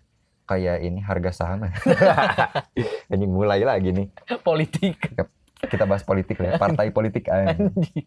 [0.47, 1.71] Kayak ini harga saham.
[3.11, 4.11] Anjing mulai lagi nih.
[4.43, 4.99] Politik.
[5.63, 6.55] Kita bahas politik lah ya.
[6.59, 7.31] Partai politik.
[7.31, 8.03] anjing.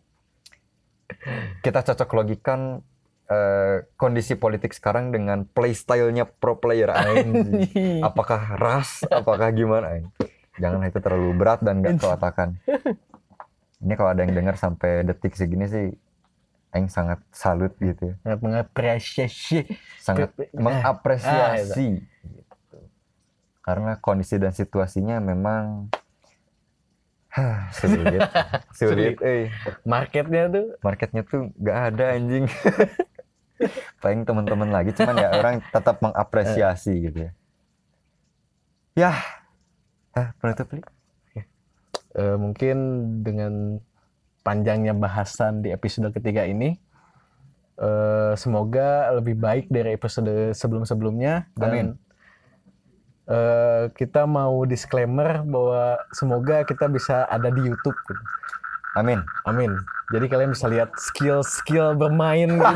[1.64, 2.84] Kita cocok logikan
[3.32, 6.92] eh, kondisi politik sekarang dengan playstyle-nya pro player.
[6.92, 8.04] anjing.
[8.04, 9.08] Apakah ras?
[9.08, 9.96] Apakah gimana?
[9.96, 10.12] anjing.
[10.60, 12.60] Jangan itu terlalu berat dan gak kelatakan.
[13.81, 15.89] Ini kalau ada yang dengar sampai detik segini sih
[16.70, 18.36] Aing sangat salut gitu ya.
[18.39, 19.66] Mengapresiasi.
[19.98, 22.78] sangat mengapresiasi gitu.
[23.61, 25.93] karena kondisi dan situasinya memang
[27.31, 28.23] hah, sulit
[28.73, 29.52] sulit eh
[29.85, 32.48] Marketnya tuh marketnya tuh nggak ada anjing
[34.02, 37.31] paling teman-teman lagi cuman ya orang tetap mengapresiasi gitu ya
[38.97, 39.12] ya
[40.16, 40.81] ah, penutup Li?
[42.16, 42.76] Eh, mungkin
[43.22, 43.78] dengan
[44.40, 46.78] panjangnya bahasan di episode ketiga ini
[47.76, 51.86] eh, semoga lebih baik dari episode sebelum-sebelumnya dan Amin.
[53.28, 58.22] eh, kita mau disclaimer bahwa semoga kita bisa ada di YouTube gitu.
[58.96, 59.70] amin Amin.
[60.10, 62.74] Jadi kalian bisa lihat skill-skill bermain gitu.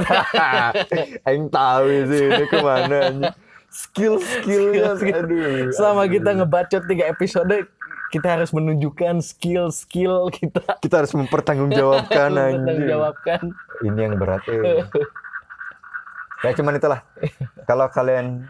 [1.27, 3.35] Aing tahu sih ini ke mana
[3.67, 5.27] skill skillnya Skill-skill.
[5.27, 7.67] aduh Selama kita ngebacot tiga episode,
[8.15, 10.63] kita harus menunjukkan skill-skill kita.
[10.79, 13.43] kita harus mempertanggungjawabkan anjing jawabkan.
[13.83, 14.87] ini yang berat eh.
[16.47, 17.03] ya cuman itulah
[17.67, 18.47] kalau kalian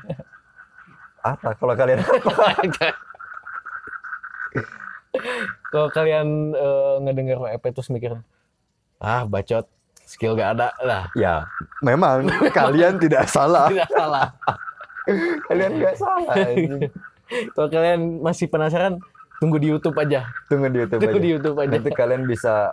[1.25, 2.93] apa kalau kalian apa
[5.71, 8.19] Kalau kalian eh, ngedenger WP terus mikir,
[8.99, 9.67] ah bacot,
[10.03, 11.07] skill gak ada lah.
[11.15, 11.47] ya
[11.83, 14.35] memang kalian tidak salah Tidak salah.
[15.51, 16.35] kalian nggak salah.
[17.55, 18.99] Kalau kalian masih penasaran,
[19.45, 20.25] tunggu di YouTube aja.
[20.49, 21.25] tunggu di YouTube Tunggu aja.
[21.25, 21.69] di YouTube aja.
[21.77, 22.73] nanti kalian bisa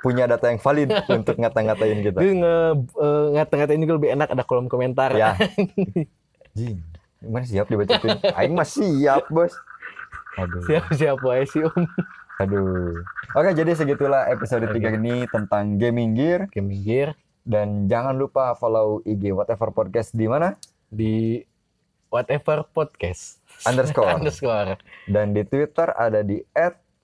[0.00, 0.88] punya data yang valid
[1.20, 2.18] untuk ngata-ngatain kita.
[2.24, 2.54] Jadi nge
[2.96, 5.12] eh, ngata-ngatain juga lebih enak ada kolom komentar.
[5.12, 5.36] ya.
[6.56, 6.80] Jing,
[7.20, 9.52] gimana siap dibacotin Aing mah siap bos.
[10.40, 10.64] Aduh.
[10.64, 11.84] Siap-siap wae sih Om.
[12.40, 12.96] aduh.
[13.36, 16.48] Oke jadi segitulah episode 3 ini tentang gaming gear.
[16.48, 17.12] Gaming Gear.
[17.44, 20.56] Dan jangan lupa follow IG whatever podcast di mana?
[20.88, 21.44] Di
[22.08, 24.78] whatever podcast underscore underscore
[25.10, 26.40] dan di Twitter ada di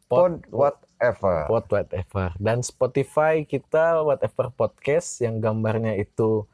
[0.07, 1.51] Pod- @pod_whatever.
[1.51, 6.47] Pod whatever dan Spotify kita whatever podcast yang gambarnya itu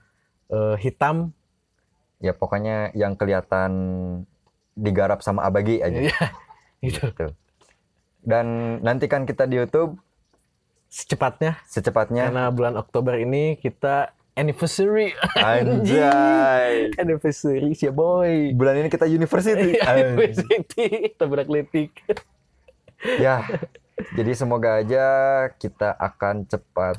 [0.48, 1.36] eh, hitam
[2.22, 3.72] Ya pokoknya yang kelihatan
[4.78, 6.06] digarap sama abagi aja.
[6.06, 6.22] Iya,
[6.86, 7.26] gitu Gitu.
[8.22, 9.98] Dan nantikan kita di YouTube
[10.86, 12.30] secepatnya secepatnya.
[12.30, 16.88] karena bulan Oktober ini kita anniversary Anjay.
[17.00, 19.76] anniversary sih boy Bulan ini kita university.
[19.76, 20.16] Anjay.
[20.16, 21.92] anniversary tabrak letik
[23.18, 23.42] ya.
[24.14, 25.06] Jadi semoga aja
[25.56, 26.96] kita akan cepat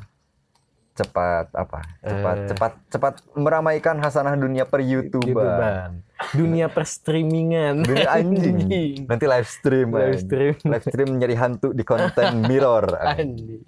[0.94, 1.80] cepat apa?
[2.00, 2.48] Cepat Eh.
[2.48, 5.26] cepat cepat meramaikan hasanah dunia per YouTuber.
[5.26, 9.10] YouTuber dunia perstreamingan Dunia anjing.
[9.10, 9.92] Nanti live stream.
[9.92, 12.88] live stream Live stream nyari hantu di konten mirror.
[12.96, 13.66] anjing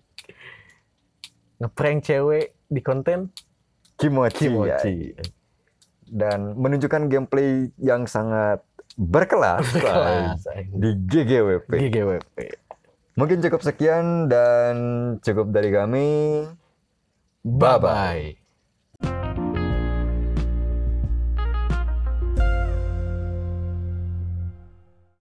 [1.56, 3.32] ngeprank cewek di konten
[3.96, 4.52] Kimochi.
[4.52, 4.96] kimochi
[6.06, 8.62] Dan menunjukkan gameplay yang sangat
[8.96, 10.40] berkelas, kelas
[10.72, 11.68] di GGWP.
[11.68, 12.38] GGWP
[13.16, 14.76] Mungkin cukup sekian dan
[15.24, 16.10] cukup dari kami.
[17.46, 18.45] bye bye